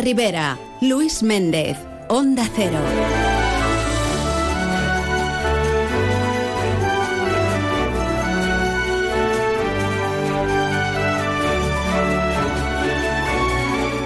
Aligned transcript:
Ribera, 0.00 0.58
Luis 0.80 1.22
Méndez, 1.22 1.76
Onda 2.08 2.48
Cero. 2.56 2.78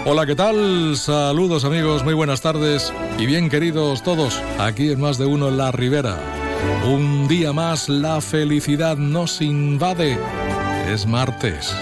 Hola, 0.05 0.27
¿qué 0.27 0.35
tal? 0.35 0.97
Saludos 0.97 1.65
amigos, 1.65 2.05
muy 2.05 2.15
buenas 2.15 2.41
tardes 2.41 2.93
y 3.19 3.27
bien 3.27 3.49
queridos 3.49 4.03
todos, 4.03 4.43
aquí 4.59 4.91
en 4.91 5.01
más 5.01 5.17
de 5.17 5.27
uno 5.27 5.49
en 5.49 5.59
la 5.59 5.71
Ribera. 5.71 6.19
Un 6.87 7.29
día 7.29 7.53
más 7.53 7.89
la 7.89 8.21
felicidad 8.21 8.97
nos 8.97 9.41
invade. 9.41 10.19
Es 10.93 11.07
martes. 11.07 11.75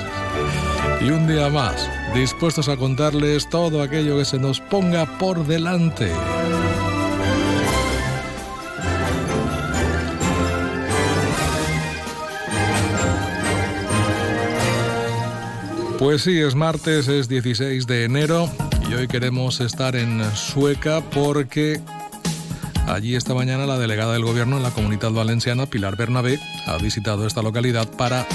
Y 1.01 1.11
un 1.11 1.27
día 1.27 1.49
más, 1.49 1.89
dispuestos 2.15 2.69
a 2.69 2.77
contarles 2.77 3.49
todo 3.49 3.83
aquello 3.83 4.19
que 4.19 4.25
se 4.25 4.39
nos 4.39 4.61
ponga 4.61 5.07
por 5.19 5.47
delante. 5.47 6.11
Pues 15.99 16.23
sí, 16.23 16.39
es 16.39 16.55
martes, 16.55 17.09
es 17.09 17.29
16 17.29 17.87
de 17.87 18.05
enero 18.05 18.51
y 18.91 18.95
hoy 18.95 19.09
queremos 19.09 19.61
estar 19.61 19.95
en 19.97 20.23
Sueca 20.35 21.01
porque 21.01 21.81
allí 22.89 23.15
esta 23.15 23.35
mañana 23.35 23.67
la 23.67 23.79
delegada 23.79 24.13
del 24.13 24.25
gobierno 24.25 24.57
en 24.57 24.65
la 24.65 24.73
comunidad 24.73 25.13
valenciana, 25.13 25.67
Pilar 25.67 25.97
Bernabé, 25.97 26.39
ha 26.67 26.77
visitado 26.79 27.27
esta 27.27 27.41
localidad 27.41 27.89
para 27.89 28.27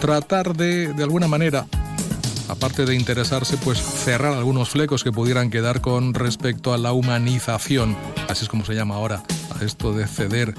tratar 0.00 0.54
de, 0.54 0.92
de 0.92 1.02
alguna 1.02 1.28
manera, 1.28 1.66
aparte 2.52 2.84
de 2.84 2.94
interesarse, 2.94 3.56
pues 3.56 3.78
cerrar 3.78 4.34
algunos 4.34 4.68
flecos 4.68 5.02
que 5.02 5.10
pudieran 5.10 5.50
quedar 5.50 5.80
con 5.80 6.12
respecto 6.12 6.74
a 6.74 6.78
la 6.78 6.92
humanización, 6.92 7.96
así 8.28 8.44
es 8.44 8.48
como 8.48 8.64
se 8.64 8.74
llama 8.74 8.96
ahora, 8.96 9.22
a 9.58 9.64
esto 9.64 9.92
de 9.92 10.06
ceder 10.06 10.54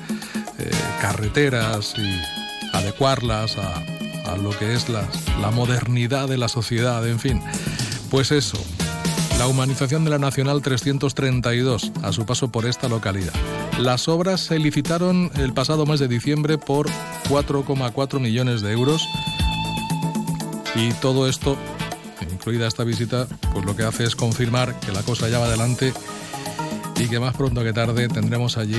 eh, 0.60 0.72
carreteras 1.02 1.94
y 1.98 2.76
adecuarlas 2.76 3.58
a 3.58 4.38
lo 4.38 4.50
que 4.58 4.74
es 4.74 4.90
la 4.90 5.52
modernidad 5.52 6.28
de 6.28 6.38
la 6.38 6.48
sociedad, 6.48 7.08
en 7.08 7.20
fin. 7.20 7.42
Pues 8.10 8.32
eso, 8.32 8.58
la 9.38 9.48
humanización 9.48 10.04
de 10.04 10.10
la 10.10 10.18
Nacional 10.18 10.62
332 10.62 11.92
a 12.02 12.12
su 12.12 12.26
paso 12.26 12.52
por 12.52 12.66
esta 12.66 12.88
localidad. 12.88 13.34
Las 13.78 14.08
obras 14.08 14.42
se 14.42 14.58
licitaron 14.58 15.32
el 15.36 15.54
pasado 15.54 15.86
mes 15.86 16.00
de 16.00 16.08
diciembre 16.08 16.58
por 16.58 16.88
4,4 17.30 18.20
millones 18.20 18.62
de 18.62 18.72
euros 18.72 19.08
y 20.76 20.92
todo 20.94 21.28
esto, 21.28 21.58
incluida 22.32 22.68
esta 22.68 22.84
visita, 22.84 23.28
pues 23.54 23.66
lo 23.66 23.76
que 23.76 23.84
hace 23.84 24.04
es 24.04 24.16
confirmar 24.16 24.80
que 24.80 24.92
la 24.92 25.04
cosa 25.04 25.30
ya 25.30 25.40
va 25.40 25.46
adelante 25.46 25.94
y 26.98 27.08
que 27.08 27.20
más 27.20 27.36
pronto 27.36 27.64
que 27.64 27.74
tarde 27.74 28.08
tendremos 28.08 28.58
allí 28.58 28.78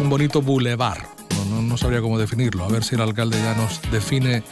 un 0.00 0.10
bonito 0.10 0.42
bulevar 0.42 1.14
no, 1.62 1.76
sabría 1.76 2.00
cómo 2.00 2.18
definirlo. 2.18 2.64
A 2.64 2.68
ver 2.68 2.84
si 2.84 2.94
el 2.94 3.00
alcalde 3.00 3.38
ya 3.38 3.54
nos 3.54 3.80
define 3.90 4.42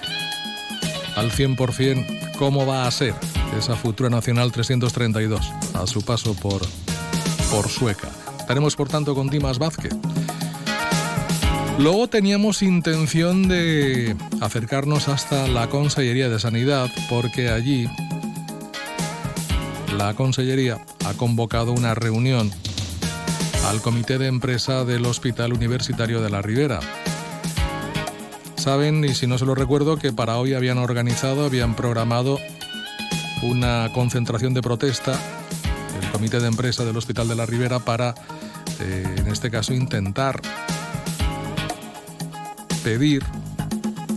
al 1.17 1.31
100% 1.31 2.37
cómo 2.39 2.67
va 2.67 2.87
a 2.87 2.91
ser 2.91 3.15
esa 3.59 3.77
futura 3.77 4.09
Nacional 4.11 4.51
332 4.51 5.53
a 5.75 5.87
su 5.87 6.03
paso 6.05 6.35
por, 6.35 6.63
por 7.51 7.69
Sueca. 7.69 8.09
Estaremos 8.39 8.77
por 8.77 8.89
tanto 8.89 9.15
con 9.15 9.29
Dimas 9.29 9.59
Vázquez. 9.59 9.95
Luego 11.79 12.09
teníamos 12.09 12.63
intención 12.63 13.49
de 13.49 14.15
acercarnos 14.41 15.09
hasta 15.09 15.49
la 15.49 15.69
Consellería 15.69 16.29
de 16.29 16.39
Sanidad 16.39 16.91
porque 17.09 17.49
allí 17.49 17.89
la 19.97 20.15
Consellería 20.15 20.79
ha 21.05 21.15
convocado 21.15 21.73
una 21.73 21.95
reunión 21.95 22.51
al 23.67 23.81
comité 23.81 24.19
de 24.19 24.27
empresa 24.27 24.85
del 24.85 25.07
Hospital 25.07 25.53
Universitario 25.53 26.21
de 26.21 26.31
la 26.31 26.43
Ribera. 26.43 26.81
Saben, 28.57 29.05
y 29.05 29.15
si 29.15 29.27
no 29.27 29.39
se 29.39 29.47
lo 29.47 29.55
recuerdo, 29.55 29.97
que 29.97 30.13
para 30.13 30.37
hoy 30.37 30.55
habían 30.55 30.79
organizado, 30.79 31.45
habían 31.45 31.75
programado 31.75 32.39
una 33.43 33.91
concentración 33.93 34.55
de 34.55 34.63
protesta, 34.63 35.19
el 36.01 36.11
comité 36.11 36.39
de 36.39 36.47
empresa 36.47 36.85
del 36.85 36.97
Hospital 36.97 37.29
de 37.29 37.35
la 37.35 37.47
Ribera, 37.47 37.81
para, 37.81 38.15
eh, 38.79 39.17
en 39.17 39.27
este 39.27 39.51
caso, 39.51 39.75
intentar 39.75 40.41
pedir 42.83 43.25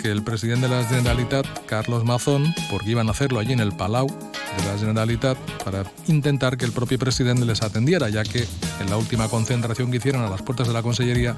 que 0.01 0.11
el 0.11 0.23
presidente 0.23 0.67
de 0.67 0.75
la 0.75 0.83
Generalitat, 0.83 1.45
Carlos 1.65 2.03
Mazón, 2.03 2.53
porque 2.69 2.91
iban 2.91 3.07
a 3.07 3.11
hacerlo 3.11 3.39
allí 3.39 3.53
en 3.53 3.59
el 3.59 3.71
Palau, 3.71 4.07
de 4.07 4.65
la 4.65 4.77
Generalitat 4.77 5.37
para 5.63 5.83
intentar 6.07 6.57
que 6.57 6.65
el 6.65 6.71
propio 6.71 6.97
presidente 6.97 7.45
les 7.45 7.61
atendiera, 7.61 8.09
ya 8.09 8.23
que 8.23 8.47
en 8.79 8.89
la 8.89 8.97
última 8.97 9.27
concentración 9.27 9.91
que 9.91 9.97
hicieron 9.97 10.23
a 10.23 10.29
las 10.29 10.41
puertas 10.41 10.67
de 10.67 10.73
la 10.73 10.81
Consellería 10.81 11.35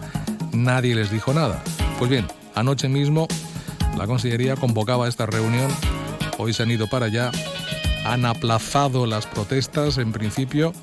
nadie 0.53 0.95
les 0.95 1.11
dijo 1.11 1.33
nada. 1.33 1.63
Pues 1.97 2.09
bien, 2.09 2.27
anoche 2.55 2.87
mismo 2.89 3.27
la 3.97 4.05
Consellería 4.05 4.55
convocaba 4.55 5.07
esta 5.07 5.25
reunión, 5.25 5.71
hoy 6.37 6.53
se 6.53 6.63
han 6.63 6.71
ido 6.71 6.87
para 6.87 7.07
allá, 7.07 7.31
han 8.05 8.25
aplazado 8.25 9.05
las 9.05 9.25
protestas 9.25 9.97
en 9.97 10.11
principio 10.11 10.73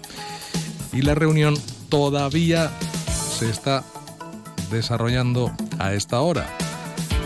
y 0.92 1.02
la 1.02 1.14
reunión 1.14 1.54
todavía 1.88 2.70
se 3.38 3.48
está 3.48 3.84
desarrollando 4.70 5.52
a 5.78 5.94
esta 5.94 6.20
hora. 6.20 6.46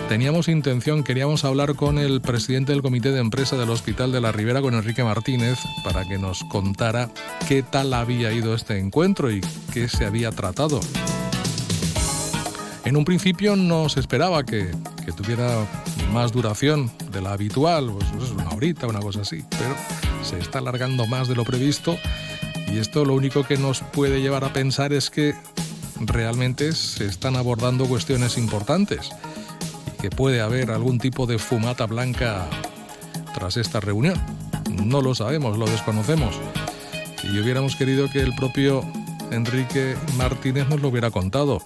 Teníamos 0.09 0.49
intención, 0.49 1.05
queríamos 1.05 1.45
hablar 1.45 1.75
con 1.75 1.99
el 1.99 2.23
presidente 2.23 2.73
del 2.73 2.81
comité 2.81 3.13
de 3.13 3.21
empresa 3.21 3.57
del 3.57 3.69
Hospital 3.69 4.11
de 4.11 4.23
la 4.23 4.33
Ribera, 4.33 4.63
con 4.63 4.73
Enrique 4.73 5.05
Martínez, 5.05 5.59
para 5.85 6.09
que 6.09 6.17
nos 6.17 6.45
contara 6.45 7.11
qué 7.47 7.63
tal 7.63 7.93
había 7.93 8.33
ido 8.33 8.55
este 8.55 8.79
encuentro 8.79 9.31
y 9.31 9.43
qué 9.73 9.87
se 9.87 10.07
había 10.07 10.31
tratado. 10.31 10.81
En 12.87 12.97
un 12.97 13.05
principio 13.05 13.55
no 13.55 13.91
se 13.91 14.01
esperaba 14.01 14.45
que, 14.45 14.71
tuviera 15.15 15.67
más 16.13 16.33
duración 16.33 16.91
de 17.13 17.21
la 17.21 17.33
habitual, 17.33 17.91
pues, 17.93 18.07
pues 18.17 18.31
una 18.31 18.49
horita, 18.51 18.87
una 18.87 19.01
cosa 19.01 19.23
así, 19.23 19.45
pero 19.51 19.75
se 20.23 20.39
está 20.39 20.59
alargando 20.59 21.07
más 21.07 21.29
de 21.29 21.35
lo 21.35 21.45
previsto 21.45 21.99
y 22.73 22.79
esto 22.79 23.05
lo 23.05 23.15
único 23.15 23.45
que 23.45 23.57
nos 23.57 23.81
puede 23.81 24.21
llevar 24.21 24.45
a 24.45 24.53
pensar 24.53 24.93
es 24.93 25.11
que 25.11 25.35
realmente 26.01 26.73
se 26.73 27.07
están 27.07 27.37
abordando 27.37 27.87
cuestiones 27.87 28.39
importantes 28.39 29.11
que 30.01 30.11
puede 30.11 30.41
haber 30.41 30.71
algún 30.71 30.99
tipo 30.99 31.27
de 31.27 31.39
fumata 31.39 31.87
blanca 31.87 32.49
tras 33.35 33.57
esta 33.57 33.81
reunión. 33.81 34.21
No 34.85 35.03
lo 35.03 35.15
sabemos, 35.15 35.59
lo 35.59 35.67
desconocemos. 35.67 36.35
Y 37.25 37.39
hubiéramos 37.39 37.77
querido 37.77 38.11
que 38.11 38.21
el 38.21 38.35
propio 38.35 38.83
Enrique 39.31 39.97
Martínez 40.17 40.69
nos 40.69 40.81
lo 40.81 40.89
hubiera 40.89 41.11
contado. 41.11 41.63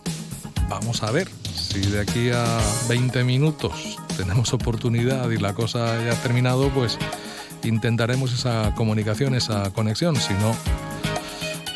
Vamos 0.69 1.03
a 1.03 1.11
ver 1.11 1.29
si 1.55 1.81
de 1.81 2.01
aquí 2.01 2.31
a 2.31 2.59
20 2.89 3.25
minutos 3.25 3.99
tenemos 4.17 4.53
oportunidad 4.53 5.31
y 5.31 5.39
la 5.39 5.55
cosa 5.55 6.03
ya 6.05 6.15
terminado, 6.23 6.69
pues 6.71 6.99
intentaremos 7.63 8.33
esa 8.33 8.75
comunicación, 8.75 9.35
esa 9.35 9.71
conexión. 9.73 10.17
Si 10.17 10.33
no, 10.35 10.55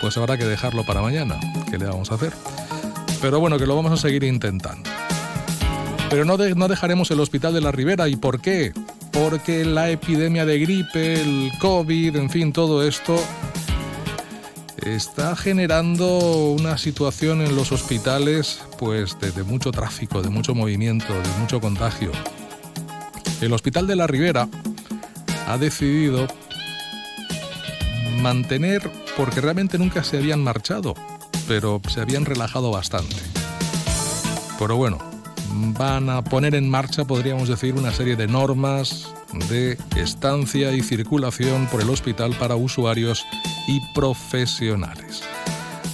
pues 0.01 0.17
habrá 0.17 0.37
que 0.37 0.45
dejarlo 0.45 0.85
para 0.85 1.01
mañana. 1.01 1.39
¿Qué 1.71 1.79
le 1.79 1.87
vamos 1.87 2.11
a 2.11 2.15
hacer? 2.15 2.33
Pero 3.21 3.41
bueno, 3.41 3.59
que 3.59 3.67
lo 3.67 3.77
vamos 3.77 3.93
a 3.93 3.97
seguir 3.97 4.25
intentando. 4.25 4.89
Pero 6.11 6.25
no, 6.25 6.37
no 6.37 6.69
dejaremos 6.69 7.11
el 7.11 7.21
Hospital 7.21 7.55
de 7.55 7.61
la 7.61 7.73
Ribera. 7.73 8.09
¿Y 8.09 8.17
por 8.17 8.41
qué? 8.41 8.73
Porque 9.13 9.65
la 9.65 9.91
epidemia 9.91 10.45
de 10.45 10.59
gripe, 10.59 11.21
el 11.21 11.51
COVID, 11.59 12.17
en 12.17 12.31
fin, 12.31 12.53
todo 12.53 12.87
esto 12.87 13.19
está 14.85 15.35
generando 15.35 16.51
una 16.53 16.79
situación 16.79 17.41
en 17.43 17.57
los 17.57 17.73
hospitales 17.73 18.61
pues 18.79 19.19
de, 19.19 19.33
de, 19.33 19.43
mucho 19.43 19.73
tráfico, 19.73 20.23
de 20.23 20.29
mucho 20.29 20.55
movimiento, 20.55 21.13
de 21.13 21.29
mucho 21.41 21.61
contagio. 21.61 22.13
El 23.41 23.53
Hospital 23.53 23.87
de 23.87 23.97
la 23.97 24.07
Ribera 24.07 24.49
ha 25.49 25.59
decidido 25.59 26.27
mantener, 28.21 28.91
porque 29.17 29.41
realmente 29.41 29.79
nunca 29.79 30.05
se 30.05 30.19
habían 30.19 30.43
marchado, 30.43 30.95
pero 31.49 31.81
se 31.89 32.01
habían 32.01 32.25
relajado 32.25 32.71
bastante. 32.71 33.17
Pero 34.59 34.77
bueno, 34.77 34.99
van 35.79 36.11
a 36.11 36.23
poner 36.23 36.55
en 36.55 36.69
marcha, 36.69 37.05
podríamos 37.05 37.49
decir, 37.49 37.75
una 37.75 37.93
serie 37.93 38.17
de 38.17 38.27
normas 38.27 39.09
de 39.49 39.79
estancia 39.97 40.73
y 40.73 40.83
circulación 40.83 41.67
por 41.67 41.81
el 41.81 41.91
hospital 41.91 42.35
para 42.39 42.57
usuarios 42.57 43.25
y 43.67 43.81
profesionales. 43.95 45.23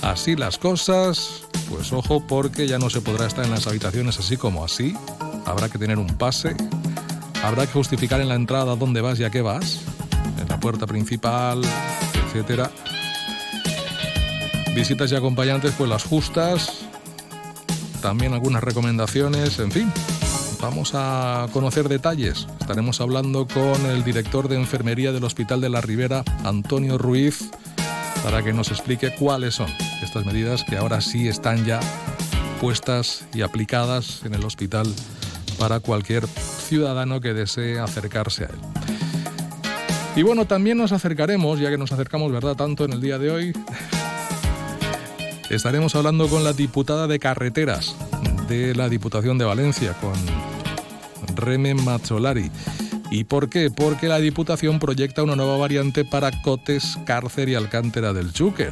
Así 0.03 0.35
las 0.35 0.59
cosas, 0.59 1.47
pues 1.71 1.93
ojo 1.93 2.27
porque 2.27 2.67
ya 2.67 2.79
no 2.79 2.91
se 2.91 3.01
podrá 3.01 3.27
estar 3.27 3.45
en 3.45 3.53
las 3.53 3.67
habitaciones 3.67 4.19
así 4.19 4.37
como 4.37 4.65
así, 4.65 4.97
habrá 5.47 5.69
que 5.69 5.79
tener 5.79 5.99
un 5.99 6.09
pase, 6.09 6.57
habrá 7.45 7.67
que 7.67 7.73
justificar 7.73 8.21
en 8.21 8.29
la 8.29 8.35
entrada 8.35 8.75
dónde 8.75 9.01
vas 9.01 9.21
y 9.21 9.25
a 9.25 9.31
qué 9.31 9.43
vas, 9.43 9.81
en 10.41 10.49
la 10.49 10.59
puerta 10.59 10.87
principal, 10.87 11.63
etcétera. 12.27 12.71
Visitas 14.75 15.13
y 15.13 15.17
acompañantes, 15.17 15.75
pues 15.77 15.89
las 15.89 16.05
justas, 16.05 16.87
también 18.01 18.33
algunas 18.33 18.65
recomendaciones, 18.65 19.59
en 19.59 19.71
fin, 19.71 19.93
Vamos 20.63 20.93
a 20.95 21.49
conocer 21.53 21.89
detalles. 21.89 22.47
Estaremos 22.61 23.01
hablando 23.01 23.49
con 23.49 23.85
el 23.87 24.05
director 24.05 24.47
de 24.47 24.55
enfermería 24.55 25.11
del 25.11 25.25
Hospital 25.25 25.61
de 25.61 25.69
la 25.69 25.81
Ribera, 25.81 26.23
Antonio 26.45 26.99
Ruiz, 26.99 27.51
para 28.23 28.45
que 28.45 28.53
nos 28.53 28.71
explique 28.71 29.13
cuáles 29.13 29.57
son 29.57 29.67
estas 30.05 30.25
medidas 30.25 30.63
que 30.63 30.77
ahora 30.77 31.01
sí 31.01 31.27
están 31.27 31.67
ya 31.67 31.81
puestas 32.61 33.27
y 33.35 33.43
aplicadas 33.43 34.25
en 34.25 34.35
el 34.35 34.45
hospital 34.45 34.87
para 35.59 35.81
cualquier 35.81 36.29
ciudadano 36.29 37.21
que 37.21 37.35
desee 37.35 37.81
acercarse 37.81 38.45
a 38.45 38.47
él. 38.47 38.61
Y 40.15 40.23
bueno, 40.23 40.47
también 40.47 40.79
nos 40.79 40.93
acercaremos, 40.93 41.59
ya 41.59 41.71
que 41.71 41.79
nos 41.79 41.91
acercamos, 41.91 42.31
¿verdad?, 42.31 42.55
tanto 42.55 42.85
en 42.85 42.93
el 42.93 43.01
día 43.01 43.19
de 43.19 43.33
hoy, 43.33 43.53
estaremos 45.57 45.95
hablando 45.95 46.29
con 46.29 46.45
la 46.45 46.53
diputada 46.55 47.07
de 47.07 47.19
carreteras 47.19 47.95
de 48.49 48.75
la 48.75 48.89
Diputación 48.89 49.37
de 49.37 49.45
Valencia, 49.45 49.95
con 50.01 50.15
Reme 51.37 51.75
Mazzolari. 51.75 52.51
¿Y 53.11 53.25
por 53.25 53.51
qué? 53.51 53.71
Porque 53.71 54.09
la 54.09 54.19
Diputación 54.19 54.79
proyecta 54.79 55.23
una 55.23 55.37
nueva 55.37 55.59
variante 55.59 56.05
para 56.05 56.31
Cotes, 56.43 56.99
Cárcer 57.05 57.51
y 57.51 57.55
Alcántara 57.55 58.15
del 58.15 58.33
Chúquer. 58.33 58.71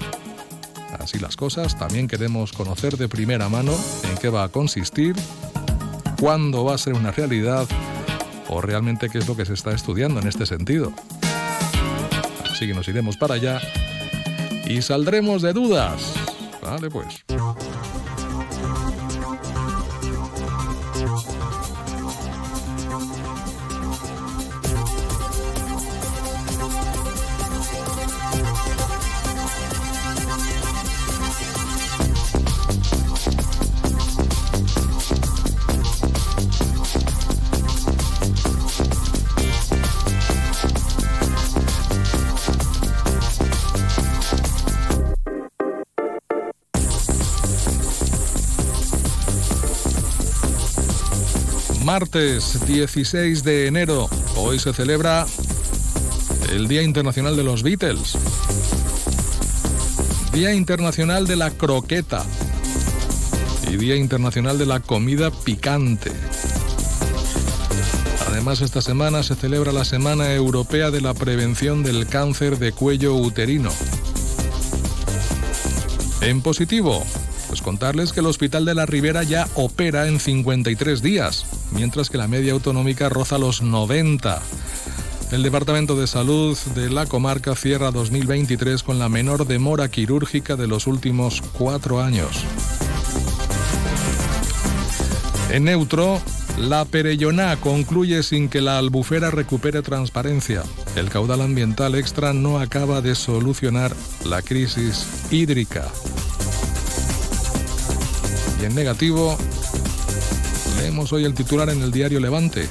Así 0.99 1.19
las 1.19 1.37
cosas, 1.37 1.79
también 1.79 2.09
queremos 2.09 2.53
conocer 2.53 2.97
de 2.97 3.09
primera 3.09 3.49
mano 3.49 3.73
en 4.11 4.17
qué 4.17 4.29
va 4.29 4.44
a 4.44 4.49
consistir, 4.49 5.15
cuándo 6.19 6.65
va 6.65 6.75
a 6.75 6.79
ser 6.79 6.94
una 6.94 7.11
realidad 7.11 7.67
o 8.49 8.61
realmente 8.61 9.09
qué 9.11 9.19
es 9.19 9.29
lo 9.29 9.37
que 9.37 9.44
se 9.44 9.55
está 9.55 9.73
estudiando 9.73 10.21
en 10.21 10.29
este 10.29 10.47
sentido. 10.47 10.93
Así 12.50 12.67
que 12.67 12.75
nos 12.75 12.88
iremos 12.88 13.17
para 13.17 13.35
allá 13.35 13.61
y 14.67 14.82
saldremos 14.82 15.43
de 15.43 15.53
dudas. 15.53 16.19
Vale, 16.70 16.88
martes 51.92 52.64
16 52.69 53.42
de 53.42 53.66
enero. 53.66 54.08
Hoy 54.37 54.60
se 54.60 54.72
celebra 54.72 55.26
el 56.52 56.69
Día 56.69 56.82
Internacional 56.82 57.34
de 57.34 57.42
los 57.42 57.64
Beatles. 57.64 58.16
Día 60.32 60.54
Internacional 60.54 61.26
de 61.26 61.34
la 61.34 61.50
Croqueta. 61.50 62.25
Y 63.69 63.76
Día 63.76 63.96
Internacional 63.96 64.56
de 64.56 64.66
la 64.66 64.78
Comida 64.78 65.32
Picante. 65.32 66.12
Además, 68.28 68.60
esta 68.60 68.82
semana 68.82 69.25
se 69.25 69.34
celebra 69.34 69.72
la 69.72 69.84
Semana 69.84 70.32
Europea 70.32 70.93
de 70.93 71.00
la 71.00 71.12
Prevención 71.12 71.82
del 71.82 72.06
Cáncer 72.06 72.60
de 72.60 72.70
Cuello 72.70 73.16
Uterino. 73.16 73.72
En 76.20 76.40
positivo, 76.40 77.04
pues 77.48 77.60
contarles 77.60 78.12
que 78.12 78.20
el 78.20 78.26
Hospital 78.26 78.64
de 78.64 78.76
la 78.76 78.86
Ribera 78.86 79.25
ya 79.25 79.48
opera 79.56 80.06
en 80.06 80.20
53 80.20 81.02
días 81.02 81.46
mientras 81.72 82.11
que 82.11 82.19
la 82.19 82.28
media 82.28 82.52
autonómica 82.52 83.08
roza 83.08 83.38
los 83.38 83.62
90. 83.62 84.40
El 85.32 85.43
Departamento 85.44 85.94
de 85.94 86.06
Salud 86.06 86.58
de 86.75 86.90
la 86.90 87.06
comarca 87.06 87.55
cierra 87.55 87.93
2023 87.93 88.82
con 88.82 88.99
la 88.99 89.08
menor 89.08 89.46
demora 89.46 89.88
quirúrgica 89.88 90.56
de 90.56 90.67
los 90.67 90.87
últimos 90.87 91.40
cuatro 91.52 92.00
años. 92.00 92.44
En 95.50 95.64
neutro, 95.64 96.20
la 96.58 96.84
Perelloná 96.84 97.56
concluye 97.56 98.22
sin 98.22 98.49
que 98.49 98.61
la 98.61 98.78
albufera 98.78 99.31
recupere 99.31 99.82
transparencia. 99.82 100.62
El 100.96 101.08
caudal 101.08 101.40
ambiental 101.40 101.94
extra 101.94 102.32
no 102.32 102.58
acaba 102.58 103.00
de 103.00 103.14
solucionar 103.14 103.94
la 104.25 104.43
crisis 104.43 105.06
hídrica. 105.31 105.88
Y 108.61 108.67
en 108.67 108.75
negativo, 108.75 109.38
Leemos 110.81 111.12
hoy 111.12 111.27
el 111.27 111.35
titular 111.35 111.69
en 111.69 111.82
el 111.82 111.93
diario 111.93 112.21
Levante. 112.21 112.67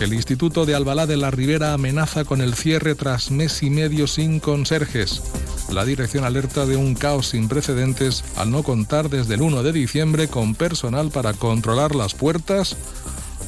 El 0.00 0.12
Instituto 0.12 0.66
de 0.66 0.74
Albalá 0.74 1.06
de 1.06 1.16
la 1.16 1.30
Ribera 1.30 1.72
amenaza 1.72 2.24
con 2.24 2.40
el 2.40 2.54
cierre 2.54 2.96
tras 2.96 3.30
mes 3.30 3.62
y 3.62 3.70
medio 3.70 4.08
sin 4.08 4.40
conserjes. 4.40 5.22
La 5.70 5.84
dirección 5.84 6.24
alerta 6.24 6.66
de 6.66 6.76
un 6.76 6.96
caos 6.96 7.28
sin 7.28 7.46
precedentes 7.48 8.24
al 8.36 8.50
no 8.50 8.64
contar 8.64 9.08
desde 9.08 9.34
el 9.34 9.42
1 9.42 9.62
de 9.62 9.72
diciembre 9.72 10.26
con 10.26 10.56
personal 10.56 11.10
para 11.12 11.32
controlar 11.32 11.94
las 11.94 12.14
puertas 12.14 12.76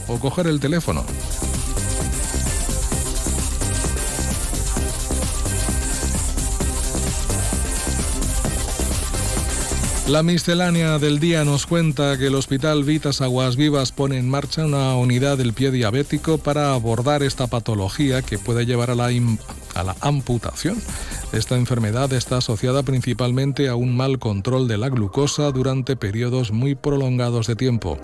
o 0.06 0.20
coger 0.20 0.47
el 0.47 0.61
teléfono. 0.61 1.05
La 10.08 10.23
miscelánea 10.23 11.00
del 11.00 11.19
día 11.19 11.44
nos 11.44 11.67
cuenta 11.67 12.17
que 12.17 12.29
el 12.29 12.37
Hospital 12.37 12.85
Vitas 12.85 13.20
Aguas 13.20 13.56
Vivas 13.56 13.91
pone 13.91 14.19
en 14.19 14.31
marcha 14.31 14.64
una 14.64 14.94
unidad 14.94 15.37
del 15.37 15.53
pie 15.53 15.73
diabético 15.73 16.38
para 16.38 16.75
abordar 16.75 17.25
esta 17.25 17.49
patología 17.49 18.23
que 18.23 18.38
puede 18.38 18.67
llevar 18.67 18.91
a 18.91 18.94
la, 18.94 19.06
a 19.06 19.82
la 19.82 19.97
amputación. 20.00 20.81
Esta 21.32 21.56
enfermedad 21.56 22.12
está 22.12 22.37
asociada 22.37 22.85
principalmente 22.85 23.69
a 23.69 23.75
un 23.75 23.97
mal 23.97 24.20
control 24.20 24.69
de 24.69 24.79
la 24.79 24.91
glucosa 24.91 25.50
durante 25.50 25.97
periodos 25.97 26.53
muy 26.53 26.76
prolongados 26.76 27.49
de 27.49 27.56
tiempo. 27.56 27.99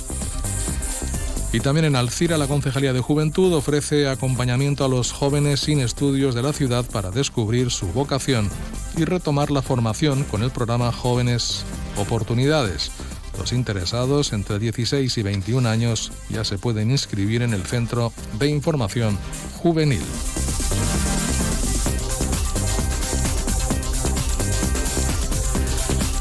Y 1.51 1.59
también 1.59 1.85
en 1.85 1.95
Alcira 1.95 2.37
la 2.37 2.47
Concejalía 2.47 2.93
de 2.93 3.01
Juventud 3.01 3.53
ofrece 3.53 4.07
acompañamiento 4.07 4.85
a 4.85 4.89
los 4.89 5.11
jóvenes 5.11 5.59
sin 5.61 5.79
estudios 5.81 6.33
de 6.33 6.43
la 6.43 6.53
ciudad 6.53 6.85
para 6.85 7.11
descubrir 7.11 7.71
su 7.71 7.87
vocación 7.87 8.49
y 8.95 9.03
retomar 9.03 9.51
la 9.51 9.61
formación 9.61 10.23
con 10.23 10.43
el 10.43 10.51
programa 10.51 10.91
Jóvenes 10.91 11.65
Oportunidades. 11.97 12.91
Los 13.39 13.53
interesados 13.53 14.33
entre 14.33 14.59
16 14.59 15.17
y 15.17 15.23
21 15.23 15.69
años 15.69 16.11
ya 16.29 16.43
se 16.43 16.57
pueden 16.57 16.91
inscribir 16.91 17.41
en 17.41 17.53
el 17.53 17.63
Centro 17.63 18.11
de 18.37 18.49
Información 18.49 19.17
Juvenil. 19.57 20.01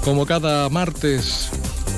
Como 0.05 0.27
cada 0.27 0.69
martes, 0.69 1.51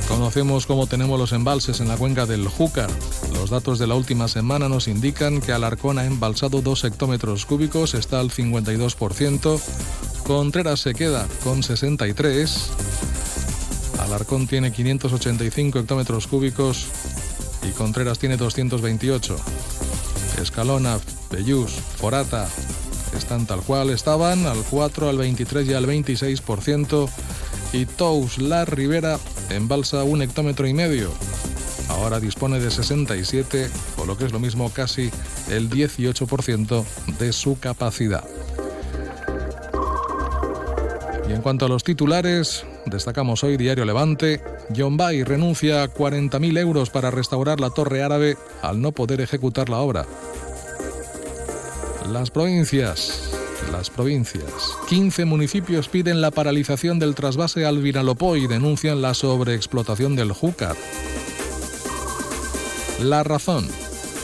conocemos 0.09 0.65
cómo 0.65 0.87
tenemos 0.87 1.19
los 1.19 1.33
embalses 1.33 1.81
en 1.81 1.89
la 1.89 1.99
cuenca 1.99 2.25
del 2.25 2.49
Júcar. 2.49 2.89
Los 3.35 3.51
datos 3.51 3.79
de 3.79 3.87
la 3.87 3.97
última 3.97 4.27
semana 4.27 4.71
nos 4.71 4.89
indican 4.89 5.43
que 5.43 5.53
Alarcón 5.53 5.99
ha 5.99 6.07
embalsado 6.07 6.63
2 6.63 6.85
hectómetros 6.85 7.45
cúbicos, 7.45 7.93
está 7.93 8.21
al 8.21 8.31
52%. 8.31 9.61
Contreras 10.27 10.81
se 10.81 10.95
queda 10.95 11.29
con 11.45 11.63
63. 11.63 12.71
Alarcón 14.11 14.49
tiene 14.49 14.73
585 14.73 15.79
hectómetros 15.79 16.27
cúbicos 16.27 16.87
y 17.63 17.71
Contreras 17.71 18.19
tiene 18.19 18.37
228. 18.37 19.37
Escalona, 20.43 20.99
Bellús, 21.31 21.71
Forata 21.71 22.49
están 23.17 23.47
tal 23.47 23.61
cual 23.61 23.91
estaban, 23.91 24.47
al 24.47 24.65
4, 24.69 25.09
al 25.09 25.17
23 25.17 25.69
y 25.69 25.75
al 25.75 25.87
26% 25.87 27.09
y 27.73 27.87
Tous 27.87 28.39
La 28.39 28.65
Ribera 28.65 29.21
embalsa 29.49 30.03
un 30.03 30.23
hectómetro 30.23 30.67
y 30.67 30.75
medio. 30.75 31.13
Ahora 31.89 32.19
dispone 32.19 32.59
de 32.59 32.73
67, 32.73 33.71
o 33.97 34.07
lo 34.07 34.17
que 34.17 34.25
es 34.25 34.33
lo 34.33 34.41
mismo 34.41 34.73
casi 34.73 35.13
el 35.51 35.71
18% 35.71 36.85
de 37.21 37.33
su 37.33 37.61
capacidad. 37.61 38.25
Y 41.29 41.33
en 41.33 41.43
cuanto 41.43 41.67
a 41.67 41.69
los 41.69 41.85
titulares, 41.85 42.65
destacamos 42.87 43.45
hoy 43.45 43.57
Diario 43.57 43.85
Levante, 43.85 44.43
John 44.77 44.97
Bay 44.97 45.25
renuncia 45.25 45.83
a 45.83 45.93
40.000 45.93 46.59
euros 46.59 46.91
para 46.91 47.11
restaurar 47.11 47.61
la 47.61 47.71
Torre 47.71 48.03
Árabe 48.03 48.37
al 48.63 48.81
no 48.81 48.93
poder 48.93 49.21
ejecutar 49.21 49.69
la 49.69 49.79
obra. 49.79 50.07
Las 52.11 52.31
provincias 52.31 53.31
las 53.71 53.91
provincias. 53.91 54.77
15 54.89 55.25
municipios 55.25 55.89
piden 55.89 56.21
la 56.21 56.31
paralización 56.31 56.99
del 56.99 57.15
trasvase 57.15 57.65
al 57.65 57.81
Vinalopó 57.81 58.37
y 58.37 58.47
denuncian 58.47 59.03
la 59.03 59.15
sobreexplotación 59.15 60.17
del 60.17 60.33
Júcar. 60.33 60.77
La 63.01 63.23
razón. 63.23 63.69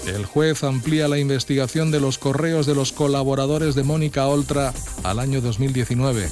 El 0.07 0.25
juez 0.25 0.63
amplía 0.63 1.09
la 1.09 1.19
investigación 1.19 1.91
de 1.91 2.01
los 2.01 2.19
correos 2.19 2.67
de 2.67 2.75
los 2.75 2.93
colaboradores 2.93 3.75
de 3.75 3.83
Mónica 3.83 4.27
Oltra 4.27 4.73
al 5.03 5.19
año 5.19 5.41
2019. 5.41 6.29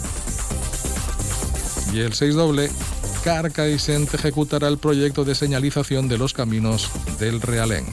Y 1.95 2.01
el 2.01 2.13
6 2.13 2.35
doble, 2.35 2.73
Carca 3.23 3.69
ejecutará 3.69 4.67
el 4.67 4.79
proyecto 4.79 5.25
de 5.25 5.37
señalización 5.37 6.09
de 6.09 6.19
los 6.19 6.33
caminos 6.33 6.91
del 7.21 7.41
Realenc. 7.41 7.87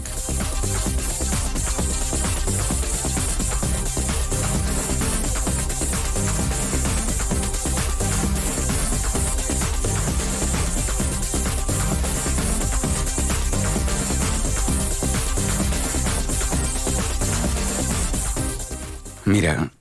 Mira, 19.25 19.71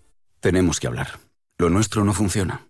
tenemos 0.41 0.79
que 0.79 0.89
hablar. 0.89 1.19
Lo 1.57 1.71
nuestro 1.71 2.05
no 2.05 2.13
funciona. 2.13 2.70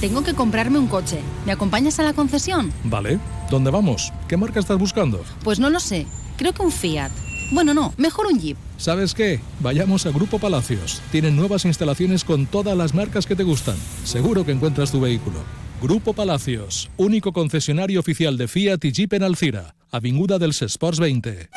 Tengo 0.00 0.22
que 0.22 0.34
comprarme 0.34 0.78
un 0.78 0.86
coche. 0.86 1.18
¿Me 1.44 1.50
acompañas 1.50 1.98
a 1.98 2.04
la 2.04 2.12
concesión? 2.12 2.72
Vale. 2.84 3.18
¿Dónde 3.50 3.70
vamos? 3.70 4.12
¿Qué 4.28 4.36
marca 4.36 4.60
estás 4.60 4.78
buscando? 4.78 5.24
Pues 5.42 5.58
no 5.58 5.70
lo 5.70 5.80
sé. 5.80 6.06
Creo 6.36 6.52
que 6.52 6.62
un 6.62 6.70
Fiat. 6.70 7.10
Bueno, 7.50 7.74
no, 7.74 7.92
mejor 7.96 8.26
un 8.26 8.38
Jeep. 8.38 8.56
¿Sabes 8.76 9.12
qué? 9.12 9.40
Vayamos 9.58 10.06
a 10.06 10.10
Grupo 10.10 10.38
Palacios. 10.38 11.02
Tienen 11.10 11.34
nuevas 11.34 11.64
instalaciones 11.64 12.22
con 12.22 12.46
todas 12.46 12.76
las 12.76 12.94
marcas 12.94 13.26
que 13.26 13.34
te 13.34 13.42
gustan. 13.42 13.74
Seguro 14.04 14.44
que 14.44 14.52
encuentras 14.52 14.92
tu 14.92 15.00
vehículo. 15.00 15.38
Grupo 15.82 16.12
Palacios, 16.12 16.90
único 16.96 17.32
concesionario 17.32 17.98
oficial 17.98 18.36
de 18.36 18.46
Fiat 18.46 18.84
y 18.84 18.92
Jeep 18.92 19.14
en 19.14 19.22
Alcira, 19.24 19.74
Avinguda 19.90 20.38
del 20.38 20.50
Sports 20.50 21.00
20. 21.00 21.48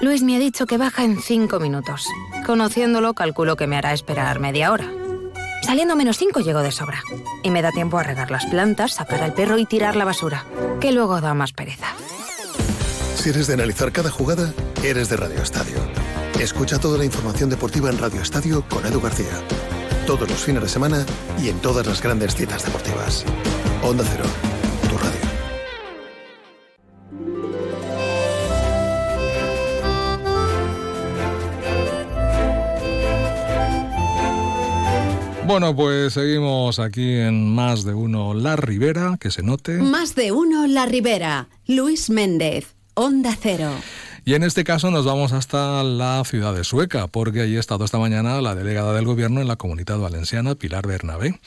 Luis 0.00 0.22
me 0.22 0.36
ha 0.36 0.38
dicho 0.38 0.66
que 0.66 0.78
baja 0.78 1.04
en 1.04 1.20
cinco 1.20 1.60
minutos. 1.60 2.06
Conociéndolo, 2.46 3.14
calculo 3.14 3.56
que 3.56 3.66
me 3.66 3.76
hará 3.76 3.92
esperar 3.92 4.40
media 4.40 4.72
hora. 4.72 4.90
Saliendo 5.72 5.96
menos 5.96 6.18
cinco 6.18 6.40
llego 6.40 6.60
de 6.60 6.70
sobra. 6.70 7.02
Y 7.42 7.48
me 7.48 7.62
da 7.62 7.70
tiempo 7.70 7.96
a 7.96 8.02
regar 8.02 8.30
las 8.30 8.44
plantas, 8.44 8.92
sacar 8.92 9.22
al 9.22 9.32
perro 9.32 9.56
y 9.56 9.64
tirar 9.64 9.96
la 9.96 10.04
basura, 10.04 10.44
que 10.82 10.92
luego 10.92 11.22
da 11.22 11.32
más 11.32 11.54
pereza. 11.54 11.86
Si 13.14 13.30
eres 13.30 13.46
de 13.46 13.54
analizar 13.54 13.90
cada 13.90 14.10
jugada, 14.10 14.52
eres 14.82 15.08
de 15.08 15.16
Radio 15.16 15.40
Estadio. 15.40 15.78
Escucha 16.38 16.78
toda 16.78 16.98
la 16.98 17.06
información 17.06 17.48
deportiva 17.48 17.88
en 17.88 17.96
Radio 17.96 18.20
Estadio 18.20 18.66
con 18.68 18.84
Edu 18.84 19.00
García. 19.00 19.32
Todos 20.06 20.28
los 20.28 20.44
fines 20.44 20.62
de 20.62 20.68
semana 20.68 21.06
y 21.42 21.48
en 21.48 21.58
todas 21.60 21.86
las 21.86 22.02
grandes 22.02 22.34
citas 22.34 22.66
deportivas. 22.66 23.24
Onda 23.82 24.04
Cero, 24.06 24.24
Bueno, 35.52 35.76
pues 35.76 36.14
seguimos 36.14 36.78
aquí 36.78 37.12
en 37.12 37.54
Más 37.54 37.84
de 37.84 37.92
Uno 37.92 38.32
La 38.32 38.56
Ribera, 38.56 39.18
que 39.20 39.30
se 39.30 39.42
note. 39.42 39.76
Más 39.76 40.14
de 40.14 40.32
Uno 40.32 40.66
La 40.66 40.86
Ribera, 40.86 41.50
Luis 41.66 42.08
Méndez, 42.08 42.74
Onda 42.94 43.36
Cero. 43.38 43.70
Y 44.24 44.32
en 44.32 44.44
este 44.44 44.64
caso 44.64 44.90
nos 44.90 45.04
vamos 45.04 45.32
hasta 45.32 45.82
la 45.82 46.22
ciudad 46.24 46.54
de 46.54 46.64
Sueca, 46.64 47.06
porque 47.06 47.42
allí 47.42 47.58
ha 47.58 47.60
estado 47.60 47.84
esta 47.84 47.98
mañana 47.98 48.40
la 48.40 48.54
delegada 48.54 48.94
del 48.94 49.04
gobierno 49.04 49.42
en 49.42 49.46
la 49.46 49.56
comunidad 49.56 49.98
valenciana, 49.98 50.54
Pilar 50.54 50.86
Bernabé. 50.86 51.38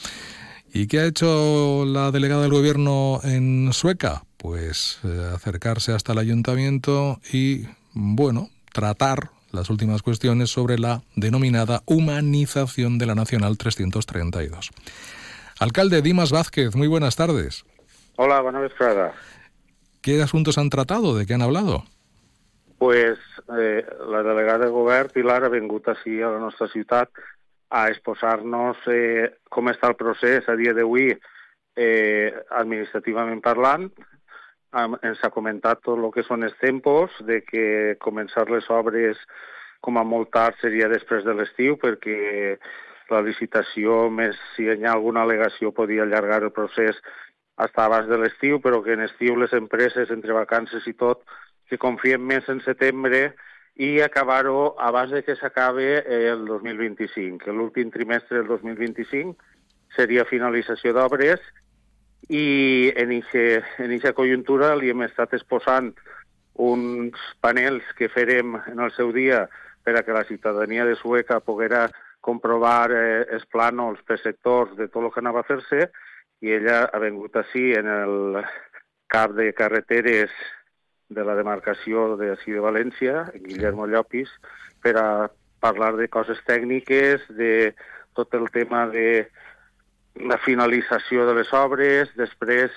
¿Y 0.72 0.86
qué 0.86 1.00
ha 1.00 1.06
hecho 1.06 1.84
la 1.84 2.12
delegada 2.12 2.42
del 2.42 2.52
gobierno 2.52 3.18
en 3.24 3.72
Sueca? 3.72 4.22
Pues 4.36 5.00
eh, 5.02 5.32
acercarse 5.34 5.90
hasta 5.90 6.12
el 6.12 6.18
ayuntamiento 6.18 7.20
y, 7.32 7.64
bueno, 7.92 8.50
tratar 8.72 9.32
las 9.56 9.70
últimas 9.70 10.02
cuestiones 10.02 10.50
sobre 10.50 10.78
la 10.78 11.02
denominada 11.16 11.82
humanización 11.86 12.98
de 12.98 13.06
la 13.06 13.14
Nacional 13.14 13.58
332. 13.58 14.70
Alcalde 15.58 16.02
Dimas 16.02 16.30
Vázquez, 16.30 16.76
muy 16.76 16.86
buenas 16.86 17.16
tardes. 17.16 17.64
Hola, 18.16 18.40
buenas 18.42 18.70
tardes. 18.78 19.12
¿Qué 20.02 20.22
asuntos 20.22 20.58
han 20.58 20.70
tratado? 20.70 21.16
¿De 21.16 21.26
qué 21.26 21.34
han 21.34 21.42
hablado? 21.42 21.84
Pues 22.78 23.18
eh, 23.58 23.84
la 24.08 24.22
delegada 24.22 24.66
de 24.66 24.70
govern, 24.70 25.10
Pilar, 25.12 25.44
ha 25.44 25.48
vingut 25.48 25.88
així 25.88 26.20
a 26.20 26.30
la 26.30 26.38
nostra 26.38 26.68
ciutat 26.68 27.08
a 27.72 27.88
exposar-nos 27.88 28.84
eh, 28.92 29.32
com 29.50 29.72
està 29.72 29.88
el 29.90 29.96
procés 29.96 30.46
a 30.46 30.54
dia 30.60 30.76
d'avui 30.76 31.08
eh, 31.10 32.28
administrativament 32.60 33.40
parlant. 33.42 33.88
Am, 34.72 34.96
ens 35.06 35.20
ha 35.22 35.30
comentat 35.30 35.82
tot 35.84 35.98
el 35.98 36.10
que 36.14 36.24
són 36.26 36.42
els 36.42 36.56
tempos, 36.62 37.12
de 37.28 37.40
que 37.46 37.96
començar 38.02 38.48
les 38.50 38.66
obres 38.70 39.20
com 39.80 39.98
a 39.98 40.04
molt 40.04 40.32
tard 40.34 40.58
seria 40.60 40.88
després 40.90 41.24
de 41.24 41.34
l'estiu, 41.36 41.76
perquè 41.78 42.56
la 43.10 43.22
licitació, 43.22 44.08
més 44.10 44.34
si 44.54 44.66
hi 44.66 44.84
ha 44.84 44.92
alguna 44.92 45.22
al·legació, 45.22 45.70
podia 45.72 46.02
allargar 46.02 46.42
el 46.42 46.50
procés 46.50 46.98
fins 47.56 47.78
abans 47.80 48.08
de 48.08 48.18
l'estiu, 48.20 48.58
però 48.60 48.82
que 48.84 48.92
en 48.92 49.04
estiu 49.06 49.36
les 49.40 49.52
empreses, 49.56 50.10
entre 50.10 50.34
vacances 50.36 50.86
i 50.86 50.92
tot, 50.92 51.22
que 51.70 51.78
confiem 51.78 52.20
més 52.22 52.48
en 52.52 52.60
setembre 52.64 53.30
i 53.76 54.00
acabar-ho 54.00 54.74
abans 54.80 55.12
de 55.12 55.22
que 55.22 55.36
s'acabe 55.36 56.02
el 56.06 56.44
2025. 56.46 57.44
que 57.44 57.52
L'últim 57.52 57.90
trimestre 57.90 58.38
del 58.38 58.48
2025 58.48 59.36
seria 59.96 60.24
finalització 60.28 60.92
d'obres 60.92 61.40
i 62.28 62.92
en 62.96 63.12
aquesta 63.14 64.14
conjuntura 64.16 64.74
li 64.74 64.90
hem 64.90 65.04
estat 65.06 65.36
exposant 65.38 65.92
uns 66.66 67.20
panels 67.44 67.86
que 67.98 68.08
farem 68.10 68.56
en 68.72 68.80
el 68.82 68.90
seu 68.96 69.12
dia 69.14 69.44
per 69.84 69.94
a 69.96 70.02
que 70.02 70.16
la 70.16 70.24
ciutadania 70.24 70.84
de 70.84 70.96
Sueca 70.96 71.38
poguera 71.40 71.86
comprovar 72.20 72.90
eh, 72.90 73.22
els 73.30 73.46
plànols 73.46 74.02
per 74.02 74.18
sectors 74.18 74.74
de 74.74 74.88
tot 74.88 75.04
el 75.04 75.12
que 75.14 75.22
anava 75.22 75.44
a 75.44 75.46
fer-se 75.46 75.90
i 76.42 76.52
ella 76.56 76.86
ha 76.90 77.00
vingut 77.00 77.36
així 77.38 77.70
en 77.78 77.86
el 77.86 78.40
cap 79.06 79.36
de 79.36 79.52
carreteres 79.54 80.32
de 81.08 81.24
la 81.24 81.36
demarcació 81.38 82.16
de, 82.18 82.34
de 82.34 82.60
València, 82.60 83.28
Guillermo 83.34 83.86
Llopis, 83.86 84.32
per 84.82 84.96
a 84.98 85.08
parlar 85.62 85.94
de 85.96 86.08
coses 86.10 86.40
tècniques, 86.46 87.22
de 87.30 87.74
tot 88.18 88.34
el 88.34 88.50
tema 88.50 88.86
de 88.90 89.28
la 90.20 90.38
finalització 90.38 91.26
de 91.26 91.34
les 91.36 91.52
obres, 91.52 92.10
després 92.16 92.72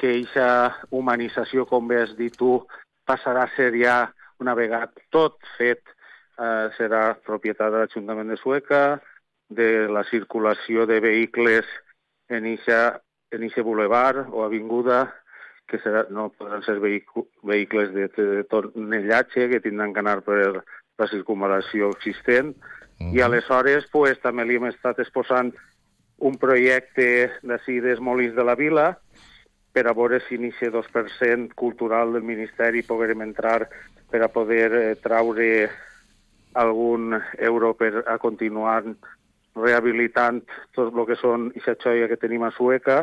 que 0.00 0.10
aquesta 0.10 0.86
humanització, 0.90 1.66
com 1.70 1.86
bé 1.88 2.02
has 2.02 2.14
dit 2.18 2.34
tu, 2.36 2.58
passarà 3.06 3.44
a 3.46 3.52
ser 3.54 3.72
ja, 3.78 4.10
una 4.42 4.54
vegada 4.58 4.90
tot 5.14 5.38
fet, 5.58 5.82
eh, 6.38 6.68
serà 6.78 7.14
propietat 7.26 7.72
de 7.72 7.84
l'Ajuntament 7.84 8.32
de 8.32 8.38
Sueca, 8.40 8.84
de 9.48 9.86
la 9.92 10.02
circulació 10.08 10.86
de 10.90 10.98
vehicles 11.04 11.68
en 12.28 12.48
eixa, 12.50 13.00
en 13.30 13.44
eixa 13.46 13.62
boulevard 13.62 14.26
o 14.32 14.42
avinguda, 14.44 15.06
que 15.70 15.78
serà, 15.80 16.04
no 16.10 16.30
podran 16.34 16.64
ser 16.66 16.80
vehicles 16.80 17.92
de, 17.94 18.08
de, 18.16 18.24
de 18.40 18.44
tonellatge 18.50 19.48
que 19.52 19.62
tindran 19.64 19.94
que 19.94 20.02
anar 20.02 20.20
per 20.26 20.64
la 20.98 21.06
circunvalació 21.08 21.92
existent, 21.94 22.56
-huh. 22.98 23.14
i 23.14 23.20
aleshores 23.20 23.86
pues, 23.92 24.18
també 24.22 24.46
li 24.46 24.58
hem 24.58 24.68
estat 24.70 25.00
exposant 25.02 25.52
un 26.18 26.36
projecte 26.38 27.30
d'ací 27.42 27.80
dels 27.82 28.00
Molins 28.00 28.34
de 28.36 28.44
la 28.44 28.54
Vila, 28.54 28.92
per 29.74 29.88
a 29.88 29.94
veure 29.96 30.20
si 30.22 30.38
aquest 30.38 30.70
2% 30.70 31.54
cultural 31.58 32.12
del 32.14 32.22
Ministeri 32.22 32.84
poguem 32.86 33.24
entrar 33.26 33.66
per 34.10 34.22
a 34.22 34.30
poder 34.30 34.70
eh, 34.78 34.94
traure 35.02 35.70
algun 36.54 37.18
euro 37.38 37.74
per 37.74 38.04
a 38.06 38.16
continuar 38.22 38.84
rehabilitant 39.54 40.44
tot 40.74 40.94
el 40.94 41.06
que 41.08 41.18
són 41.18 41.48
aquesta 41.50 41.74
xoia 41.82 42.08
que 42.10 42.18
tenim 42.22 42.46
a 42.46 42.52
Sueca. 42.54 43.02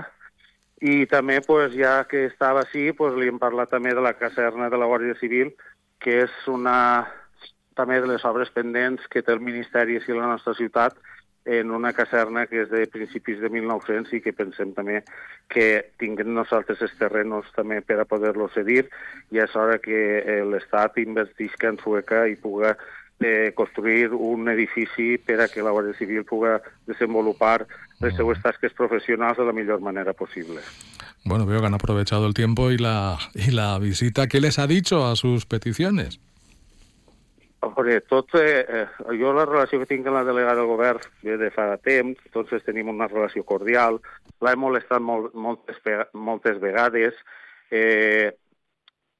I 0.81 1.05
també, 1.05 1.41
pues, 1.45 1.75
ja 1.75 2.05
que 2.09 2.25
estava 2.25 2.63
així, 2.63 2.89
pues, 2.95 3.13
li 3.19 3.27
hem 3.27 3.39
parlat 3.39 3.69
també 3.69 3.91
de 3.93 4.01
la 4.01 4.15
caserna 4.17 4.69
de 4.71 4.79
la 4.79 4.87
Guàrdia 4.87 5.19
Civil, 5.19 5.51
que 5.99 6.23
és 6.23 6.31
una 6.47 7.07
també 7.75 7.99
de 8.01 8.07
les 8.07 8.23
obres 8.25 8.49
pendents 8.55 9.03
que 9.11 9.21
té 9.21 9.31
el 9.35 9.43
Ministeri 9.43 9.99
i 9.99 10.15
la 10.15 10.31
nostra 10.31 10.55
ciutat 10.55 10.97
en 11.45 11.71
una 11.71 11.93
caserna 11.93 12.45
que 12.45 12.61
és 12.63 12.69
de 12.69 12.85
principis 12.91 13.39
de 13.41 13.49
1900 13.49 14.13
i 14.13 14.21
que 14.21 14.33
pensem 14.37 14.75
també 14.77 15.01
que 15.49 15.93
tinguem 15.99 16.29
nosaltres 16.35 16.81
els 16.85 16.93
terrenos 16.99 17.49
també 17.55 17.81
per 17.81 17.99
a 18.01 18.05
poder-los 18.05 18.53
cedir 18.53 18.85
i 19.31 19.41
és 19.41 19.55
hora 19.55 19.79
que 19.81 20.01
eh, 20.21 20.41
l'Estat 20.45 20.99
investisca 21.01 21.71
en 21.71 21.79
Sueca 21.81 22.27
i 22.29 22.37
puga 22.37 22.75
eh, 23.21 23.53
construir 23.55 24.11
un 24.13 24.49
edifici 24.49 25.17
per 25.17 25.41
a 25.41 25.47
que 25.49 25.65
la 25.65 25.73
Guàrdia 25.73 25.97
Civil 25.97 26.25
puga 26.25 26.59
desenvolupar 26.87 27.65
les 28.01 28.15
seues 28.17 28.41
tasques 28.41 28.73
professionals 28.73 29.37
de 29.37 29.45
la 29.45 29.53
millor 29.53 29.81
manera 29.81 30.13
possible. 30.13 30.61
Bueno, 31.23 31.45
veo 31.45 31.59
que 31.59 31.67
han 31.67 31.73
aprovechado 31.73 32.25
el 32.25 32.33
tiempo 32.33 32.71
y 32.71 32.77
la, 32.77 33.17
y 33.35 33.51
la 33.51 33.77
visita. 33.77 34.27
¿Qué 34.27 34.41
les 34.41 34.57
ha 34.57 34.65
dicho 34.65 35.05
a 35.05 35.15
sus 35.15 35.45
peticiones? 35.45 36.19
Hombre, 37.63 38.01
tot, 38.01 38.33
eh, 38.35 38.65
eh, 38.67 38.87
jo 39.19 39.31
la 39.37 39.45
relació 39.45 39.77
que 39.79 39.85
tinc 39.85 40.07
amb 40.09 40.17
la 40.17 40.23
delegada 40.25 40.63
del 40.63 40.69
govern 40.71 41.03
ve 41.21 41.35
de 41.37 41.51
fa 41.53 41.67
temps, 41.77 42.17
tots 42.33 42.63
tenim 42.65 42.89
una 42.89 43.05
relació 43.11 43.43
cordial, 43.45 43.99
l'he 44.41 44.53
molestat 44.57 45.03
molt, 45.05 45.35
moltes, 45.37 45.77
moltes 46.13 46.57
vegades, 46.63 47.19
eh, 47.69 48.31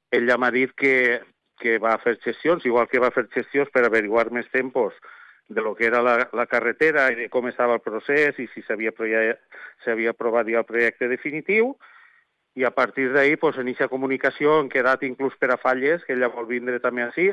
ella 0.10 0.40
m'ha 0.42 0.50
dit 0.58 0.74
que, 0.74 1.22
que 1.62 1.78
va 1.78 1.94
fer 2.02 2.16
gestions, 2.26 2.66
igual 2.66 2.90
que 2.90 3.04
va 3.06 3.14
fer 3.14 3.28
gestions 3.30 3.70
per 3.70 3.86
averiguar 3.86 4.32
més 4.34 4.50
tempos 4.50 4.98
de 5.48 5.62
lo 5.62 5.75
que 5.75 5.86
era 5.86 6.01
la, 6.01 6.18
la 6.34 6.50
carretera 6.50 7.12
i 7.14 7.22
de 7.22 7.30
com 7.30 7.46
estava 7.46 7.77
el 7.77 7.86
procés 7.86 8.42
i 8.42 8.50
si 8.56 8.66
s'havia 8.66 8.96
aprovat 10.16 10.50
ja 10.50 10.64
el 10.66 10.70
projecte 10.74 11.14
definitiu, 11.14 11.75
i 12.56 12.66
a 12.66 12.74
partir 12.74 13.12
d'ahir, 13.14 13.38
pues, 13.40 13.58
en 13.62 13.70
aquesta 13.70 13.88
comunicació 13.88 14.58
han 14.60 14.70
quedat 14.70 15.06
inclús 15.08 15.38
per 15.40 15.54
a 15.54 15.62
falles, 15.62 16.01
que 16.04 16.18
ella 16.18 16.34
vol 16.34 16.50
vindre 16.50 16.82
també 16.84 17.06
així, 17.06 17.30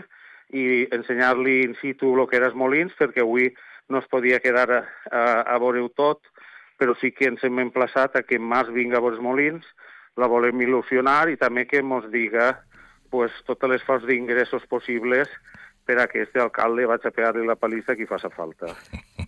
i 0.51 0.87
ensenyar-li 0.95 1.63
in 1.67 1.75
situ 1.81 2.15
el 2.15 2.27
que 2.29 2.39
era 2.41 2.49
els 2.49 2.57
molins, 2.57 2.95
perquè 2.99 3.25
avui 3.25 3.51
no 3.89 4.01
es 4.01 4.09
podia 4.09 4.41
quedar 4.41 4.69
a, 4.71 4.81
a, 5.11 5.23
a 5.55 5.59
veure-ho 5.61 5.91
tot, 5.97 6.23
però 6.79 6.95
sí 7.01 7.11
que 7.13 7.29
ens 7.29 7.45
hem 7.45 7.61
emplaçat 7.61 8.17
a 8.17 8.23
que 8.23 8.39
Mas 8.39 8.71
vinga 8.73 8.99
a 8.99 9.03
veure 9.05 9.19
els 9.19 9.25
molins, 9.25 9.67
la 10.19 10.29
volem 10.31 10.61
il·lusionar 10.65 11.29
i 11.31 11.39
també 11.41 11.67
que 11.67 11.83
ens 11.83 12.11
diga 12.13 12.51
pues, 13.11 13.33
totes 13.47 13.71
les 13.71 13.87
fonts 13.87 14.07
d'ingressos 14.07 14.67
possibles 14.67 15.31
per 15.87 15.99
a 16.01 16.07
que 16.07 16.23
este 16.23 16.41
alcalde 16.41 16.87
vagi 16.87 17.09
a 17.09 17.15
pegar-li 17.15 17.47
la 17.47 17.57
paliza 17.57 17.97
que 17.97 18.05
hi 18.05 18.11
faça 18.11 18.31
falta. 18.31 18.75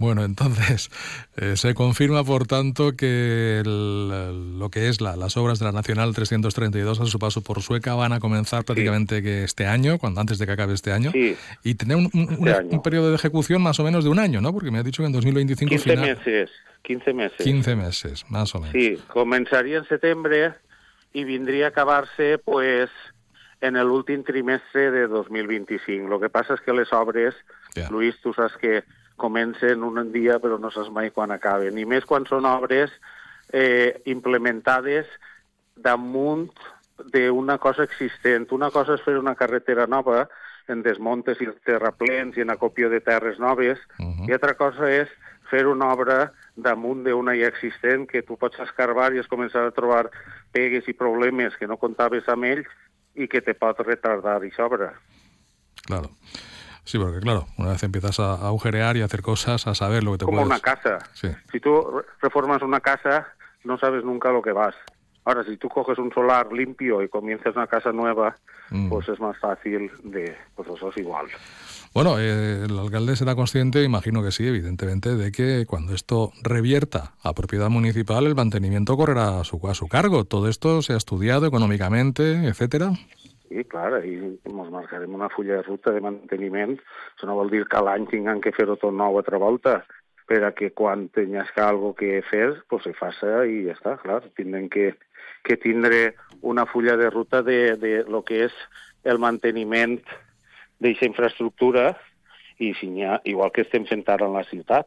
Bueno, 0.00 0.24
entonces 0.24 0.90
eh, 1.36 1.56
se 1.56 1.74
confirma, 1.74 2.24
por 2.24 2.46
tanto, 2.46 2.96
que 2.96 3.60
el, 3.60 4.58
lo 4.58 4.70
que 4.70 4.88
es 4.88 5.02
la, 5.02 5.14
las 5.14 5.36
obras 5.36 5.58
de 5.58 5.66
la 5.66 5.72
Nacional 5.72 6.14
332 6.14 7.00
a 7.00 7.04
su 7.04 7.18
paso 7.18 7.42
por 7.42 7.60
Sueca 7.60 7.94
van 7.94 8.14
a 8.14 8.18
comenzar 8.18 8.64
prácticamente 8.64 9.18
sí. 9.18 9.22
que 9.22 9.44
este 9.44 9.66
año, 9.66 9.98
cuando 9.98 10.22
antes 10.22 10.38
de 10.38 10.46
que 10.46 10.52
acabe 10.52 10.72
este 10.72 10.90
año, 10.90 11.10
sí. 11.12 11.36
y 11.62 11.74
tener 11.74 11.98
un, 11.98 12.08
un, 12.14 12.48
este 12.48 12.64
un, 12.64 12.74
un, 12.76 12.82
periodo 12.82 13.10
de 13.10 13.16
ejecución 13.16 13.60
más 13.60 13.78
o 13.78 13.84
menos 13.84 14.02
de 14.02 14.08
un 14.08 14.18
año, 14.18 14.40
¿no? 14.40 14.54
Porque 14.54 14.70
me 14.70 14.78
ha 14.78 14.82
dicho 14.82 15.02
que 15.02 15.06
en 15.06 15.12
2025 15.12 15.68
15 15.68 15.90
final... 15.90 16.16
meses, 16.16 16.50
15 16.80 17.12
meses. 17.12 17.44
15 17.44 17.76
meses, 17.76 18.24
más 18.30 18.54
o 18.54 18.60
menos. 18.60 18.72
Sí, 18.72 18.96
començaria 19.12 19.76
en 19.76 19.84
setembre 19.84 20.54
i 21.12 21.24
vindria 21.28 21.66
a 21.66 21.74
acabar-se, 21.76 22.38
pues, 22.38 22.88
en 23.60 23.76
l'últim 23.84 24.24
trimestre 24.24 24.90
de 24.90 25.08
2025. 25.08 26.08
Lo 26.08 26.16
que 26.22 26.32
passa 26.32 26.56
és 26.56 26.64
que 26.64 26.72
les 26.72 26.88
obres, 26.96 27.36
Ja. 27.74 27.88
Luis, 27.90 28.18
tu 28.20 28.32
saps 28.34 28.56
que 28.56 28.82
comencen 29.20 29.84
un 29.84 30.00
dia 30.14 30.40
però 30.40 30.58
no 30.58 30.72
saps 30.72 30.90
mai 30.90 31.12
quan 31.14 31.30
acaben. 31.34 31.78
I 31.78 31.84
més 31.84 32.08
quan 32.08 32.26
són 32.26 32.48
obres 32.48 32.92
eh, 33.52 34.00
implementades 34.10 35.08
damunt 35.76 36.48
d'una 37.12 37.58
cosa 37.58 37.84
existent. 37.84 38.50
Una 38.52 38.70
cosa 38.70 38.96
és 38.96 39.04
fer 39.04 39.16
una 39.18 39.36
carretera 39.36 39.86
nova 39.86 40.26
en 40.70 40.82
desmontes 40.84 41.40
i 41.42 41.48
terraplens 41.66 42.36
i 42.36 42.44
en 42.44 42.52
acopio 42.52 42.90
de 42.90 43.00
terres 43.00 43.38
noves, 43.38 43.78
Uh 43.98 44.06
-huh. 44.06 44.28
i 44.28 44.32
altra 44.32 44.54
cosa 44.54 44.90
és 44.90 45.08
fer 45.50 45.66
una 45.66 45.92
obra 45.92 46.32
damunt 46.54 47.02
d'una 47.04 47.34
ja 47.34 47.48
existent 47.48 48.06
que 48.08 48.22
tu 48.22 48.36
pots 48.36 48.58
escarbar 48.60 49.12
i 49.14 49.18
es 49.18 49.28
començar 49.28 49.66
a 49.66 49.74
trobar 49.74 50.10
pegues 50.52 50.86
i 50.88 50.92
problemes 50.92 51.56
que 51.56 51.66
no 51.66 51.76
comptaves 51.76 52.28
amb 52.28 52.44
ells 52.44 52.68
i 53.14 53.26
que 53.26 53.40
te 53.40 53.54
pot 53.54 53.78
retardar 53.80 54.44
i 54.44 54.52
obra. 54.62 54.94
Claro. 55.86 56.10
Sí, 56.84 56.98
porque 56.98 57.20
claro, 57.20 57.46
una 57.58 57.70
vez 57.70 57.82
empiezas 57.82 58.18
a, 58.20 58.34
agujerear 58.46 58.96
y 58.96 59.02
a 59.02 59.04
hacer 59.04 59.22
cosas, 59.22 59.66
a 59.66 59.74
saber 59.74 60.02
lo 60.04 60.12
que 60.12 60.18
te 60.18 60.24
Como 60.24 60.38
puedes... 60.38 60.46
una 60.48 60.60
casa. 60.60 60.98
Sí. 61.12 61.28
Si 61.52 61.60
tú 61.60 61.82
re- 61.82 62.04
reformas 62.22 62.62
una 62.62 62.80
casa, 62.80 63.28
no 63.64 63.78
sabes 63.78 64.04
nunca 64.04 64.30
lo 64.30 64.42
que 64.42 64.52
vas. 64.52 64.74
Ahora, 65.24 65.44
si 65.44 65.56
tú 65.58 65.68
coges 65.68 65.98
un 65.98 66.10
solar 66.12 66.50
limpio 66.52 67.02
y 67.02 67.08
comienzas 67.08 67.54
una 67.56 67.66
casa 67.66 67.92
nueva, 67.92 68.36
Mm. 68.72 68.88
pues 68.88 69.08
es 69.08 69.18
más 69.18 69.36
fácil 69.38 69.90
de... 70.04 70.36
Pues 70.54 70.68
eso 70.68 70.90
es 70.90 70.96
igual. 70.98 71.26
Bueno, 71.92 72.20
eh, 72.20 72.62
el 72.66 72.78
alcalde 72.78 73.16
será 73.16 73.34
consciente, 73.34 73.82
imagino 73.82 74.22
que 74.22 74.30
sí, 74.30 74.46
evidentemente, 74.46 75.16
de 75.16 75.32
que 75.32 75.66
cuando 75.66 75.92
esto 75.92 76.30
revierta 76.44 77.14
a 77.24 77.32
propiedad 77.32 77.68
municipal, 77.68 78.26
el 78.28 78.36
mantenimiento 78.36 78.96
correrá 78.96 79.40
a 79.40 79.44
su, 79.44 79.60
a 79.68 79.74
su 79.74 79.88
cargo. 79.88 80.24
Todo 80.24 80.46
esto 80.48 80.82
se 80.82 80.92
ha 80.92 80.96
estudiado 80.96 81.46
económicamente, 81.46 82.46
etcétera. 82.46 82.92
Sí, 83.50 83.64
clar, 83.66 83.96
i 84.06 84.12
ens 84.46 84.68
marcarem 84.70 85.14
una 85.16 85.28
fulla 85.32 85.56
de 85.58 85.64
ruta 85.66 85.90
de 85.90 86.00
manteniment. 86.04 86.76
Això 87.16 87.26
no 87.26 87.34
vol 87.34 87.48
dir 87.50 87.64
que 87.66 87.80
l'any 87.82 88.04
tinguem 88.06 88.38
que 88.44 88.52
fer-ho 88.54 88.76
tot 88.78 88.94
nou 88.94 89.18
altra 89.18 89.40
volta, 89.42 89.80
per 90.30 90.38
a 90.46 90.52
que 90.54 90.68
quan 90.70 91.08
tingues 91.10 91.50
que 91.56 91.64
algo 91.64 91.90
que 91.98 92.20
fer, 92.28 92.52
pues 92.70 92.86
se 92.86 92.92
faça 92.94 93.40
i 93.50 93.64
ja 93.66 93.74
està, 93.74 93.96
clar. 93.98 94.20
Tindrem 94.38 94.68
que, 94.70 94.92
que 95.42 95.58
tindre 95.58 96.14
una 96.46 96.62
fulla 96.70 96.94
de 97.00 97.10
ruta 97.10 97.42
de, 97.42 97.74
de 97.82 97.92
lo 98.06 98.22
que 98.22 98.44
és 98.46 98.54
el 99.02 99.18
manteniment 99.18 99.98
d'aquesta 100.78 101.10
infraestructura 101.10 101.88
i 102.60 102.74
si 102.76 102.90
ha, 103.02 103.18
igual 103.24 103.50
que 103.56 103.62
estem 103.64 103.86
fent 103.88 104.04
ara 104.12 104.26
en 104.28 104.34
la 104.36 104.44
ciutat, 104.44 104.86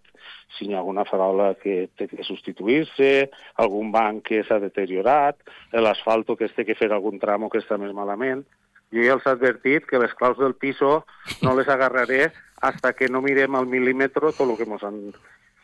si 0.57 0.67
hi 0.67 0.73
ha 0.75 0.79
alguna 0.83 1.03
farola 1.09 1.55
que 1.57 1.89
té 1.97 2.05
que 2.07 2.23
substituir-se, 2.23 3.29
algun 3.57 3.91
banc 3.91 4.23
que 4.29 4.43
s'ha 4.45 4.59
deteriorat, 4.61 5.39
l'asfalto 5.73 6.35
que 6.37 6.45
es 6.45 6.53
té 6.53 6.65
que 6.65 6.75
fer 6.77 6.91
algun 6.93 7.17
tramo 7.19 7.49
que 7.49 7.57
està 7.63 7.79
més 7.81 7.93
malament. 7.97 8.45
Jo 8.93 9.01
ja 9.01 9.15
els 9.17 9.25
he 9.25 9.31
advertit 9.33 9.87
que 9.89 9.97
les 9.97 10.13
claus 10.13 10.37
del 10.37 10.53
piso 10.53 11.03
no 11.41 11.55
les 11.57 11.67
agarraré 11.67 12.27
hasta 12.61 12.93
que 12.93 13.09
no 13.09 13.23
mirem 13.25 13.55
al 13.57 13.65
mil·límetre 13.65 14.29
tot 14.37 14.45
el 14.45 14.53
que 14.59 14.67
mos 14.69 14.83
han, 14.85 14.99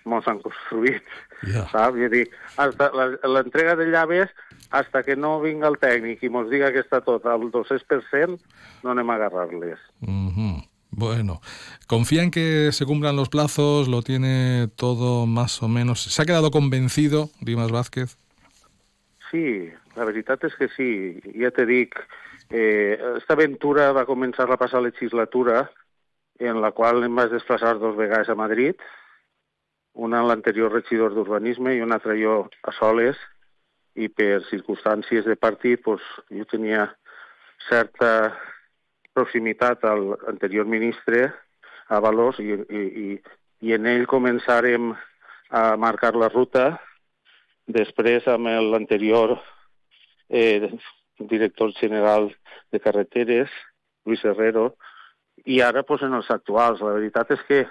mos 0.10 0.26
han 0.28 0.42
construït. 0.42 1.06
Ja. 1.46 1.68
Saps? 1.70 1.96
Jo 2.02 2.10
dic, 2.10 2.34
hasta 2.58 2.90
la- 2.92 3.20
l'entrega 3.30 3.76
de 3.78 3.86
llaves, 3.94 4.34
hasta 4.72 5.04
que 5.04 5.16
no 5.16 5.40
vinga 5.42 5.70
el 5.70 5.78
tècnic 5.78 6.24
i 6.26 6.30
mos 6.30 6.50
diga 6.50 6.72
que 6.74 6.82
està 6.82 7.04
tot 7.06 7.26
al 7.30 7.46
200%, 7.54 8.40
no 8.84 8.92
anem 8.92 9.10
a 9.10 9.16
agarrar-les. 9.22 9.80
Ujú. 10.02 10.50
Bueno, 11.00 11.40
confía 11.88 12.24
en 12.24 12.30
que 12.30 12.74
se 12.74 12.86
cumplan 12.86 13.16
los 13.16 13.30
plazos, 13.30 13.88
lo 13.88 14.02
tiene 14.02 14.68
todo 14.76 15.26
más 15.26 15.64
o 15.64 15.70
menos. 15.70 16.02
¿Se 16.02 16.22
ha 16.22 16.26
quedado 16.26 16.52
convencido, 16.52 17.30
Dimas 17.40 17.72
Vázquez? 17.72 18.18
Sí, 19.32 19.72
la 19.96 20.04
veritat 20.04 20.44
és 20.44 20.58
que 20.60 20.68
sí. 20.76 20.90
Ja 21.40 21.54
te 21.56 21.64
dic, 21.70 21.96
eh, 22.52 23.00
esta 23.16 23.38
aventura 23.38 23.94
va 23.96 24.04
començar 24.10 24.50
la 24.50 24.60
passada 24.60 24.90
legislatura 24.90 25.70
en 26.44 26.60
la 26.60 26.74
qual 26.76 27.00
em 27.08 27.16
vaig 27.16 27.32
desplaçar 27.32 27.78
dos 27.80 27.96
vegades 27.96 28.28
a 28.28 28.36
Madrid, 28.36 28.76
una 29.96 30.20
en 30.20 30.28
l'anterior 30.28 30.76
regidor 30.76 31.16
d'Urbanisme 31.16 31.78
i 31.78 31.84
una 31.86 31.96
altra 32.02 32.20
jo 32.20 32.42
a 32.68 32.76
Soles, 32.76 33.16
i 33.96 34.12
per 34.12 34.44
circumstàncies 34.52 35.24
de 35.24 35.40
partit 35.40 35.80
pues, 35.80 36.04
jo 36.28 36.44
tenia 36.44 36.90
certa 37.70 38.36
proximitat 39.20 39.84
al 39.84 40.14
anterior 40.32 40.66
ministre, 40.66 41.28
a 41.92 42.00
Valós, 42.00 42.40
i, 42.40 42.56
i, 42.56 42.82
i, 43.04 43.08
i 43.68 43.76
en 43.76 43.88
ell 43.92 44.08
començarem 44.08 44.94
a 45.50 45.64
marcar 45.82 46.14
la 46.16 46.30
ruta, 46.32 46.78
després 47.70 48.28
amb 48.32 48.48
l'anterior 48.72 49.36
eh, 50.30 50.70
director 51.20 51.74
general 51.78 52.30
de 52.72 52.80
carreteres, 52.80 53.50
Luis 54.06 54.24
Herrero, 54.24 54.76
i 55.46 55.60
ara 55.62 55.84
pues, 55.84 56.04
en 56.06 56.16
els 56.18 56.30
actuals. 56.32 56.82
La 56.82 56.96
veritat 56.96 57.34
és 57.36 57.44
que 57.48 57.64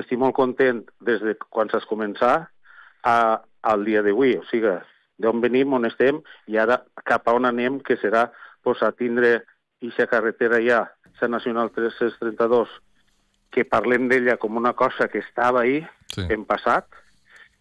estic 0.00 0.18
molt 0.18 0.36
content 0.36 0.82
des 1.06 1.22
de 1.22 1.36
quan 1.48 1.70
s'ha 1.70 1.82
començat 1.88 2.48
a, 3.04 3.16
al 3.62 3.86
dia 3.86 4.02
d'avui. 4.02 4.36
O 4.40 4.44
sigui, 4.50 4.74
d'on 5.20 5.40
venim, 5.44 5.72
on 5.76 5.86
estem, 5.88 6.20
i 6.48 6.58
ara 6.58 6.80
cap 7.04 7.28
a 7.28 7.36
on 7.36 7.48
anem, 7.48 7.80
que 7.84 7.98
serà 8.00 8.28
pues, 8.64 8.82
a 8.82 8.92
tindre 8.92 9.40
aquesta 9.80 10.06
carretera 10.06 10.60
ja, 10.60 10.84
la 11.20 11.28
Nacional 11.28 11.70
332, 11.74 12.68
que 13.50 13.66
parlem 13.66 14.08
d'ella 14.08 14.36
com 14.40 14.56
una 14.56 14.72
cosa 14.72 15.08
que 15.08 15.18
estava 15.18 15.62
ahí 15.62 15.80
sí. 16.14 16.24
en 16.30 16.46
passat 16.48 16.86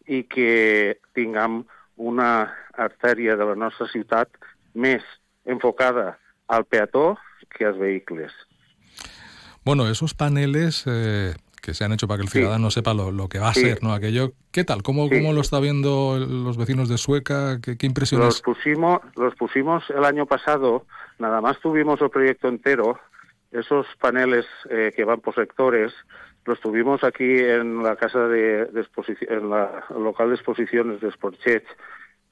i 0.08 0.24
que 0.30 1.00
tinguem 1.18 1.64
una 2.00 2.54
artèria 2.78 3.36
de 3.36 3.48
la 3.50 3.56
nostra 3.56 3.90
ciutat 3.92 4.30
més 4.74 5.04
enfocada 5.46 6.18
al 6.48 6.66
peató 6.66 7.18
que 7.50 7.66
als 7.66 7.78
vehicles. 7.78 8.32
Bueno, 9.66 9.90
esos 9.90 10.14
paneles 10.14 10.86
eh, 10.88 11.36
que 11.62 11.74
se 11.74 11.84
han 11.84 11.92
hecho 11.92 12.08
para 12.08 12.20
que 12.20 12.24
el 12.24 12.30
ciudadano 12.30 12.70
sí. 12.70 12.76
sepa 12.76 12.94
lo, 12.94 13.12
lo, 13.12 13.28
que 13.28 13.40
va 13.40 13.50
a 13.50 13.54
sí. 13.54 13.62
ser, 13.62 13.84
¿no? 13.84 13.94
Aquello, 13.94 14.34
¿qué 14.52 14.64
tal? 14.64 14.84
¿Cómo, 14.84 15.08
sí. 15.08 15.16
¿Cómo 15.18 15.34
lo 15.34 15.42
está 15.42 15.60
viendo 15.60 16.18
los 16.18 16.58
vecinos 16.58 16.90
de 16.90 16.98
Sueca? 16.98 17.60
¿Qué, 17.62 17.78
qué 17.78 17.86
impresiones? 17.86 18.26
Los 18.28 18.42
pusimos, 18.42 19.00
los 19.16 19.36
pusimos 19.36 19.84
el 19.90 20.06
año 20.06 20.26
pasado, 20.26 20.86
nada 21.18 21.42
más 21.42 21.60
tuvimos 21.60 22.02
el 22.02 22.10
proyecto 22.10 22.48
entero, 22.48 23.00
esos 23.52 23.86
paneles 24.00 24.46
eh, 24.70 24.94
que 24.96 25.04
van 25.04 25.22
por 25.22 25.36
sectores, 25.36 25.94
los 26.46 26.60
tuvimos 26.60 27.04
aquí 27.04 27.40
en 27.40 27.84
la 27.84 27.96
casa 27.96 28.28
de, 28.28 28.66
de 28.66 28.82
exposición, 28.82 29.32
en 29.32 29.50
la 29.50 29.86
local 29.90 30.30
de 30.30 30.36
exposiciones 30.36 31.02
de 31.02 31.12
Sportchet, 31.12 31.66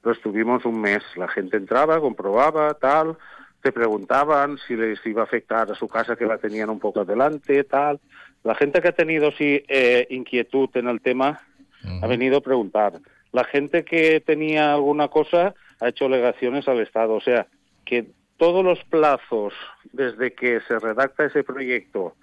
los 0.02 0.20
tuvimos 0.20 0.64
un 0.64 0.80
mes. 0.80 1.02
La 1.16 1.28
gente 1.28 1.56
entraba, 1.56 2.00
comprobaba, 2.00 2.74
tal, 2.74 3.16
te 3.62 3.72
preguntaban 3.72 4.58
si 4.66 4.76
les 4.76 5.04
iba 5.06 5.22
a 5.22 5.24
afectar 5.24 5.70
a 5.70 5.74
su 5.74 5.88
casa 5.88 6.16
que 6.16 6.26
la 6.26 6.38
tenían 6.38 6.70
un 6.70 6.78
poco 6.78 7.00
adelante, 7.00 7.64
tal. 7.64 8.00
La 8.44 8.54
gente 8.54 8.80
que 8.80 8.88
ha 8.88 8.92
tenido 8.92 9.30
sí 9.32 9.64
eh, 9.68 10.06
inquietud 10.10 10.70
en 10.74 10.88
el 10.88 11.00
tema 11.00 11.40
uh 11.84 11.88
-huh. 11.88 12.04
ha 12.04 12.06
venido 12.06 12.38
a 12.38 12.40
preguntar. 12.40 12.92
La 13.32 13.44
gente 13.44 13.84
que 13.84 14.20
tenía 14.20 14.72
alguna 14.72 15.08
cosa 15.08 15.54
ha 15.80 15.88
hecho 15.88 16.06
alegaciones 16.06 16.66
al 16.68 16.80
Estado. 16.80 17.14
O 17.14 17.20
sea, 17.20 17.46
que 17.84 18.06
todos 18.36 18.64
los 18.64 18.82
plazos 18.84 19.52
desde 19.92 20.32
que 20.32 20.60
se 20.60 20.78
redacta 20.78 21.24
ese 21.24 21.42
proyecto 21.42 22.14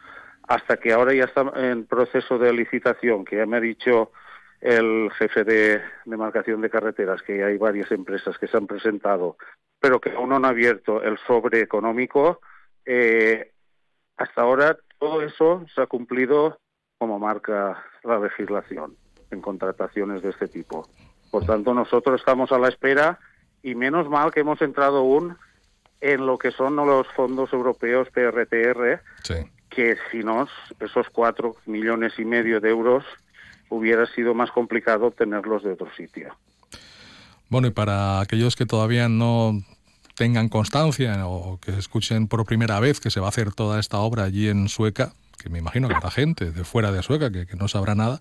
hasta 0.47 0.77
que 0.77 0.93
ahora 0.93 1.13
ya 1.13 1.25
está 1.25 1.51
en 1.55 1.85
proceso 1.85 2.37
de 2.37 2.53
licitación, 2.53 3.25
que 3.25 3.37
ya 3.37 3.45
me 3.45 3.57
ha 3.57 3.61
dicho 3.61 4.11
el 4.61 5.11
jefe 5.11 5.43
de 5.43 5.81
demarcación 6.05 6.61
de 6.61 6.69
carreteras, 6.69 7.21
que 7.21 7.43
hay 7.43 7.57
varias 7.57 7.91
empresas 7.91 8.37
que 8.37 8.47
se 8.47 8.57
han 8.57 8.67
presentado, 8.67 9.37
pero 9.79 9.99
que 9.99 10.11
aún 10.11 10.29
no 10.29 10.37
han 10.37 10.45
abierto 10.45 11.03
el 11.03 11.17
sobre 11.19 11.61
económico, 11.61 12.41
eh, 12.85 13.51
hasta 14.17 14.41
ahora 14.41 14.77
todo 14.99 15.21
eso 15.21 15.65
se 15.73 15.81
ha 15.81 15.87
cumplido 15.87 16.59
como 16.97 17.19
marca 17.19 17.83
la 18.03 18.19
legislación 18.19 18.95
en 19.31 19.41
contrataciones 19.41 20.21
de 20.21 20.29
este 20.29 20.47
tipo. 20.47 20.87
Por 21.31 21.45
tanto, 21.45 21.73
nosotros 21.73 22.19
estamos 22.19 22.51
a 22.51 22.59
la 22.59 22.69
espera 22.69 23.19
y 23.61 23.75
menos 23.75 24.09
mal 24.09 24.31
que 24.31 24.41
hemos 24.41 24.61
entrado 24.61 24.97
aún 24.99 25.37
en 26.01 26.25
lo 26.25 26.37
que 26.37 26.51
son 26.51 26.75
los 26.75 27.07
fondos 27.15 27.51
europeos 27.51 28.07
PRTR, 28.11 29.01
sí. 29.23 29.33
que 29.69 29.97
si 30.11 30.19
no, 30.19 30.47
esos 30.79 31.09
cuatro 31.09 31.55
millones 31.65 32.13
y 32.19 32.25
medio 32.25 32.61
de 32.61 32.69
euros 32.69 33.03
hubiera 33.69 34.05
sido 34.05 34.33
más 34.33 34.51
complicado 34.51 35.07
obtenerlos 35.07 35.63
de 35.63 35.71
otro 35.71 35.87
sitio. 35.95 36.35
Bueno, 37.49 37.67
y 37.67 37.71
para 37.71 38.21
aquellos 38.21 38.55
que 38.55 38.65
todavía 38.65 39.09
no 39.09 39.53
tengan 40.15 40.49
constancia 40.49 41.27
o 41.27 41.59
que 41.59 41.71
escuchen 41.71 42.27
por 42.27 42.45
primera 42.45 42.79
vez 42.79 42.99
que 42.99 43.11
se 43.11 43.19
va 43.19 43.27
a 43.27 43.29
hacer 43.29 43.53
toda 43.53 43.79
esta 43.79 43.99
obra 43.99 44.23
allí 44.23 44.47
en 44.47 44.67
Sueca, 44.69 45.13
que 45.41 45.49
me 45.49 45.59
imagino 45.59 45.87
que 45.87 45.95
la 46.01 46.11
gente 46.11 46.51
de 46.51 46.63
fuera 46.63 46.91
de 46.91 47.03
Sueca 47.03 47.31
que, 47.31 47.45
que, 47.45 47.55
no 47.55 47.67
sabrá 47.67 47.95
nada. 47.95 48.19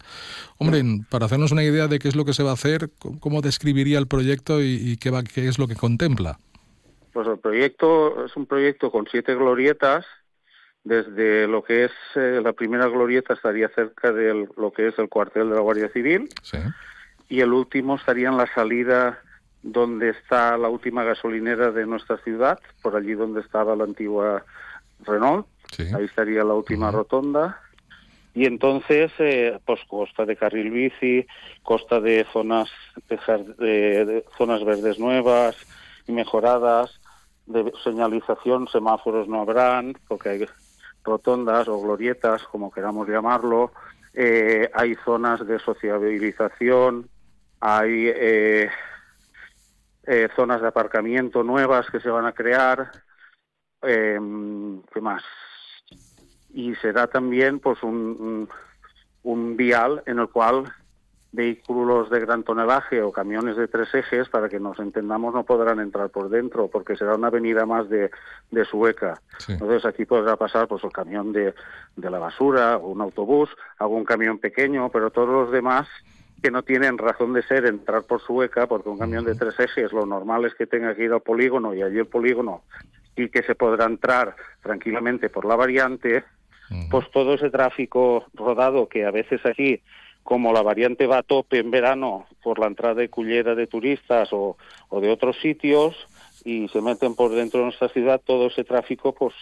Hombre, 0.59 0.83
para 1.09 1.27
hacernos 1.27 1.53
una 1.53 1.63
idea 1.63 1.89
de 1.89 1.99
qué 1.99 2.09
es 2.09 2.17
lo 2.17 2.25
que 2.25 2.33
se 2.33 2.43
va 2.43 2.51
a 2.51 2.55
hacer, 2.55 2.91
¿cómo 3.21 3.41
describiría 3.41 3.99
el 3.99 4.07
proyecto 4.07 4.61
y, 4.61 4.75
y 4.75 4.97
qué, 4.97 5.11
va, 5.11 5.23
qué 5.23 5.49
es 5.49 5.59
lo 5.59 5.69
que 5.69 5.77
contempla? 5.77 6.39
Pues 7.13 7.29
el 7.29 7.39
proyecto 7.39 8.25
es 8.27 8.37
un 8.37 8.47
proyecto 8.47 8.91
con 8.91 9.07
siete 9.11 9.35
glorietas, 9.37 10.05
desde 10.85 11.49
lo 11.49 11.65
que 11.65 11.87
es 11.87 11.93
eh, 12.15 12.41
la 12.43 12.53
primera 12.53 12.87
glorieta 12.87 13.33
estaría 13.33 13.69
cerca 13.71 14.13
de 14.13 14.47
lo 14.57 14.71
que 14.71 14.89
es 14.89 14.99
el 14.99 15.09
cuartel 15.09 15.49
de 15.49 15.55
la 15.55 15.63
Guardia 15.63 15.89
Civil 15.89 16.29
sí. 16.43 16.59
y 17.29 17.41
el 17.41 17.53
último 17.55 17.97
estaría 17.97 18.29
en 18.29 18.37
la 18.37 18.47
salida 18.55 19.19
donde 19.65 20.11
está 20.11 20.59
la 20.59 20.69
última 20.69 21.05
gasolinera 21.05 21.73
de 21.73 21.87
nuestra 21.87 22.19
ciudad, 22.19 22.61
por 22.83 22.95
allí 22.97 23.15
donde 23.15 23.41
estaba 23.41 23.75
la 23.75 23.85
antigua 23.85 24.45
Renault, 25.01 25.47
sí. 25.73 25.85
ahí 25.95 26.05
estaría 26.05 26.45
la 26.45 26.53
última 26.55 26.91
uh 26.91 26.93
-huh. 26.93 26.97
rotonda. 26.97 27.61
Y 28.35 28.45
entonces, 28.47 29.11
eh, 29.19 29.59
pues 29.65 29.81
costa 29.89 30.27
de 30.27 30.37
carril 30.37 30.71
bici, 30.71 31.27
costa 31.63 32.01
de 32.01 32.27
zonas 32.33 32.69
de, 33.09 33.17
de, 33.59 34.05
de 34.05 34.25
zonas 34.37 34.65
verdes 34.65 34.99
nuevas 34.99 35.57
y 36.07 36.13
mejoradas, 36.13 37.01
de 37.47 37.73
señalización, 37.83 38.69
semáforos 38.69 39.29
no 39.29 39.41
habrán, 39.41 39.95
porque 40.09 40.29
hay 40.31 40.47
rotondas 41.05 41.69
o 41.69 41.81
glorietas, 41.81 42.43
como 42.45 42.71
queramos 42.71 43.09
llamarlo, 43.09 43.73
eh, 44.13 44.71
hay 44.75 44.95
zonas 45.05 45.47
de 45.47 45.59
sociabilización, 45.59 47.09
hay 47.61 48.11
eh, 48.15 48.69
eh, 50.07 50.29
zonas 50.37 50.61
de 50.61 50.69
aparcamiento 50.69 51.43
nuevas 51.43 51.89
que 51.91 52.01
se 52.01 52.11
van 52.11 52.27
a 52.27 52.33
crear, 52.33 52.91
¿qué 53.81 55.01
más? 55.01 55.23
Y 56.53 56.75
será 56.77 57.07
también 57.07 57.59
pues 57.59 57.83
un, 57.83 58.49
un, 59.23 59.57
vial 59.57 60.03
en 60.07 60.21
el 60.21 60.29
cual 60.29 60.73
vehículos 61.33 62.11
de 62.11 62.21
gran 62.21 62.45
tonelaje 62.45 63.03
o 63.03 63.11
camiones 63.11 63.57
de 63.57 63.67
tres 63.67 63.93
ejes, 63.93 64.29
para 64.29 64.49
que 64.49 64.61
nos 64.61 64.79
entendamos, 64.79 65.35
no 65.35 65.45
podrán 65.45 65.81
entrar 65.81 66.11
por 66.11 66.29
dentro, 66.29 66.69
porque 66.69 66.97
será 66.97 67.17
una 67.17 67.27
avenida 67.27 67.67
más 67.67 67.89
de, 67.89 68.11
de 68.53 68.65
Sueca. 68.65 69.21
Sí. 69.39 69.53
Entonces 69.53 69.85
aquí 69.85 70.05
podrá 70.05 70.37
pasar 70.37 70.69
pues 70.69 70.85
el 70.85 70.93
camión 70.93 71.33
de, 71.33 71.55
de 71.97 72.11
la 72.11 72.21
basura, 72.21 72.79
un 72.79 73.01
autobús, 73.01 73.51
algún 73.79 74.05
camión 74.05 74.39
pequeño, 74.39 74.91
pero 74.91 75.11
todos 75.11 75.29
los 75.29 75.51
demás 75.51 75.89
que 76.45 76.51
no 76.51 76.63
tienen 76.63 76.99
razón 76.99 77.33
de 77.33 77.43
ser 77.43 77.65
entrar 77.65 78.03
por 78.03 78.21
Sueca, 78.21 78.67
porque 78.67 78.91
un 78.91 78.99
camión 78.99 79.25
de 79.25 79.35
tres 79.35 79.59
ejes 79.59 79.93
lo 79.93 80.05
normal 80.05 80.45
es 80.45 80.55
que 80.55 80.67
tenga 80.67 80.95
que 80.95 81.05
ir 81.05 81.11
al 81.11 81.23
polígono 81.23 81.73
y 81.73 81.81
allí 81.81 81.97
el 81.97 82.07
polígono 82.07 82.65
y 83.17 83.31
que 83.31 83.43
se 83.45 83.55
podrá 83.55 83.87
entrar 83.87 84.37
tranquilamente 84.63 85.31
por 85.31 85.47
la 85.47 85.57
variante, 85.57 86.23
pues 86.91 87.11
todo 87.13 87.33
ese 87.33 87.49
tráfico 87.49 88.27
rodado 88.35 88.91
que 88.91 89.07
a 89.07 89.11
veces 89.11 89.41
aquí 89.47 89.81
como 90.23 90.53
la 90.53 90.61
variante 90.61 91.07
va 91.07 91.19
a 91.19 91.23
tope 91.23 91.61
en 91.61 91.71
verano 91.71 92.27
por 92.43 92.59
la 92.59 92.67
entrada 92.67 92.97
de 92.97 93.09
cullera 93.09 93.55
de 93.55 93.67
turistas 93.67 94.29
o, 94.33 94.59
o, 94.91 95.01
de 95.01 95.11
otros 95.11 95.39
sitios 95.41 95.97
y 96.45 96.69
se 96.69 96.83
meten 96.83 97.15
por 97.15 97.31
dentro 97.31 97.61
de 97.61 97.67
nuestra 97.67 97.89
ciudad, 97.89 98.21
todo 98.23 98.49
ese 98.49 98.65
tráfico 98.65 99.15
pues 99.15 99.33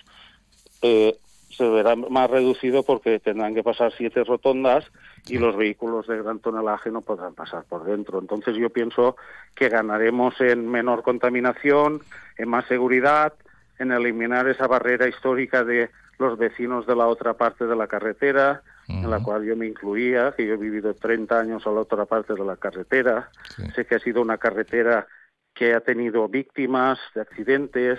eh, 0.83 1.17
se 1.57 1.69
verá 1.69 1.97
más 1.97 2.31
reducido 2.31 2.83
porque 2.83 3.21
tendrán 3.21 3.55
que 3.55 3.63
pasar 3.63 3.93
siete 3.93 4.25
rotondas 4.25 4.85
y 5.27 5.39
los 5.39 5.57
vehículos 5.57 6.07
de 6.07 6.23
gran 6.23 6.41
tonelaje 6.41 6.91
no 6.91 7.03
podrán 7.03 7.35
pasar 7.35 7.65
por 7.65 7.85
dentro. 7.85 8.19
Entonces 8.19 8.57
yo 8.57 8.71
pienso 8.71 9.17
que 9.55 9.69
ganaremos 9.69 10.41
en 10.41 10.69
menor 10.69 11.03
contaminación, 11.03 12.01
en 12.39 12.49
más 12.49 12.67
seguridad, 12.67 13.35
en 13.79 13.93
eliminar 13.93 14.49
esa 14.49 14.67
barrera 14.67 15.09
histórica 15.09 15.65
de 15.65 15.91
los 16.19 16.39
vecinos 16.39 16.87
de 16.87 16.97
la 16.97 17.07
otra 17.07 17.35
parte 17.35 17.67
de 17.67 17.77
la 17.77 17.87
carretera, 17.87 18.63
uh 18.89 18.93
-huh. 18.93 19.05
en 19.05 19.11
la 19.11 19.23
cual 19.23 19.45
yo 19.45 19.57
me 19.57 19.67
incluía, 19.67 20.33
que 20.37 20.47
yo 20.47 20.55
he 20.55 20.57
vivido 20.59 20.95
30 20.95 21.39
años 21.39 21.67
a 21.67 21.71
la 21.71 21.81
otra 21.81 22.05
parte 22.07 22.35
de 22.35 22.45
la 22.45 22.57
carretera. 22.57 23.31
Sí. 23.57 23.63
Sé 23.75 23.85
que 23.87 23.97
ha 23.97 23.99
sido 23.99 24.23
una 24.23 24.39
carretera 24.39 25.07
que 25.55 25.75
ha 25.75 25.81
tenido 25.81 26.29
víctimas 26.29 26.99
de 27.15 27.21
accidentes, 27.21 27.99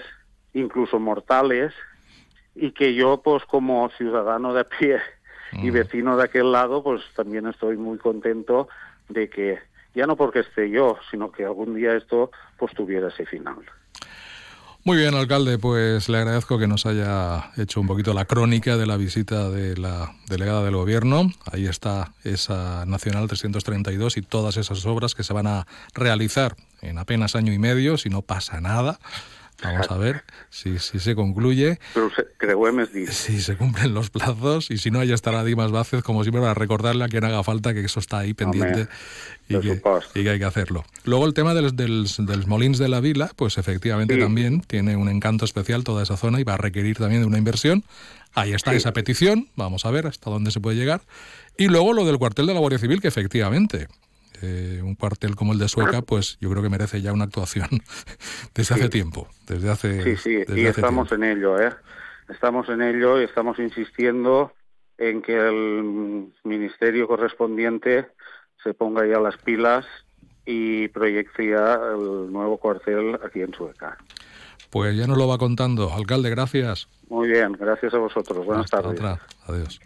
incluso 0.54 1.00
mortales, 1.00 1.74
y 2.56 2.72
que 2.72 2.94
yo, 2.94 3.22
pues 3.24 3.44
como 3.46 3.90
ciudadano 3.98 4.54
de 4.54 4.62
a 4.62 4.64
pie 4.66 5.00
y 5.54 5.70
vecino 5.70 6.18
de 6.18 6.24
aquel 6.24 6.52
lado, 6.52 6.84
pues 6.84 7.02
también 7.16 7.46
estoy 7.48 7.78
muy 7.78 7.98
contento 7.98 8.68
de 9.10 9.30
que, 9.30 9.60
ya 9.94 10.08
no 10.08 10.16
porque 10.16 10.40
esté 10.40 10.70
yo, 10.70 10.98
sino 11.12 11.32
que 11.32 11.46
algún 11.46 11.76
día 11.76 11.96
esto 11.96 12.32
pues 12.58 12.74
tuviera 12.74 13.10
ese 13.10 13.26
final. 13.26 13.58
Muy 14.86 14.98
bien, 14.98 15.16
alcalde, 15.16 15.58
pues 15.58 16.10
le 16.10 16.18
agradezco 16.18 16.60
que 16.60 16.68
nos 16.68 16.86
haya 16.86 17.52
hecho 17.56 17.80
un 17.80 17.88
poquito 17.88 18.14
la 18.14 18.26
crónica 18.26 18.76
de 18.76 18.86
la 18.86 18.98
visita 18.98 19.50
de 19.50 19.78
la 19.78 20.14
delegada 20.28 20.62
del 20.62 20.76
gobierno. 20.76 21.32
Ahí 21.50 21.68
está 21.68 22.12
esa 22.26 22.86
Nacional 22.86 23.30
332 23.30 24.18
y 24.18 24.24
todas 24.24 24.58
esas 24.58 24.86
obras 24.86 25.16
que 25.16 25.24
se 25.24 25.32
van 25.32 25.48
a 25.48 25.68
realizar 25.94 26.58
en 26.82 26.98
apenas 26.98 27.38
año 27.38 27.54
y 27.54 27.60
medio, 27.60 27.98
si 27.98 28.10
no 28.10 28.24
pasa 28.24 28.60
nada. 28.60 29.00
Vamos 29.62 29.90
a 29.90 29.98
ver 29.98 30.24
si, 30.50 30.80
si 30.80 31.00
se 31.00 31.16
concluye. 31.16 31.80
Pero 31.94 32.10
se, 32.10 32.24
Si 33.12 33.42
se 33.42 33.56
cumplen 33.56 33.94
los 33.94 34.10
plazos 34.10 34.70
y 34.70 34.78
si 34.78 34.92
no, 34.92 35.04
ya 35.04 35.16
estará 35.16 35.44
Dimas 35.44 35.72
Vázquez, 35.72 36.04
como 36.04 36.24
siempre, 36.24 36.42
para 36.42 36.54
recordarle 36.54 37.04
a 37.04 37.08
quien 37.08 37.24
haga 37.24 37.44
falta 37.44 37.74
que 37.74 37.82
eso 37.82 38.00
está 38.00 38.20
ahí 38.20 38.34
pendiente 38.34 38.88
y, 39.48 39.60
que, 39.60 39.82
y, 40.16 40.24
que, 40.24 40.30
hay 40.30 40.40
que 40.40 40.46
hacerlo. 40.46 40.84
Luego 41.06 41.26
el 41.26 41.34
tema 41.34 41.54
del, 41.54 41.76
del, 41.76 42.08
del 42.18 42.48
Molins 42.48 42.78
de 42.78 42.90
la 42.90 43.00
Vila, 43.00 43.32
pues 43.36 43.58
efectivamente 43.58 44.18
también 44.18 44.62
tiene 44.62 44.96
un 44.96 45.10
encanto 45.10 45.46
especial 45.46 45.84
toda 45.84 46.04
esa 46.04 46.18
zona 46.18 46.40
y 46.40 46.44
va 46.44 46.56
a 46.56 46.58
requerir 46.58 46.98
también 46.98 47.22
de 47.22 47.28
una 47.28 47.38
inversión. 47.38 47.84
Ahí 48.36 48.54
está 48.54 48.74
esa 48.74 48.94
petición, 48.94 49.50
vamos 49.56 49.86
a 49.86 49.92
ver 49.92 50.08
hasta 50.08 50.30
dónde 50.30 50.52
se 50.52 50.60
puede 50.60 50.76
llegar. 50.76 51.02
Y 51.58 51.68
luego 51.68 51.94
lo 51.94 52.04
del 52.04 52.18
cuartel 52.18 52.48
de 52.48 52.54
la 52.54 52.60
Guardia 52.60 52.80
Civil, 52.80 53.00
que 53.00 53.08
efectivamente 53.08 53.88
eh, 54.44 54.82
un 54.84 54.96
cuartel 54.96 55.36
como 55.36 55.54
el 55.54 55.60
de 55.60 55.70
Sueca, 55.70 56.02
pues 56.02 56.38
yo 56.42 56.50
creo 56.50 56.62
que 56.62 56.70
merece 56.70 57.02
ya 57.02 57.14
una 57.14 57.24
actuación 57.24 57.70
desde 58.54 58.76
hace 58.76 58.90
tiempo, 58.90 59.30
desde 59.48 59.72
hace 59.72 60.04
Sí, 60.04 60.18
sí, 60.18 60.54
y 60.54 60.66
estamos 60.66 61.12
en 61.14 61.24
ello, 61.24 61.58
¿eh? 61.60 61.72
Estamos 62.28 62.68
en 62.68 62.82
ello 62.82 63.22
y 63.22 63.24
estamos 63.24 63.58
insistiendo 63.60 64.52
en 64.98 65.22
que 65.22 65.34
el 65.36 66.34
ministerio 66.44 67.08
correspondiente 67.08 68.08
se 68.62 68.74
ponga 68.74 69.06
ya 69.06 69.20
las 69.20 69.38
pilas 69.38 69.86
y 70.46 70.90
proyecte 70.90 71.50
ya 71.50 71.76
el 71.76 72.32
nuevo 72.32 72.58
cuartel 72.58 73.18
aquí 73.26 73.42
en 73.42 73.54
Sueca. 73.54 73.98
Pues 74.70 74.98
ya 74.98 75.08
nos 75.08 75.18
lo 75.18 75.28
va 75.28 75.38
contando. 75.38 75.94
Alcalde, 75.94 76.30
gracias. 76.30 76.90
Muy 77.08 77.30
bien, 77.30 77.54
gracias 77.54 77.94
a 77.94 77.98
vosotros. 77.98 78.46
Buenas 78.46 78.70
tardes. 78.70 78.92
Otra. 78.92 79.20
Adiós. 79.48 79.80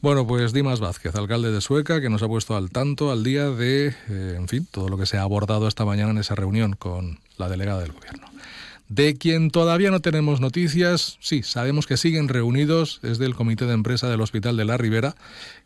Bueno, 0.00 0.28
pues 0.28 0.52
Dimas 0.52 0.78
Vázquez, 0.78 1.16
alcalde 1.16 1.50
de 1.50 1.60
Sueca, 1.60 2.00
que 2.00 2.08
nos 2.08 2.22
ha 2.22 2.28
puesto 2.28 2.56
al 2.56 2.70
tanto 2.70 3.10
al 3.10 3.24
día 3.24 3.50
de, 3.50 3.88
eh, 4.08 4.34
en 4.36 4.46
fin, 4.46 4.64
todo 4.70 4.88
lo 4.88 4.96
que 4.96 5.06
se 5.06 5.18
ha 5.18 5.22
abordado 5.22 5.66
esta 5.66 5.84
mañana 5.84 6.12
en 6.12 6.18
esa 6.18 6.36
reunión 6.36 6.76
con 6.78 7.18
la 7.36 7.48
delegada 7.48 7.80
del 7.80 7.90
gobierno. 7.90 8.28
De 8.88 9.16
quien 9.16 9.50
todavía 9.50 9.90
no 9.90 9.98
tenemos 9.98 10.40
noticias, 10.40 11.18
sí, 11.20 11.42
sabemos 11.42 11.88
que 11.88 11.96
siguen 11.96 12.28
reunidos, 12.28 13.00
es 13.02 13.18
del 13.18 13.34
comité 13.34 13.66
de 13.66 13.74
empresa 13.74 14.08
del 14.08 14.20
Hospital 14.20 14.56
de 14.56 14.64
la 14.66 14.76
Ribera, 14.76 15.16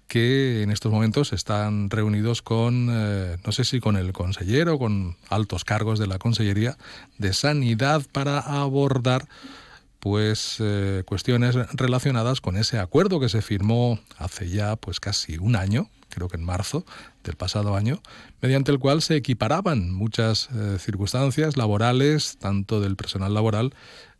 que 0.08 0.62
en 0.62 0.70
estos 0.70 0.90
momentos 0.90 1.34
están 1.34 1.90
reunidos 1.90 2.40
con, 2.40 2.88
eh, 2.90 3.36
no 3.44 3.52
sé 3.52 3.64
si 3.64 3.80
con 3.80 3.98
el 3.98 4.14
consellero, 4.14 4.78
con 4.78 5.14
altos 5.28 5.64
cargos 5.66 5.98
de 5.98 6.06
la 6.06 6.18
Consellería 6.18 6.78
de 7.18 7.34
Sanidad 7.34 8.02
para 8.10 8.38
abordar 8.40 9.28
pues 10.02 10.56
eh, 10.58 11.04
cuestiones 11.06 11.54
relacionadas 11.74 12.40
con 12.40 12.56
ese 12.56 12.80
acuerdo 12.80 13.20
que 13.20 13.28
se 13.28 13.40
firmó 13.40 14.00
hace 14.18 14.48
ya 14.48 14.74
pues 14.74 14.98
casi 14.98 15.38
un 15.38 15.54
año, 15.54 15.90
creo 16.08 16.26
que 16.26 16.36
en 16.36 16.42
marzo 16.42 16.84
del 17.22 17.36
pasado 17.36 17.76
año, 17.76 18.02
mediante 18.40 18.72
el 18.72 18.80
cual 18.80 19.00
se 19.00 19.14
equiparaban 19.14 19.92
muchas 19.92 20.48
eh, 20.56 20.78
circunstancias 20.80 21.56
laborales, 21.56 22.36
tanto 22.40 22.80
del 22.80 22.96
personal 22.96 23.32
laboral 23.32 23.76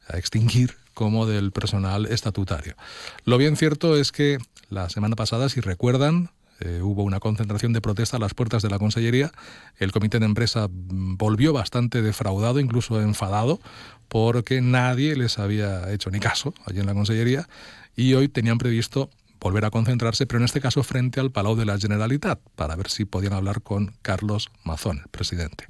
a 0.07 0.19
extinguir 0.19 0.77
como 0.95 1.27
del 1.27 1.51
personal 1.51 2.07
estatutario. 2.07 2.77
Lo 3.25 3.37
bien 3.37 3.57
cierto 3.57 3.97
es 3.97 4.13
que 4.13 4.39
la 4.71 4.89
semana 4.89 5.17
pasada, 5.17 5.49
si 5.49 5.61
recuerdan, 5.61 6.31
eh, 6.65 6.81
hubo 6.81 7.03
una 7.03 7.19
concentración 7.19 7.73
de 7.73 7.81
protesta 7.81 8.17
a 8.19 8.21
las 8.21 8.35
puertas 8.35 8.63
de 8.63 8.71
la 8.71 8.79
Consellería. 8.79 9.33
El 9.79 9.91
comité 9.91 10.19
de 10.21 10.27
empresa 10.27 10.69
mm, 10.69 11.17
volvió 11.17 11.53
bastante 11.53 12.03
defraudado, 12.03 12.61
incluso 12.61 13.01
enfadado, 13.01 13.61
porque 14.09 14.61
nadie 14.61 15.17
les 15.17 15.39
había 15.39 15.93
hecho 15.93 16.11
ni 16.11 16.21
caso 16.21 16.55
allí 16.67 16.79
en 16.79 16.87
la 16.87 16.95
Consellería 16.95 17.49
y 17.97 18.15
hoy 18.15 18.29
tenían 18.29 18.59
previsto 18.59 19.11
volver 19.41 19.65
a 19.65 19.71
concentrarse, 19.71 20.27
pero 20.27 20.39
en 20.39 20.45
este 20.45 20.61
caso 20.61 20.85
frente 20.85 21.19
al 21.19 21.33
Palau 21.33 21.57
de 21.57 21.65
la 21.65 21.79
Generalitat, 21.79 22.39
para 22.55 22.77
ver 22.77 22.89
si 22.89 23.05
podían 23.05 23.33
hablar 23.33 23.63
con 23.63 23.95
Carlos 24.03 24.51
Mazón, 24.63 24.99
el 24.99 25.09
presidente. 25.11 25.67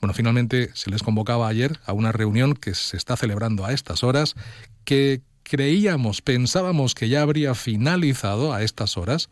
Bueno, 0.00 0.14
finalmente 0.14 0.70
se 0.74 0.90
les 0.90 1.02
convocaba 1.02 1.46
ayer 1.46 1.78
a 1.86 1.92
una 1.92 2.10
reunión 2.10 2.54
que 2.54 2.74
se 2.74 2.96
está 2.96 3.16
celebrando 3.16 3.64
a 3.64 3.72
estas 3.72 4.02
horas, 4.02 4.34
que 4.84 5.22
creíamos, 5.44 6.22
pensábamos 6.22 6.94
que 6.94 7.08
ya 7.08 7.22
habría 7.22 7.54
finalizado 7.54 8.52
a 8.52 8.62
estas 8.62 8.96
horas 8.96 9.28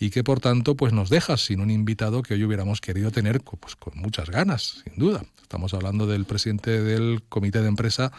y 0.00 0.08
que 0.08 0.24
por 0.24 0.40
tanto 0.40 0.74
pues 0.74 0.94
nos 0.94 1.10
deja 1.10 1.36
sin 1.36 1.60
un 1.60 1.70
invitado 1.70 2.22
que 2.22 2.34
hoy 2.34 2.42
hubiéramos 2.42 2.80
querido 2.80 3.12
tener 3.12 3.42
pues, 3.42 3.76
con 3.76 3.96
muchas 3.98 4.30
ganas, 4.30 4.82
sin 4.82 4.96
duda. 4.96 5.22
Estamos 5.42 5.74
hablando 5.74 6.06
del 6.06 6.24
presidente 6.24 6.82
del 6.82 7.22
comité 7.28 7.60
de 7.60 7.68
empresa 7.68 8.10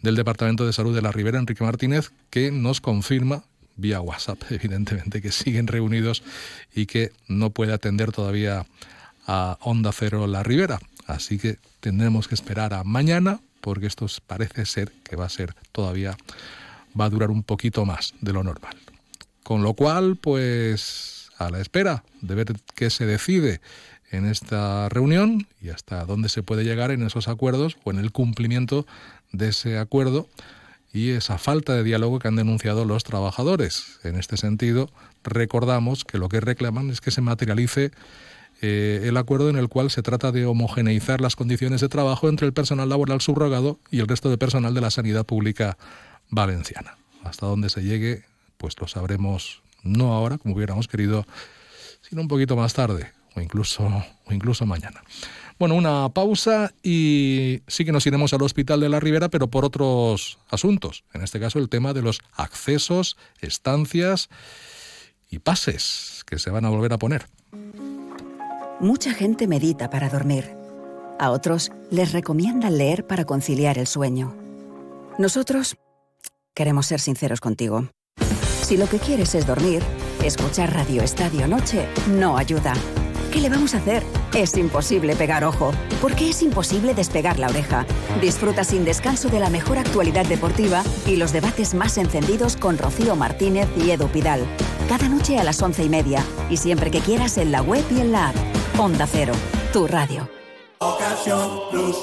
del 0.00 0.16
Departamento 0.16 0.64
de 0.64 0.72
Salud 0.72 0.94
de 0.94 1.02
la 1.02 1.12
Ribera, 1.12 1.38
Enrique 1.38 1.62
Martínez, 1.62 2.12
que 2.30 2.50
nos 2.50 2.80
confirma 2.80 3.44
vía 3.76 4.00
WhatsApp, 4.00 4.42
evidentemente, 4.50 5.20
que 5.20 5.30
siguen 5.30 5.66
reunidos 5.66 6.22
y 6.74 6.86
que 6.86 7.12
no 7.28 7.50
puede 7.50 7.74
atender 7.74 8.10
todavía 8.10 8.66
a 9.26 9.58
Onda 9.60 9.92
Cero 9.92 10.26
La 10.26 10.42
Ribera. 10.42 10.78
Así 11.06 11.38
que 11.38 11.58
tendremos 11.80 12.26
que 12.26 12.36
esperar 12.36 12.72
a 12.72 12.84
mañana, 12.84 13.40
porque 13.60 13.86
esto 13.86 14.06
parece 14.26 14.64
ser 14.64 14.92
que 15.04 15.16
va 15.16 15.26
a 15.26 15.30
ser 15.30 15.54
todavía, 15.72 16.16
va 16.98 17.04
a 17.04 17.10
durar 17.10 17.30
un 17.30 17.42
poquito 17.42 17.84
más 17.84 18.14
de 18.22 18.32
lo 18.32 18.42
normal. 18.42 18.76
Con 19.42 19.62
lo 19.62 19.74
cual, 19.74 20.16
pues 20.16 21.17
a 21.38 21.50
la 21.50 21.60
espera 21.60 22.04
de 22.20 22.34
ver 22.34 22.46
qué 22.74 22.90
se 22.90 23.06
decide 23.06 23.60
en 24.10 24.26
esta 24.26 24.88
reunión 24.88 25.46
y 25.60 25.70
hasta 25.70 26.04
dónde 26.04 26.28
se 26.28 26.42
puede 26.42 26.64
llegar 26.64 26.90
en 26.90 27.02
esos 27.02 27.28
acuerdos 27.28 27.76
o 27.84 27.90
en 27.90 27.98
el 27.98 28.10
cumplimiento 28.10 28.86
de 29.32 29.48
ese 29.48 29.78
acuerdo 29.78 30.28
y 30.92 31.10
esa 31.10 31.38
falta 31.38 31.74
de 31.74 31.84
diálogo 31.84 32.18
que 32.18 32.28
han 32.28 32.36
denunciado 32.36 32.84
los 32.84 33.04
trabajadores. 33.04 33.98
En 34.04 34.16
este 34.16 34.36
sentido, 34.36 34.90
recordamos 35.22 36.04
que 36.04 36.18
lo 36.18 36.28
que 36.28 36.40
reclaman 36.40 36.90
es 36.90 37.00
que 37.00 37.10
se 37.10 37.20
materialice 37.20 37.90
eh, 38.60 39.02
el 39.04 39.16
acuerdo 39.16 39.50
en 39.50 39.56
el 39.56 39.68
cual 39.68 39.90
se 39.90 40.02
trata 40.02 40.32
de 40.32 40.46
homogeneizar 40.46 41.20
las 41.20 41.36
condiciones 41.36 41.80
de 41.80 41.88
trabajo 41.88 42.28
entre 42.28 42.46
el 42.46 42.52
personal 42.52 42.88
laboral 42.88 43.20
subrogado 43.20 43.78
y 43.90 44.00
el 44.00 44.08
resto 44.08 44.30
de 44.30 44.38
personal 44.38 44.74
de 44.74 44.80
la 44.80 44.90
sanidad 44.90 45.24
pública 45.24 45.76
valenciana. 46.30 46.96
Hasta 47.22 47.46
dónde 47.46 47.68
se 47.68 47.82
llegue, 47.82 48.24
pues 48.56 48.74
lo 48.80 48.88
sabremos 48.88 49.62
no 49.88 50.12
ahora, 50.12 50.38
como 50.38 50.54
hubiéramos 50.54 50.88
querido, 50.88 51.26
sino 52.00 52.22
un 52.22 52.28
poquito 52.28 52.56
más 52.56 52.74
tarde 52.74 53.12
o 53.34 53.40
incluso, 53.40 53.84
o 54.26 54.32
incluso 54.32 54.66
mañana. 54.66 55.02
Bueno, 55.58 55.74
una 55.74 56.08
pausa 56.10 56.72
y 56.84 57.62
sí 57.66 57.84
que 57.84 57.90
nos 57.90 58.06
iremos 58.06 58.32
al 58.32 58.42
Hospital 58.42 58.80
de 58.80 58.88
la 58.88 59.00
Ribera, 59.00 59.28
pero 59.28 59.48
por 59.48 59.64
otros 59.64 60.38
asuntos. 60.50 61.04
En 61.12 61.22
este 61.22 61.40
caso, 61.40 61.58
el 61.58 61.68
tema 61.68 61.92
de 61.92 62.02
los 62.02 62.20
accesos, 62.32 63.16
estancias 63.40 64.28
y 65.30 65.40
pases 65.40 66.22
que 66.26 66.38
se 66.38 66.50
van 66.50 66.64
a 66.64 66.70
volver 66.70 66.92
a 66.92 66.98
poner. 66.98 67.26
Mucha 68.80 69.12
gente 69.12 69.48
medita 69.48 69.90
para 69.90 70.08
dormir. 70.08 70.56
A 71.18 71.30
otros 71.30 71.72
les 71.90 72.12
recomiendan 72.12 72.78
leer 72.78 73.04
para 73.08 73.24
conciliar 73.24 73.78
el 73.78 73.88
sueño. 73.88 74.36
Nosotros 75.18 75.76
queremos 76.54 76.86
ser 76.86 77.00
sinceros 77.00 77.40
contigo. 77.40 77.88
Si 78.68 78.76
lo 78.76 78.86
que 78.86 78.98
quieres 78.98 79.34
es 79.34 79.46
dormir, 79.46 79.82
escuchar 80.22 80.74
Radio 80.74 81.00
Estadio 81.02 81.48
Noche 81.48 81.88
no 82.06 82.36
ayuda. 82.36 82.74
¿Qué 83.32 83.40
le 83.40 83.48
vamos 83.48 83.74
a 83.74 83.78
hacer? 83.78 84.02
Es 84.34 84.54
imposible 84.58 85.16
pegar 85.16 85.42
ojo, 85.42 85.72
porque 86.02 86.28
es 86.28 86.42
imposible 86.42 86.92
despegar 86.92 87.38
la 87.38 87.48
oreja. 87.48 87.86
Disfruta 88.20 88.64
sin 88.64 88.84
descanso 88.84 89.30
de 89.30 89.40
la 89.40 89.48
mejor 89.48 89.78
actualidad 89.78 90.26
deportiva 90.26 90.82
y 91.06 91.16
los 91.16 91.32
debates 91.32 91.72
más 91.72 91.96
encendidos 91.96 92.58
con 92.58 92.76
Rocío 92.76 93.16
Martínez 93.16 93.68
y 93.74 93.90
Edu 93.90 94.06
Pidal. 94.08 94.44
Cada 94.86 95.08
noche 95.08 95.38
a 95.38 95.44
las 95.44 95.62
once 95.62 95.82
y 95.82 95.88
media 95.88 96.22
y 96.50 96.58
siempre 96.58 96.90
que 96.90 97.00
quieras 97.00 97.38
en 97.38 97.50
la 97.52 97.62
web 97.62 97.86
y 97.90 98.00
en 98.00 98.12
la 98.12 98.28
app. 98.28 98.36
Onda 98.78 99.06
Cero, 99.10 99.32
tu 99.72 99.86
radio. 99.86 100.28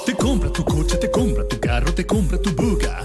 Te 0.04 0.14
compra 0.14 0.52
tu 0.52 0.64
coche, 0.64 0.96
te 0.96 1.12
compra 1.12 1.46
tu 1.46 1.60
carro, 1.60 1.94
te 1.94 2.04
compra 2.04 2.38
tu 2.38 2.50
buga. 2.50 3.04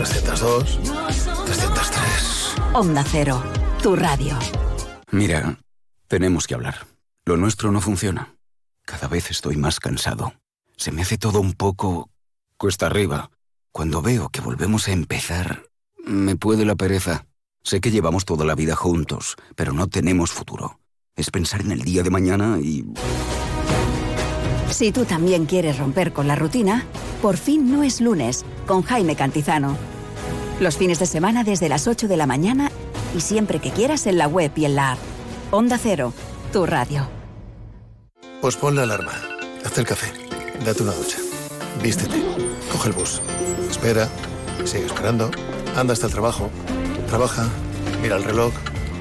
302, 0.00 0.80
303. 1.44 2.56
Onda 2.72 3.04
Cero, 3.04 3.42
tu 3.82 3.94
radio. 3.94 4.38
Mira, 5.10 5.58
tenemos 6.08 6.46
que 6.46 6.54
hablar. 6.54 6.86
Lo 7.26 7.36
nuestro 7.36 7.70
no 7.70 7.82
funciona. 7.82 8.34
Cada 8.86 9.08
vez 9.08 9.30
estoy 9.30 9.56
más 9.56 9.78
cansado. 9.78 10.32
Se 10.78 10.90
me 10.90 11.02
hace 11.02 11.18
todo 11.18 11.38
un 11.38 11.52
poco 11.52 12.08
cuesta 12.56 12.86
arriba. 12.86 13.30
Cuando 13.72 14.00
veo 14.00 14.30
que 14.30 14.40
volvemos 14.40 14.88
a 14.88 14.92
empezar, 14.92 15.64
me 16.02 16.34
puede 16.34 16.64
la 16.64 16.76
pereza. 16.76 17.26
Sé 17.62 17.82
que 17.82 17.90
llevamos 17.90 18.24
toda 18.24 18.46
la 18.46 18.54
vida 18.54 18.76
juntos, 18.76 19.36
pero 19.54 19.74
no 19.74 19.86
tenemos 19.88 20.30
futuro. 20.30 20.80
Es 21.14 21.30
pensar 21.30 21.60
en 21.60 21.72
el 21.72 21.82
día 21.82 22.02
de 22.02 22.08
mañana 22.08 22.58
y... 22.58 22.86
Si 24.70 24.92
tú 24.92 25.04
también 25.04 25.46
quieres 25.46 25.78
romper 25.78 26.12
con 26.12 26.26
la 26.26 26.36
rutina, 26.36 26.86
por 27.20 27.36
fin 27.36 27.70
no 27.70 27.82
es 27.82 28.00
lunes, 28.00 28.44
con 28.66 28.82
Jaime 28.82 29.16
Cantizano. 29.16 29.76
Los 30.60 30.76
fines 30.76 30.98
de 30.98 31.06
semana 31.06 31.44
desde 31.44 31.68
las 31.68 31.86
8 31.86 32.08
de 32.08 32.16
la 32.16 32.26
mañana 32.26 32.70
y 33.14 33.20
siempre 33.20 33.58
que 33.58 33.70
quieras 33.70 34.06
en 34.06 34.16
la 34.16 34.28
web 34.28 34.52
y 34.56 34.64
en 34.64 34.76
la 34.76 34.92
app. 34.92 34.98
Onda 35.50 35.76
Cero, 35.76 36.12
tu 36.52 36.64
radio. 36.66 37.08
Pues 38.40 38.56
pon 38.56 38.76
la 38.76 38.84
alarma, 38.84 39.12
haz 39.66 39.76
el 39.76 39.84
café, 39.84 40.06
date 40.64 40.82
una 40.82 40.92
ducha, 40.92 41.18
vístete, 41.82 42.22
coge 42.72 42.88
el 42.88 42.94
bus, 42.94 43.20
espera, 43.68 44.08
sigue 44.64 44.86
esperando, 44.86 45.30
anda 45.76 45.92
hasta 45.92 46.06
el 46.06 46.12
trabajo, 46.12 46.48
trabaja, 47.08 47.48
mira 48.00 48.16
el 48.16 48.24
reloj, 48.24 48.52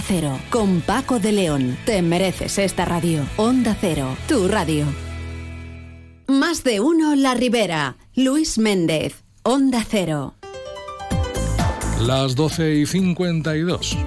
Cero, 0.00 0.38
con 0.50 0.80
Paco 0.80 1.18
de 1.18 1.32
León. 1.32 1.76
Te 1.84 2.02
mereces 2.02 2.58
esta 2.58 2.84
radio. 2.84 3.24
Onda 3.36 3.76
Cero, 3.80 4.16
tu 4.28 4.48
radio. 4.48 4.86
Más 6.26 6.64
de 6.64 6.80
uno 6.80 7.16
La 7.16 7.34
Ribera. 7.34 7.96
Luis 8.14 8.58
Méndez. 8.58 9.24
Onda 9.42 9.84
Cero. 9.88 10.34
Las 12.00 12.34
12 12.34 12.74
y 12.76 12.86
52. 12.86 13.98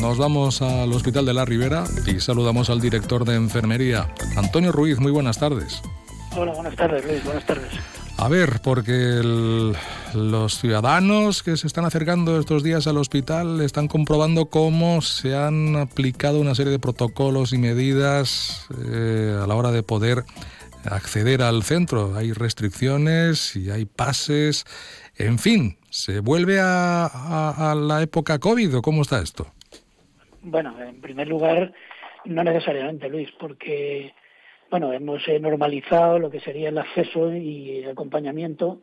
Nos 0.00 0.18
vamos 0.18 0.60
al 0.62 0.92
Hospital 0.92 1.26
de 1.26 1.34
la 1.34 1.44
Ribera 1.44 1.84
y 2.06 2.18
saludamos 2.18 2.70
al 2.70 2.80
director 2.80 3.24
de 3.24 3.36
enfermería, 3.36 4.12
Antonio 4.36 4.72
Ruiz. 4.72 4.98
Muy 4.98 5.12
buenas 5.12 5.38
tardes. 5.38 5.80
Hola, 6.36 6.52
buenas 6.52 6.74
tardes, 6.74 7.04
Luis. 7.04 7.22
Buenas 7.24 7.46
tardes. 7.46 7.70
A 8.24 8.28
ver, 8.28 8.60
porque 8.62 8.92
el- 8.92 9.72
los 10.14 10.56
ciudadanos 10.60 11.42
que 11.42 11.56
se 11.56 11.66
están 11.66 11.84
acercando 11.84 12.38
estos 12.38 12.62
días 12.62 12.86
al 12.86 12.98
hospital 12.98 13.60
están 13.62 13.88
comprobando 13.88 14.46
cómo 14.46 15.00
se 15.02 15.34
han 15.34 15.74
aplicado 15.74 16.38
una 16.40 16.54
serie 16.54 16.70
de 16.70 16.78
protocolos 16.78 17.52
y 17.52 17.58
medidas 17.58 18.68
eh, 18.86 19.36
a 19.42 19.46
la 19.48 19.56
hora 19.56 19.72
de 19.72 19.82
poder 19.82 20.22
acceder 20.84 21.42
al 21.42 21.64
centro. 21.64 22.14
Hay 22.14 22.32
restricciones 22.32 23.56
y 23.56 23.70
hay 23.70 23.86
pases. 23.86 24.66
En 25.18 25.40
fin, 25.40 25.76
¿se 25.90 26.20
vuelve 26.20 26.60
a, 26.60 27.06
a- 27.06 27.72
a 27.72 27.74
la 27.74 28.02
época 28.02 28.38
COVID 28.38 28.76
o 28.76 28.82
cómo 28.82 29.02
está 29.02 29.20
esto? 29.20 29.48
Bueno, 30.42 30.80
en 30.80 31.00
primer 31.00 31.26
lugar, 31.26 31.72
no 32.24 32.44
necesariamente, 32.44 33.08
Luis, 33.08 33.30
porque 33.40 34.14
bueno, 34.72 34.90
hemos 34.94 35.20
eh, 35.28 35.38
normalizado 35.38 36.18
lo 36.18 36.30
que 36.30 36.40
sería 36.40 36.70
el 36.70 36.78
acceso 36.78 37.30
y 37.34 37.80
el 37.80 37.90
acompañamiento 37.90 38.80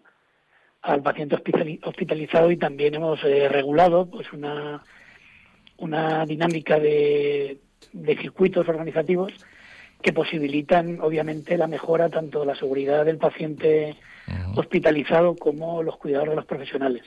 al 0.83 1.01
paciente 1.01 1.35
hospitali- 1.35 1.79
hospitalizado 1.83 2.51
y 2.51 2.57
también 2.57 2.93
hemos 2.93 3.23
eh, 3.23 3.49
regulado 3.49 4.05
pues 4.07 4.31
una 4.31 4.83
una 5.77 6.25
dinámica 6.27 6.77
de, 6.79 7.57
de 7.91 8.17
circuitos 8.17 8.67
organizativos 8.69 9.33
que 10.03 10.13
posibilitan 10.13 11.01
obviamente 11.01 11.57
la 11.57 11.65
mejora 11.65 12.07
tanto 12.09 12.41
de 12.41 12.45
la 12.45 12.55
seguridad 12.55 13.03
del 13.03 13.17
paciente 13.17 13.95
hospitalizado 14.55 15.35
como 15.35 15.81
los 15.81 15.97
cuidados 15.97 16.29
de 16.29 16.35
los 16.35 16.45
profesionales. 16.45 17.03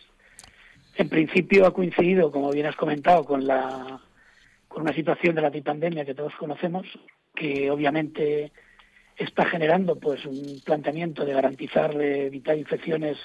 En 0.97 1.09
principio 1.09 1.67
ha 1.67 1.73
coincidido, 1.73 2.33
como 2.33 2.51
bien 2.51 2.67
has 2.67 2.75
comentado, 2.75 3.25
con 3.25 3.47
la 3.47 4.01
con 4.67 4.83
una 4.83 4.93
situación 4.93 5.37
de 5.37 5.43
la 5.43 5.53
pandemia 5.53 6.05
que 6.05 6.15
todos 6.15 6.35
conocemos, 6.35 6.85
que 7.35 7.71
obviamente 7.71 8.51
está 9.17 9.45
generando 9.47 9.97
pues 9.97 10.25
un 10.27 10.61
planteamiento 10.65 11.25
de 11.25 11.33
garantizar 11.35 11.95
eh, 12.01 12.27
evitar 12.27 12.57
infecciones 12.57 13.19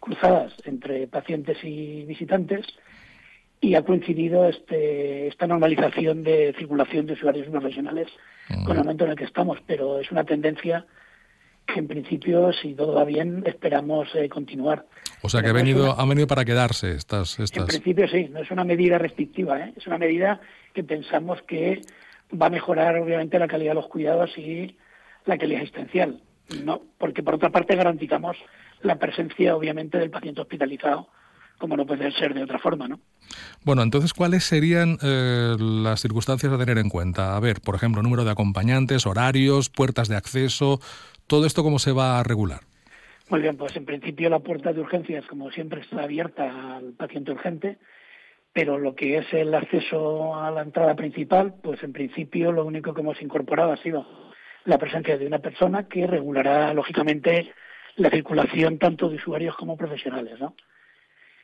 cruzadas 0.00 0.52
entre 0.64 1.06
pacientes 1.06 1.58
y 1.62 2.04
visitantes 2.04 2.66
y 3.60 3.74
ha 3.74 3.82
coincidido 3.82 4.48
este, 4.48 5.28
esta 5.28 5.46
normalización 5.46 6.22
de 6.22 6.54
circulación 6.58 7.06
de 7.06 7.14
usuarios 7.14 7.46
y 7.46 7.50
profesionales 7.50 8.08
con 8.64 8.76
el 8.76 8.82
momento 8.84 9.04
en 9.04 9.10
el 9.12 9.16
que 9.16 9.24
estamos, 9.24 9.58
pero 9.66 9.98
es 9.98 10.10
una 10.12 10.24
tendencia 10.24 10.84
que 11.66 11.80
en 11.80 11.88
principio, 11.88 12.52
si 12.52 12.74
todo 12.74 12.94
va 12.94 13.04
bien, 13.04 13.42
esperamos 13.44 14.08
eh, 14.14 14.28
continuar. 14.28 14.86
O 15.22 15.28
sea 15.28 15.40
que 15.42 15.48
ha 15.48 15.52
no 15.52 15.56
venido, 15.58 15.84
una- 15.92 16.00
han 16.00 16.08
venido 16.08 16.26
para 16.28 16.44
quedarse 16.44 16.92
estas... 16.92 17.38
en 17.38 17.44
estas... 17.44 17.64
principio 17.66 18.06
sí, 18.06 18.28
no 18.30 18.40
es 18.40 18.50
una 18.52 18.62
medida 18.62 18.98
restrictiva, 18.98 19.58
¿eh? 19.60 19.72
es 19.76 19.84
una 19.88 19.98
medida 19.98 20.40
que 20.74 20.84
pensamos 20.84 21.42
que 21.42 21.80
va 22.40 22.46
a 22.46 22.50
mejorar 22.50 22.96
obviamente 22.98 23.36
la 23.38 23.48
calidad 23.48 23.72
de 23.72 23.76
los 23.76 23.88
cuidados 23.88 24.36
y 24.38 24.76
la 25.26 25.38
calidad 25.38 25.62
asistencial. 25.62 26.20
No, 26.64 26.82
porque 26.98 27.22
por 27.22 27.34
otra 27.34 27.50
parte 27.50 27.74
garantizamos 27.74 28.36
la 28.82 28.98
presencia 28.98 29.56
obviamente 29.56 29.98
del 29.98 30.10
paciente 30.10 30.40
hospitalizado, 30.40 31.08
como 31.58 31.76
no 31.76 31.86
puede 31.86 32.10
ser 32.12 32.34
de 32.34 32.44
otra 32.44 32.58
forma, 32.58 32.86
¿no? 32.86 33.00
Bueno, 33.64 33.82
entonces, 33.82 34.14
¿cuáles 34.14 34.44
serían 34.44 34.98
eh, 35.02 35.56
las 35.58 36.00
circunstancias 36.00 36.52
a 36.52 36.58
tener 36.58 36.78
en 36.78 36.88
cuenta? 36.88 37.36
A 37.36 37.40
ver, 37.40 37.60
por 37.60 37.74
ejemplo, 37.74 38.02
número 38.02 38.24
de 38.24 38.30
acompañantes, 38.30 39.06
horarios, 39.06 39.68
puertas 39.68 40.08
de 40.08 40.16
acceso, 40.16 40.80
todo 41.26 41.46
esto 41.46 41.62
cómo 41.62 41.78
se 41.78 41.92
va 41.92 42.20
a 42.20 42.22
regular. 42.22 42.60
Muy 43.28 43.40
bien, 43.40 43.56
pues 43.56 43.74
en 43.76 43.84
principio 43.84 44.30
la 44.30 44.38
puerta 44.38 44.72
de 44.72 44.80
urgencias, 44.80 45.26
como 45.26 45.50
siempre, 45.50 45.80
está 45.80 46.04
abierta 46.04 46.76
al 46.76 46.92
paciente 46.92 47.32
urgente, 47.32 47.78
pero 48.52 48.78
lo 48.78 48.94
que 48.94 49.18
es 49.18 49.26
el 49.32 49.52
acceso 49.52 50.36
a 50.36 50.50
la 50.52 50.62
entrada 50.62 50.94
principal, 50.94 51.54
pues 51.60 51.82
en 51.82 51.92
principio 51.92 52.52
lo 52.52 52.64
único 52.64 52.94
que 52.94 53.00
hemos 53.00 53.20
incorporado 53.20 53.72
ha 53.72 53.76
sido 53.78 54.06
la 54.66 54.78
presencia 54.78 55.16
de 55.16 55.26
una 55.26 55.38
persona 55.38 55.88
que 55.88 56.06
regulará, 56.06 56.74
lógicamente, 56.74 57.52
la 57.96 58.10
circulación 58.10 58.78
tanto 58.78 59.08
de 59.08 59.16
usuarios 59.16 59.56
como 59.56 59.76
profesionales, 59.76 60.38
¿no? 60.38 60.54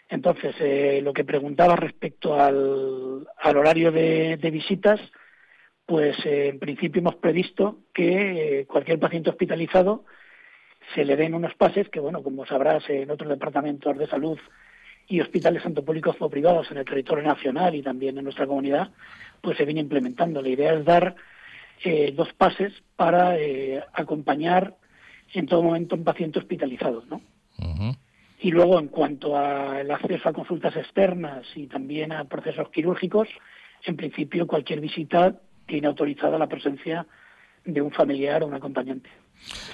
Entonces, 0.09 0.55
eh, 0.61 1.01
lo 1.03 1.15
que 1.15 1.25
preguntaba 1.25 1.75
respecto 1.75 2.39
al, 2.39 3.27
al 3.39 3.57
horario 3.57 3.91
de, 3.91 4.37
visitas, 4.53 5.01
pues 5.87 6.15
eh, 6.27 6.49
en 6.49 6.59
principio 6.59 7.01
hemos 7.01 7.15
previsto 7.15 7.79
que 7.95 8.61
eh, 8.61 8.67
cualquier 8.67 8.99
paciente 8.99 9.31
hospitalizado 9.31 10.05
se 10.95 11.05
le 11.07 11.17
den 11.17 11.35
unos 11.35 11.55
pases 11.55 11.89
que, 11.89 12.01
bueno, 12.01 12.23
como 12.23 12.45
sabrás, 12.45 12.85
en 12.91 13.11
otros 13.11 13.31
departamentos 13.31 13.97
de 13.97 14.07
salud 14.07 14.39
y 15.09 15.21
hospitales 15.21 15.63
tanto 15.63 15.85
públicos 15.85 16.17
como 16.17 16.29
privados 16.29 16.71
en 16.71 16.79
el 16.79 16.85
territorio 16.85 17.25
nacional 17.25 17.75
y 17.75 17.83
también 17.83 18.19
en 18.19 18.25
nuestra 18.25 18.47
comunidad, 18.47 18.91
pues 19.41 19.57
se 19.57 19.65
viene 19.65 19.81
implementando. 19.81 20.43
La 20.43 20.49
idea 20.49 20.75
es 20.75 20.85
dar 20.85 21.15
eh, 21.85 22.13
dos 22.17 22.33
pases 22.35 22.73
para 22.97 23.39
eh, 23.39 23.83
acompañar 23.93 24.77
en 25.35 25.47
todo 25.47 25.63
momento 25.63 25.95
a 25.95 25.99
un 25.99 26.05
paciente 26.05 26.39
hospitalizado, 26.39 27.05
¿no? 27.09 27.21
Y 28.41 28.51
luego, 28.51 28.81
en 28.81 28.89
cuanto 28.89 29.37
al 29.37 29.89
acceso 29.91 30.29
a 30.29 30.33
consultas 30.33 30.75
externas 30.77 31.47
y 31.55 31.69
también 31.69 32.13
a 32.13 32.25
procesos 32.25 32.69
quirúrgicos, 32.71 33.29
en 33.85 33.97
principio 33.97 34.47
cualquier 34.47 34.81
visita 34.81 35.37
tiene 35.67 35.87
autorizada 35.87 36.39
la 36.39 36.49
presencia 36.49 37.07
de 37.65 37.81
un 37.81 37.93
familiar 37.93 38.43
o 38.43 38.47
un 38.47 38.55
acompañante. 38.55 39.11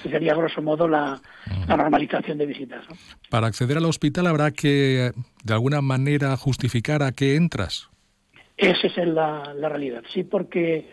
Esa 0.01 0.09
sería, 0.09 0.35
grosso 0.35 0.61
modo, 0.61 0.87
la, 0.87 1.19
normalización 1.67 2.37
de 2.37 2.45
visitas. 2.45 2.85
Para 3.29 3.47
acceder 3.47 3.77
al 3.77 3.85
hospital 3.85 4.27
habrá 4.27 4.51
que, 4.51 5.11
de 5.43 5.53
alguna 5.53 5.81
manera, 5.81 6.35
justificar 6.37 7.03
a 7.03 7.11
qué 7.11 7.35
entras. 7.35 7.89
Esa 8.57 8.87
es 8.87 8.97
la, 9.07 9.53
la 9.55 9.69
realidad, 9.69 10.03
sí, 10.13 10.23
porque 10.23 10.89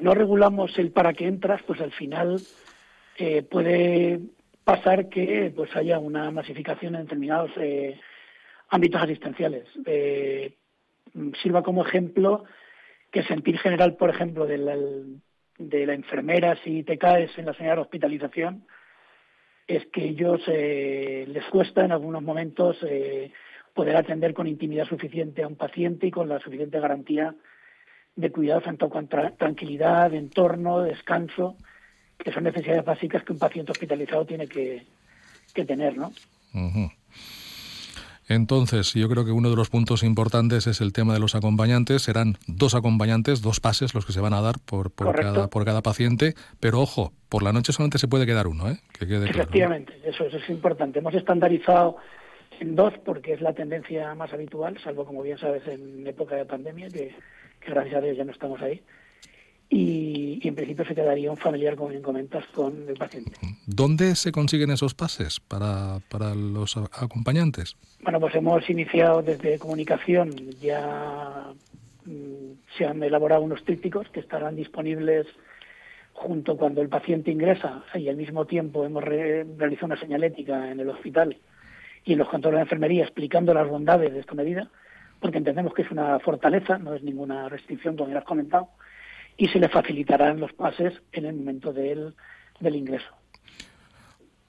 no 0.00 0.14
regulamos 0.14 0.78
el 0.78 0.90
para 0.90 1.12
qué 1.12 1.26
entras, 1.26 1.62
pues 1.66 1.80
al 1.80 1.92
final 1.92 2.40
eh, 3.18 3.42
puede 3.42 4.20
pasar 4.64 5.08
que 5.08 5.52
pues 5.54 5.74
haya 5.76 5.98
una 5.98 6.30
masificación 6.30 6.94
en 6.94 7.02
determinados 7.02 7.50
eh, 7.56 7.98
ámbitos 8.68 9.02
asistenciales. 9.02 9.64
Eh, 9.86 10.54
sirva 11.42 11.62
como 11.62 11.84
ejemplo 11.84 12.44
que 13.10 13.22
sentir 13.22 13.58
general, 13.58 13.96
por 13.96 14.10
ejemplo, 14.10 14.46
de 14.46 14.58
la, 14.58 14.76
de 15.58 15.86
la 15.86 15.94
enfermera 15.94 16.58
si 16.62 16.82
te 16.82 16.98
caes 16.98 17.30
en 17.38 17.46
la 17.46 17.54
señal 17.54 17.76
de 17.76 17.82
hospitalización 17.82 18.66
es 19.66 19.86
que 19.86 20.04
ellos 20.04 20.46
les 20.46 21.44
cuesta 21.46 21.84
en 21.84 21.90
algunos 21.90 22.22
momentos 22.22 22.78
poder 23.74 23.96
atender 23.96 24.32
con 24.32 24.46
intimidad 24.46 24.86
suficiente 24.86 25.42
a 25.42 25.48
un 25.48 25.56
paciente 25.56 26.06
y 26.06 26.10
con 26.12 26.28
la 26.28 26.38
suficiente 26.38 26.78
garantía 26.78 27.34
de 28.16 28.32
cuidado 28.32 28.62
tanto 28.62 28.88
con 28.88 29.08
tranquilidad, 29.08 30.12
entorno, 30.14 30.80
descanso 30.80 31.56
que 32.18 32.32
son 32.32 32.44
necesidades 32.44 32.84
básicas 32.84 33.22
que 33.22 33.32
un 33.32 33.38
paciente 33.38 33.72
hospitalizado 33.72 34.24
tiene 34.24 34.46
que, 34.46 34.84
tener, 35.66 35.96
¿no? 35.96 36.12
Entonces, 38.28 38.92
yo 38.94 39.08
creo 39.08 39.24
que 39.24 39.30
uno 39.30 39.48
de 39.48 39.56
los 39.56 39.70
puntos 39.70 40.02
importantes 40.02 40.66
es 40.66 40.80
el 40.80 40.92
tema 40.92 41.14
de 41.14 41.20
los 41.20 41.34
acompañantes. 41.34 42.02
Serán 42.02 42.36
dos 42.46 42.74
acompañantes, 42.74 43.40
dos 43.40 43.60
pases 43.60 43.94
los 43.94 44.04
que 44.04 44.12
se 44.12 44.20
van 44.20 44.34
a 44.34 44.40
dar 44.40 44.56
por, 44.58 44.90
por, 44.90 45.14
cada, 45.14 45.48
por 45.48 45.64
cada 45.64 45.82
paciente. 45.82 46.34
Pero 46.58 46.80
ojo, 46.80 47.12
por 47.28 47.42
la 47.42 47.52
noche 47.52 47.72
solamente 47.72 47.98
se 47.98 48.08
puede 48.08 48.26
quedar 48.26 48.48
uno, 48.48 48.68
¿eh? 48.68 48.80
Que 48.98 49.06
quede 49.06 49.30
Efectivamente, 49.30 49.94
eso, 50.04 50.26
es 50.26 50.50
importante. 50.50 50.98
Hemos 50.98 51.14
estandarizado 51.14 51.96
en 52.58 52.74
dos 52.74 52.94
porque 53.04 53.34
es 53.34 53.40
la 53.40 53.52
tendencia 53.52 54.14
más 54.14 54.32
habitual, 54.32 54.76
salvo, 54.82 55.04
como 55.04 55.22
bien 55.22 55.38
sabes, 55.38 55.66
en 55.68 56.06
época 56.06 56.34
de 56.34 56.44
pandemia, 56.44 56.88
que, 56.88 57.14
que 57.66 57.72
gracias 57.72 57.96
a 57.96 58.00
Dios 58.00 58.16
ya 58.16 58.24
no 58.24 58.32
estamos 58.32 58.60
ahí 58.62 58.82
y, 59.68 60.46
en 60.46 60.54
principio 60.54 60.84
se 60.84 60.94
quedaría 60.94 61.30
un 61.30 61.36
familiar, 61.36 61.74
como 61.74 61.88
bien 61.88 62.02
comentas, 62.02 62.44
con 62.54 62.88
el 62.88 62.94
paciente. 62.94 63.32
¿Dónde 63.66 64.14
se 64.14 64.30
consiguen 64.30 64.70
esos 64.70 64.94
pases 64.94 65.40
para, 65.40 65.98
para 66.08 66.34
los 66.34 66.76
acompañantes? 66.76 67.76
Bueno, 68.02 68.20
pues 68.20 68.34
hemos 68.36 68.68
iniciado 68.70 69.22
desde 69.22 69.58
comunicación, 69.58 70.30
ya 70.60 71.52
mm, 72.04 72.52
se 72.78 72.84
han 72.84 73.02
elaborado 73.02 73.42
unos 73.42 73.64
trípticos 73.64 74.08
que 74.10 74.20
estarán 74.20 74.54
disponibles 74.54 75.26
junto 76.12 76.56
cuando 76.56 76.80
el 76.80 76.88
paciente 76.88 77.30
ingresa 77.30 77.84
y 77.94 78.08
al 78.08 78.16
mismo 78.16 78.46
tiempo 78.46 78.84
hemos 78.84 79.04
realizado 79.04 79.86
una 79.86 80.00
señalética 80.00 80.70
en 80.70 80.80
el 80.80 80.88
hospital 80.88 81.36
y 82.04 82.12
en 82.12 82.18
los 82.18 82.28
controles 82.28 82.58
de 82.58 82.62
enfermería 82.62 83.02
explicando 83.02 83.52
las 83.52 83.68
bondades 83.68 84.14
de 84.14 84.20
esta 84.20 84.34
medida, 84.34 84.70
porque 85.20 85.38
entendemos 85.38 85.74
que 85.74 85.82
es 85.82 85.90
una 85.90 86.18
fortaleza, 86.20 86.78
no 86.78 86.94
es 86.94 87.02
ninguna 87.02 87.48
restricción, 87.48 87.96
como 87.96 88.10
ya 88.10 88.18
has 88.18 88.24
comentado, 88.24 88.68
y 89.36 89.48
se 89.48 89.58
le 89.58 89.68
facilitarán 89.68 90.40
los 90.40 90.52
pases 90.52 90.94
en 91.12 91.26
el 91.26 91.34
momento 91.34 91.72
del, 91.72 92.14
del 92.60 92.76
ingreso. 92.76 93.12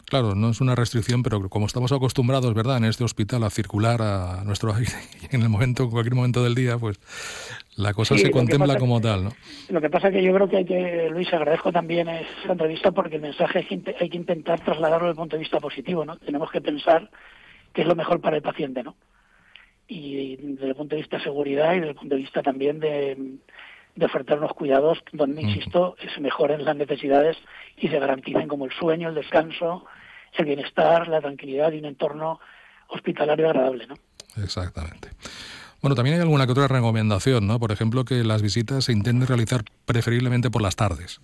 Claro, 0.09 0.35
no 0.35 0.49
es 0.51 0.61
una 0.61 0.73
restricción, 0.73 1.21
pero 1.21 1.49
como 1.49 1.65
estamos 1.65 1.91
acostumbrados, 1.91 2.53
¿verdad?, 2.53 2.77
en 2.77 2.85
este 2.85 3.03
hospital 3.03 3.43
a 3.43 3.49
circular 3.49 4.01
a 4.01 4.43
nuestro 4.45 4.73
aire 4.73 4.93
en 5.31 5.41
el 5.41 5.49
momento, 5.49 5.83
en 5.83 5.89
cualquier 5.89 6.15
momento 6.15 6.43
del 6.43 6.55
día, 6.55 6.77
pues 6.77 6.97
la 7.75 7.93
cosa 7.93 8.17
se 8.17 8.31
contempla 8.31 8.77
como 8.77 9.01
tal, 9.01 9.25
¿no? 9.25 9.31
Lo 9.69 9.81
que 9.81 9.89
pasa 9.89 10.07
es 10.07 10.13
que 10.13 10.23
yo 10.23 10.33
creo 10.33 10.47
que 10.47 10.57
hay 10.57 10.65
que, 10.65 11.09
Luis, 11.11 11.31
agradezco 11.33 11.73
también 11.73 12.07
esta 12.07 12.53
entrevista 12.53 12.91
porque 12.91 13.17
el 13.17 13.21
mensaje 13.21 13.67
hay 13.99 14.09
que 14.09 14.17
intentar 14.17 14.61
trasladarlo 14.61 15.07
desde 15.07 15.11
el 15.11 15.17
punto 15.17 15.35
de 15.35 15.41
vista 15.41 15.59
positivo, 15.59 16.05
¿no? 16.05 16.15
Tenemos 16.17 16.49
que 16.51 16.61
pensar 16.61 17.09
qué 17.73 17.81
es 17.81 17.87
lo 17.87 17.95
mejor 17.95 18.21
para 18.21 18.37
el 18.37 18.41
paciente, 18.41 18.83
¿no? 18.83 18.95
Y 19.87 20.35
desde 20.35 20.67
el 20.67 20.75
punto 20.75 20.95
de 20.95 21.01
vista 21.01 21.17
de 21.17 21.23
seguridad 21.23 21.73
y 21.73 21.79
desde 21.79 21.89
el 21.89 21.95
punto 21.95 22.15
de 22.15 22.21
vista 22.21 22.43
también 22.43 22.79
de, 22.79 23.37
de 23.95 24.05
ofertar 24.05 24.37
unos 24.37 24.53
cuidados 24.53 24.99
donde, 25.11 25.41
insisto, 25.41 25.95
se 26.13 26.21
mejoren 26.21 26.65
las 26.65 26.75
necesidades 26.75 27.37
y 27.77 27.87
se 27.87 27.99
garanticen 27.99 28.47
como 28.47 28.65
el 28.65 28.71
sueño, 28.71 29.09
el 29.09 29.15
descanso, 29.15 29.85
el 30.33 30.45
bienestar, 30.45 31.07
la 31.07 31.19
tranquilidad 31.19 31.71
y 31.71 31.79
un 31.79 31.85
entorno 31.85 32.39
hospitalario 32.89 33.47
agradable, 33.47 33.87
¿no? 33.87 33.95
Exactamente. 34.41 35.09
Bueno, 35.81 35.95
también 35.95 36.15
hay 36.15 36.21
alguna 36.21 36.45
que 36.45 36.51
otra 36.51 36.67
recomendación, 36.67 37.47
¿no? 37.47 37.59
Por 37.59 37.71
ejemplo, 37.71 38.05
que 38.05 38.23
las 38.23 38.41
visitas 38.41 38.85
se 38.85 38.93
intenten 38.93 39.27
realizar 39.27 39.63
preferiblemente 39.85 40.49
por 40.49 40.61
las 40.61 40.75
tardes. 40.75 41.21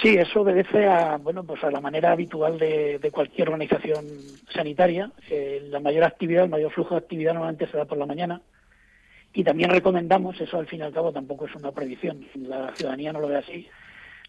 Sí, 0.00 0.16
eso 0.16 0.40
obedece 0.40 0.86
a 0.86 1.18
bueno 1.18 1.44
pues 1.44 1.62
a 1.64 1.70
la 1.70 1.80
manera 1.80 2.12
habitual 2.12 2.58
de, 2.58 3.10
cualquier 3.12 3.48
organización 3.48 4.06
sanitaria. 4.52 5.10
Eh, 5.28 5.66
la 5.68 5.80
mayor 5.80 6.04
actividad, 6.04 6.44
el 6.44 6.50
mayor 6.50 6.72
flujo 6.72 6.94
de 6.94 7.00
actividad 7.00 7.34
normalmente 7.34 7.66
se 7.66 7.76
da 7.76 7.84
por 7.84 7.98
la 7.98 8.06
mañana 8.06 8.40
y 9.34 9.44
también 9.44 9.70
recomendamos, 9.70 10.40
eso 10.40 10.58
al 10.58 10.66
fin 10.66 10.80
y 10.80 10.82
al 10.82 10.92
cabo 10.92 11.12
tampoco 11.12 11.46
es 11.46 11.54
una 11.54 11.72
predicción, 11.72 12.26
la 12.34 12.74
ciudadanía 12.74 13.12
no 13.12 13.20
lo 13.20 13.28
ve 13.28 13.36
así, 13.36 13.66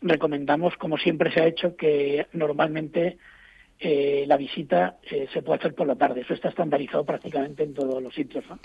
recomendamos, 0.01 0.76
como 0.78 0.97
siempre 0.97 1.32
se 1.32 1.41
ha 1.41 1.47
hecho, 1.47 1.76
que 1.76 2.28
normalmente 2.34 3.18
eh, 3.80 4.24
la 4.28 4.38
visita 4.38 4.97
eh, 5.03 5.28
se 5.34 5.41
puede 5.41 5.59
hacer 5.59 5.76
por 5.76 5.88
la 5.88 5.95
tarde. 5.95 6.22
Eso 6.22 6.34
está 6.34 6.49
estandarizado 6.49 7.03
prácticamente 7.03 7.64
en 7.64 7.74
todos 7.74 8.01
los 8.01 8.14
sitios, 8.14 8.45
¿no? 8.47 8.59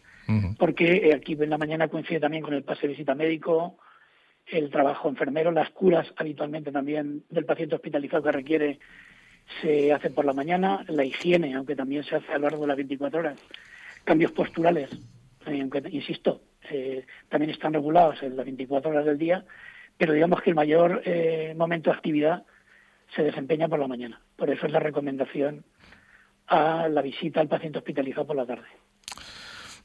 Porque 0.57 1.09
eh, 1.09 1.15
aquí 1.15 1.33
en 1.33 1.51
la 1.51 1.59
mañana 1.59 1.89
coincide 1.89 2.21
también 2.21 2.43
con 2.43 2.55
el 2.55 2.63
pase 2.63 2.83
de 2.83 2.89
visita 2.89 3.15
médico, 3.15 3.79
el 4.51 4.71
trabajo 4.71 5.09
enfermero, 5.09 5.51
las 5.51 5.71
curas 5.71 6.13
habitualmente 6.17 6.73
también 6.73 7.25
del 7.29 7.45
paciente 7.45 7.75
hospitalizado 7.75 8.23
que 8.23 8.33
requiere 8.33 8.79
se 9.63 9.93
hace 9.93 10.11
por 10.11 10.25
la 10.25 10.35
mañana, 10.35 10.85
la 10.89 11.05
higiene, 11.05 11.55
aunque 11.55 11.75
también 11.75 12.05
se 12.05 12.17
hace 12.17 12.33
a 12.33 12.39
lo 12.39 12.45
largo 12.45 12.63
de 12.63 12.69
las 12.69 12.77
24 12.77 13.21
horas, 13.21 13.39
cambios 14.05 14.33
posturales 14.33 14.91
aunque 15.47 15.83
insisto, 15.91 16.43
eh, 16.71 17.07
también 17.29 17.51
están 17.51 17.73
regulados 17.73 18.23
en 18.23 18.37
las 18.37 18.45
24 18.45 18.91
horas 18.91 19.05
del 19.05 19.19
día, 19.19 19.45
pero 19.97 20.13
digamos 20.13 20.43
que 20.43 20.51
el 20.51 20.57
mayor 20.57 21.03
eh, 21.05 21.55
momento 21.57 21.91
de 21.91 21.97
actividad 21.97 22.45
se 23.15 23.23
desempeña 23.23 23.69
por 23.69 23.79
la 23.79 23.89
mañana. 23.89 24.21
Por 24.37 24.51
eso 24.51 24.67
es 24.67 24.73
la 24.73 24.81
recomendación 24.81 25.65
a 26.47 26.89
la 26.89 27.03
visita 27.03 27.41
al 27.41 27.49
paciente 27.49 27.79
hospitalizado 27.79 28.27
por 28.27 28.37
la 28.37 28.47
tarde. 28.47 28.69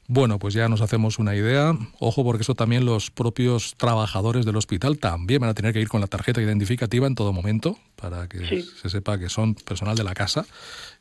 Bueno, 0.06 0.38
pues 0.38 0.52
ya 0.52 0.68
nos 0.68 0.82
hacemos 0.82 1.18
una 1.18 1.34
idea. 1.34 1.72
Ojo, 1.98 2.24
porque 2.24 2.42
eso 2.42 2.54
también 2.54 2.84
los 2.84 3.10
propios 3.10 3.74
trabajadores 3.76 4.44
del 4.44 4.56
hospital 4.56 4.98
también 4.98 5.40
van 5.40 5.50
a 5.50 5.54
tener 5.54 5.72
que 5.72 5.80
ir 5.80 5.88
con 5.88 6.02
la 6.02 6.06
tarjeta 6.06 6.42
identificativa 6.42 7.06
en 7.06 7.14
todo 7.14 7.32
momento 7.32 7.78
para 7.96 8.28
que 8.28 8.62
se 8.62 8.88
sepa 8.90 9.18
que 9.18 9.30
son 9.30 9.54
personal 9.54 9.96
de 9.96 10.04
la 10.04 10.12
casa 10.12 10.44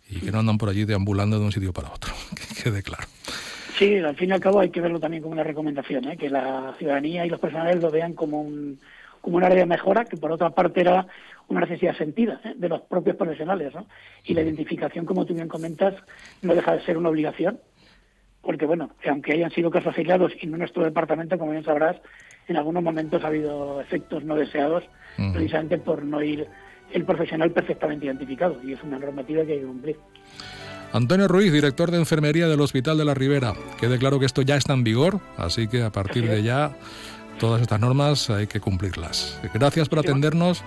y 0.10 0.20
que 0.20 0.32
no 0.32 0.40
andan 0.40 0.58
por 0.58 0.70
allí 0.70 0.86
deambulando 0.86 1.38
de 1.38 1.46
un 1.46 1.52
sitio 1.52 1.74
para 1.74 1.92
otro. 1.92 2.14
Que 2.36 2.64
quede 2.64 2.82
claro. 2.82 3.08
Sí, 3.78 3.98
al 3.98 4.16
fin 4.16 4.30
y 4.30 4.34
al 4.34 4.40
cabo 4.40 4.60
hay 4.60 4.70
que 4.70 4.80
verlo 4.80 5.00
también 5.00 5.24
como 5.24 5.34
una 5.34 5.44
recomendación, 5.44 6.06
¿eh? 6.06 6.18
que 6.18 6.30
la 6.30 6.76
ciudadanía 6.78 7.26
y 7.26 7.30
los 7.30 7.40
personales 7.40 7.82
lo 7.82 7.90
vean 7.90 8.14
como 8.14 8.42
un, 8.42 8.80
como 9.20 9.38
un 9.38 9.44
área 9.44 9.60
de 9.60 9.66
mejora, 9.66 10.06
que 10.06 10.16
por 10.16 10.32
otra 10.32 10.52
parte 10.52 10.82
era 10.82 11.08
una 11.48 11.62
necesidad 11.62 11.98
sentida 11.98 12.40
¿eh? 12.46 12.54
de 12.56 12.70
los 12.70 12.82
propios 12.82 13.16
profesionales. 13.16 13.74
¿no? 13.74 13.88
Y 14.26 14.34
la 14.34 14.44
identificación, 14.44 15.06
como 15.06 15.26
tú 15.26 15.34
bien 15.34 15.48
comentas, 15.48 15.96
no 16.42 16.54
deja 16.54 16.76
de 16.76 16.86
ser 16.86 16.98
una 16.98 17.10
obligación, 17.10 17.60
porque, 18.44 18.66
bueno, 18.66 18.92
aunque 19.10 19.34
hayan 19.34 19.52
sido 19.52 19.72
casos 19.72 19.98
aislados 19.98 20.34
y 20.40 20.48
no 20.48 20.56
en 20.56 20.60
nuestro 20.60 20.84
departamento, 20.84 21.38
como 21.38 21.52
bien 21.52 21.64
sabrás, 21.64 21.96
en 22.48 22.58
algunos 22.58 22.84
momentos 22.84 23.24
ha 23.24 23.28
habido 23.28 23.80
efectos 23.82 24.24
no 24.24 24.36
deseados, 24.36 24.84
precisamente 25.32 25.78
por 25.78 26.04
no 26.04 26.22
ir 26.22 26.48
el 26.92 27.06
profesional 27.06 27.52
perfectamente 27.52 28.06
identificado, 28.06 28.60
y 28.64 28.74
es 28.74 28.84
una 28.84 29.00
normativa 29.00 29.46
que 29.46 29.54
hay 29.54 29.60
que 29.60 29.66
cumplir. 29.66 29.98
Antonio 30.92 31.28
Ruiz, 31.28 31.52
director 31.52 31.90
de 31.90 31.98
enfermería 31.98 32.48
del 32.48 32.62
Hospital 32.62 32.98
de 32.98 33.06
la 33.06 33.14
Ribera. 33.14 33.54
Quede 33.80 33.98
claro 33.98 34.20
que 34.20 34.26
esto 34.26 34.42
ya 34.44 34.58
está 34.58 34.74
en 34.74 34.84
vigor, 34.84 35.20
así 35.38 35.68
que 35.68 35.82
a 35.82 35.92
partir 35.92 36.30
de 36.30 36.44
ya 36.44 36.76
todas 37.40 37.62
estas 37.62 37.80
normas 37.80 38.30
hay 38.30 38.46
que 38.46 38.60
cumplirlas. 38.60 39.42
Gracias 39.54 39.90
por 39.90 40.00
atendernos. 40.00 40.64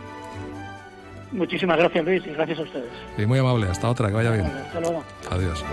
Muchísimas 1.31 1.77
gracias 1.77 2.05
Luis 2.05 2.27
y 2.27 2.31
gracias 2.31 2.59
a 2.59 2.63
ustedes. 2.63 2.91
Y 3.19 3.27
muy 3.27 3.39
amable, 3.39 3.67
hasta 3.67 3.89
otra, 3.89 4.09
que 4.09 4.15
vaya 4.15 4.31
bien. 4.33 4.47
Hasta 4.47 4.81
luego. 4.81 5.05
Adiós. 5.31 5.65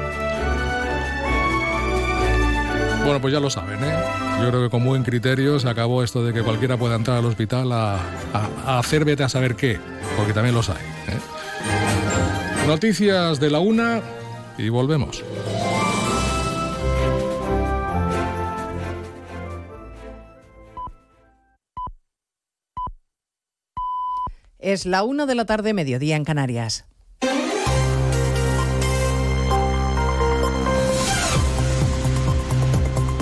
Bueno, 3.04 3.20
pues 3.20 3.34
ya 3.34 3.40
lo 3.42 3.50
saben, 3.50 3.84
¿eh? 3.84 3.94
Yo 4.42 4.50
creo 4.50 4.64
que 4.64 4.70
con 4.70 4.84
buen 4.86 5.04
criterio 5.04 5.60
se 5.60 5.68
acabó 5.70 6.04
esto 6.04 6.24
de 6.24 6.34
que 6.34 6.42
cualquiera 6.42 6.78
pueda 6.78 6.96
entrar 6.96 7.18
al 7.18 7.26
hospital 7.26 7.72
a, 7.72 7.96
a, 7.96 8.50
a 8.66 8.80
hacer 8.80 9.04
vete 9.04 9.24
a 9.24 9.30
saber 9.30 9.56
qué, 9.56 9.78
porque 10.16 10.34
también 10.34 10.56
los 10.56 10.70
hay. 10.70 10.78
¿eh? 10.78 11.20
Noticias 12.68 13.42
de 13.42 13.50
la 13.50 13.60
una 13.60 14.02
y 14.58 14.70
volvemos. 14.70 15.22
Es 24.60 24.86
la 24.86 25.04
una 25.04 25.26
de 25.26 25.36
la 25.36 25.46
tarde, 25.46 25.74
mediodía 25.74 26.16
en 26.16 26.24
Canarias. 26.24 26.86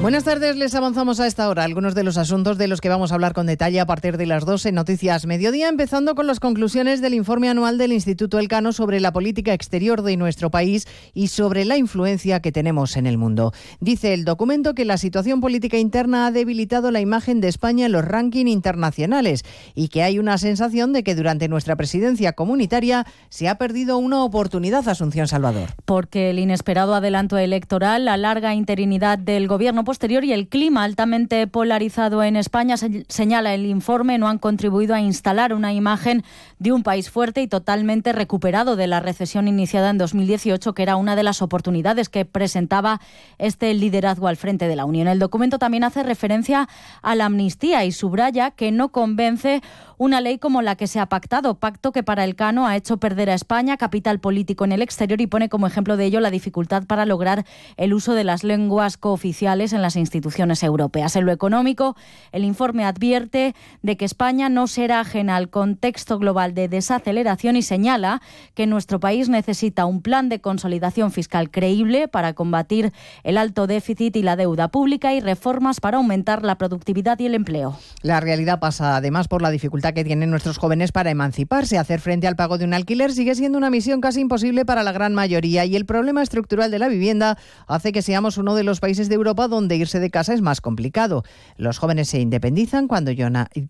Buenas 0.00 0.22
tardes, 0.22 0.54
les 0.54 0.76
avanzamos 0.76 1.18
a 1.18 1.26
esta 1.26 1.48
hora 1.48 1.64
algunos 1.64 1.96
de 1.96 2.04
los 2.04 2.18
asuntos 2.18 2.56
de 2.56 2.68
los 2.68 2.80
que 2.80 2.88
vamos 2.88 3.10
a 3.10 3.16
hablar 3.16 3.32
con 3.32 3.46
detalle 3.46 3.80
a 3.80 3.84
partir 3.84 4.16
de 4.16 4.26
las 4.26 4.46
12 4.46 4.68
en 4.68 4.76
Noticias 4.76 5.26
Mediodía, 5.26 5.68
empezando 5.68 6.14
con 6.14 6.28
las 6.28 6.38
conclusiones 6.38 7.00
del 7.00 7.14
informe 7.14 7.48
anual 7.48 7.78
del 7.78 7.92
Instituto 7.92 8.38
Elcano 8.38 8.72
sobre 8.72 9.00
la 9.00 9.12
política 9.12 9.52
exterior 9.52 10.02
de 10.02 10.16
nuestro 10.16 10.52
país 10.52 10.86
y 11.14 11.26
sobre 11.28 11.64
la 11.64 11.76
influencia 11.76 12.38
que 12.40 12.52
tenemos 12.52 12.96
en 12.96 13.08
el 13.08 13.18
mundo. 13.18 13.52
Dice 13.80 14.14
el 14.14 14.24
documento 14.24 14.72
que 14.72 14.84
la 14.84 14.98
situación 14.98 15.40
política 15.40 15.78
interna 15.78 16.28
ha 16.28 16.30
debilitado 16.30 16.92
la 16.92 17.00
imagen 17.00 17.40
de 17.40 17.48
España 17.48 17.86
en 17.86 17.92
los 17.92 18.04
rankings 18.04 18.52
internacionales 18.52 19.44
y 19.74 19.88
que 19.88 20.04
hay 20.04 20.20
una 20.20 20.38
sensación 20.38 20.92
de 20.92 21.02
que 21.02 21.16
durante 21.16 21.48
nuestra 21.48 21.74
presidencia 21.74 22.34
comunitaria 22.34 23.04
se 23.30 23.48
ha 23.48 23.58
perdido 23.58 23.98
una 23.98 24.22
oportunidad, 24.22 24.88
Asunción 24.88 25.26
Salvador. 25.26 25.70
Porque 25.84 26.30
el 26.30 26.38
inesperado 26.38 26.94
adelanto 26.94 27.36
electoral, 27.36 28.04
la 28.04 28.16
larga 28.16 28.54
interinidad 28.54 29.18
del 29.18 29.48
gobierno 29.48 29.87
posterior 29.88 30.22
y 30.22 30.34
el 30.34 30.48
clima 30.48 30.84
altamente 30.84 31.46
polarizado 31.46 32.22
en 32.22 32.36
España, 32.36 32.74
señala 32.76 33.54
el 33.54 33.64
informe, 33.64 34.18
no 34.18 34.28
han 34.28 34.36
contribuido 34.36 34.94
a 34.94 35.00
instalar 35.00 35.54
una 35.54 35.72
imagen 35.72 36.24
de 36.58 36.72
un 36.72 36.82
país 36.82 37.08
fuerte 37.08 37.40
y 37.40 37.48
totalmente 37.48 38.12
recuperado 38.12 38.76
de 38.76 38.86
la 38.86 39.00
recesión 39.00 39.48
iniciada 39.48 39.88
en 39.88 39.96
2018, 39.96 40.74
que 40.74 40.82
era 40.82 40.96
una 40.96 41.16
de 41.16 41.22
las 41.22 41.40
oportunidades 41.40 42.10
que 42.10 42.26
presentaba 42.26 43.00
este 43.38 43.72
liderazgo 43.72 44.28
al 44.28 44.36
frente 44.36 44.68
de 44.68 44.76
la 44.76 44.84
Unión. 44.84 45.08
El 45.08 45.20
documento 45.20 45.58
también 45.58 45.84
hace 45.84 46.02
referencia 46.02 46.68
a 47.00 47.14
la 47.14 47.24
amnistía 47.24 47.86
y 47.86 47.92
subraya 47.92 48.50
que 48.50 48.70
no 48.70 48.90
convence 48.90 49.62
una 49.96 50.20
ley 50.20 50.38
como 50.38 50.60
la 50.60 50.76
que 50.76 50.86
se 50.86 51.00
ha 51.00 51.06
pactado, 51.06 51.54
pacto 51.54 51.92
que 51.92 52.02
para 52.02 52.24
el 52.24 52.36
Cano 52.36 52.66
ha 52.66 52.76
hecho 52.76 52.98
perder 52.98 53.30
a 53.30 53.34
España 53.34 53.78
capital 53.78 54.20
político 54.20 54.66
en 54.66 54.72
el 54.72 54.82
exterior 54.82 55.20
y 55.22 55.26
pone 55.26 55.48
como 55.48 55.66
ejemplo 55.66 55.96
de 55.96 56.04
ello 56.04 56.20
la 56.20 56.30
dificultad 56.30 56.84
para 56.84 57.06
lograr 57.06 57.46
el 57.78 57.94
uso 57.94 58.12
de 58.12 58.24
las 58.24 58.44
lenguas 58.44 58.98
cooficiales 58.98 59.72
las 59.82 59.96
instituciones 59.96 60.62
europeas. 60.62 61.16
En 61.16 61.26
lo 61.26 61.32
económico, 61.32 61.96
el 62.32 62.44
informe 62.44 62.84
advierte 62.84 63.54
de 63.82 63.96
que 63.96 64.04
España 64.04 64.48
no 64.48 64.66
será 64.66 65.00
ajena 65.00 65.36
al 65.36 65.50
contexto 65.50 66.18
global 66.18 66.54
de 66.54 66.68
desaceleración 66.68 67.56
y 67.56 67.62
señala 67.62 68.20
que 68.54 68.66
nuestro 68.66 69.00
país 69.00 69.28
necesita 69.28 69.86
un 69.86 70.02
plan 70.02 70.28
de 70.28 70.40
consolidación 70.40 71.10
fiscal 71.12 71.50
creíble 71.50 72.08
para 72.08 72.34
combatir 72.34 72.92
el 73.24 73.38
alto 73.38 73.66
déficit 73.66 74.16
y 74.16 74.22
la 74.22 74.36
deuda 74.36 74.68
pública 74.68 75.14
y 75.14 75.20
reformas 75.20 75.80
para 75.80 75.98
aumentar 75.98 76.44
la 76.44 76.56
productividad 76.56 77.18
y 77.18 77.26
el 77.26 77.34
empleo. 77.34 77.76
La 78.02 78.20
realidad 78.20 78.60
pasa 78.60 78.96
además 78.96 79.28
por 79.28 79.42
la 79.42 79.50
dificultad 79.50 79.94
que 79.94 80.04
tienen 80.04 80.30
nuestros 80.30 80.58
jóvenes 80.58 80.92
para 80.92 81.10
emanciparse. 81.10 81.78
Hacer 81.78 82.00
frente 82.00 82.26
al 82.26 82.36
pago 82.36 82.58
de 82.58 82.64
un 82.64 82.74
alquiler 82.74 83.12
sigue 83.12 83.34
siendo 83.34 83.58
una 83.58 83.70
misión 83.70 84.00
casi 84.00 84.20
imposible 84.20 84.64
para 84.64 84.82
la 84.82 84.92
gran 84.92 85.14
mayoría 85.14 85.64
y 85.64 85.76
el 85.76 85.86
problema 85.86 86.22
estructural 86.22 86.70
de 86.70 86.78
la 86.78 86.88
vivienda 86.88 87.38
hace 87.66 87.92
que 87.92 88.02
seamos 88.02 88.38
uno 88.38 88.54
de 88.54 88.64
los 88.64 88.80
países 88.80 89.08
de 89.08 89.14
Europa 89.14 89.48
donde 89.48 89.67
irse 89.76 90.00
de 90.00 90.10
casa 90.10 90.34
es 90.34 90.40
más 90.40 90.60
complicado. 90.60 91.24
Los 91.56 91.78
jóvenes 91.78 92.08
se 92.08 92.20
independizan 92.20 92.88
cuando, 92.88 93.12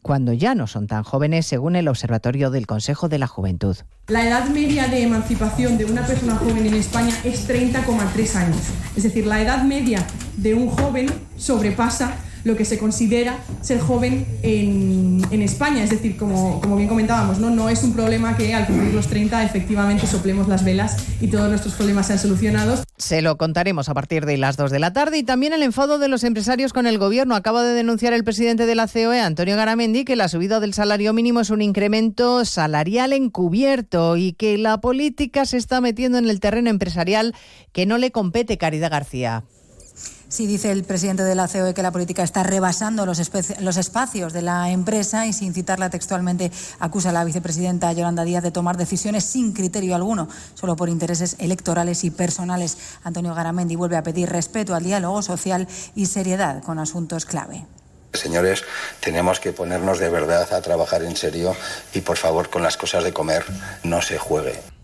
cuando 0.03 0.32
ya 0.32 0.55
no 0.55 0.66
son 0.66 0.86
tan 0.86 1.03
jóvenes, 1.03 1.46
según 1.46 1.76
el 1.76 1.88
Observatorio 1.88 2.51
del 2.51 2.66
Consejo 2.66 3.09
de 3.09 3.18
la 3.18 3.26
Juventud. 3.26 3.76
La 4.09 4.26
edad 4.26 4.49
media 4.49 4.88
de 4.88 5.03
emancipación 5.03 5.76
de 5.76 5.84
una 5.84 6.07
persona 6.07 6.36
joven 6.36 6.66
en 6.66 6.74
España 6.74 7.14
es 7.24 7.49
30,3 7.49 8.34
años. 8.36 8.62
Es 8.96 9.03
decir, 9.03 9.26
la 9.26 9.42
edad 9.42 9.64
media 9.64 10.07
de 10.36 10.55
un 10.55 10.68
joven 10.68 11.09
sobrepasa 11.36 12.16
lo 12.45 12.57
que 12.57 12.64
se 12.64 12.78
considera 12.78 13.39
ser 13.62 13.80
joven 13.80 14.26
en, 14.43 15.09
España. 15.39 15.84
Es 15.84 15.91
decir, 15.91 16.16
como, 16.16 16.61
bien 16.76 16.89
comentábamos, 16.89 17.39
¿no? 17.39 17.49
no 17.49 17.68
es 17.68 17.82
un 17.84 17.93
problema 17.93 18.36
que 18.36 18.55
al 18.55 18.66
cumplir 18.66 18.93
los 18.93 19.07
30 19.07 19.45
efectivamente 19.45 20.07
soplemos 20.07 20.49
las 20.49 20.64
velas 20.64 20.97
y 21.20 21.28
todos 21.28 21.49
nuestros 21.49 21.74
problemas 21.74 22.09
sean 22.09 22.18
solucionados. 22.18 22.82
Se 22.97 23.22
lo 23.22 23.39
contaremos 23.39 23.89
a 23.89 23.95
partir 23.95 24.26
de 24.26 24.36
las 24.36 24.57
2 24.57 24.72
de 24.72 24.78
la 24.80 24.93
tarde 24.93 25.18
y 25.18 25.22
también 25.22 25.53
el 25.53 25.62
enfado 25.62 25.99
de 25.99 26.09
los 26.09 26.24
empresarios 26.24 26.72
con 26.72 26.86
el 26.86 26.99
gobierno. 26.99 27.36
Acaba 27.36 27.62
de 27.62 27.72
denunciar 27.72 28.12
el 28.12 28.24
presidente 28.24 28.66
de 28.66 28.74
la 28.74 28.89
COE, 28.89 29.20
Antonio 29.20 29.57
Garamendi, 29.57 30.05
que 30.05 30.16
la 30.16 30.28
subida 30.28 30.59
del 30.59 30.74
salario 30.74 31.12
mínimo 31.12 31.41
es 31.41 31.51
un 31.51 31.62
incremento 31.62 32.45
salarial 32.45 33.12
encubierto 33.12 34.16
y 34.16 34.32
que 34.32 34.59
la 34.59 34.80
política 34.80 35.45
se 35.45 35.57
está 35.57 35.80
metiendo 35.80 36.18
en 36.18 36.28
el 36.28 36.41
terreno 36.41 36.70
empresarial 36.70 37.34
que 37.72 37.86
no 37.86 37.99
le 37.99 38.11
compete 38.11 38.59
Caridad 38.59 38.91
García. 38.91 39.45
Sí, 40.31 40.47
dice 40.47 40.70
el 40.70 40.85
presidente 40.85 41.24
de 41.24 41.35
la 41.35 41.49
COE 41.49 41.72
que 41.72 41.83
la 41.83 41.91
política 41.91 42.22
está 42.22 42.43
rebasando 42.43 43.07
los, 43.07 43.18
los, 43.61 43.76
espacios 43.79 44.35
de 44.35 44.43
la 44.43 44.70
empresa 44.70 45.24
y 45.24 45.33
sin 45.33 45.55
citarla 45.55 45.89
textualmente 45.89 46.53
acusa 46.81 47.09
a 47.09 47.12
la 47.12 47.24
vicepresidenta 47.24 47.91
Yolanda 47.95 48.24
Díaz 48.24 48.43
de 48.43 48.51
tomar 48.51 48.76
decisiones 48.76 49.24
sin 49.24 49.55
criterio 49.55 49.95
alguno, 49.95 50.29
solo 50.53 50.76
por 50.76 50.91
intereses 50.91 51.37
electorales 51.39 52.05
y 52.05 52.11
personales. 52.11 52.76
Antonio 53.05 53.35
Garamendi 53.35 53.74
vuelve 53.74 53.97
a 53.97 54.03
pedir 54.03 54.29
respeto 54.29 54.74
al 54.74 54.85
diálogo 54.85 55.22
social 55.22 55.66
y 55.95 56.05
seriedad 56.05 56.62
con 56.62 56.79
asuntos 56.79 57.24
clave. 57.24 57.64
Señores, 58.12 58.64
tenemos 59.01 59.41
que 59.41 59.53
ponernos 59.53 59.99
de 59.99 60.11
verdad 60.11 60.53
a 60.53 60.61
trabajar 60.61 61.05
en 61.05 61.16
serio 61.16 61.57
y 61.95 62.03
por 62.03 62.18
favor 62.18 62.51
con 62.51 62.62
las 62.62 62.76
cosas 62.76 63.03
de 63.03 63.14
comer 63.14 63.47
no 63.83 64.03
se 64.03 64.18
juegue. 64.18 64.78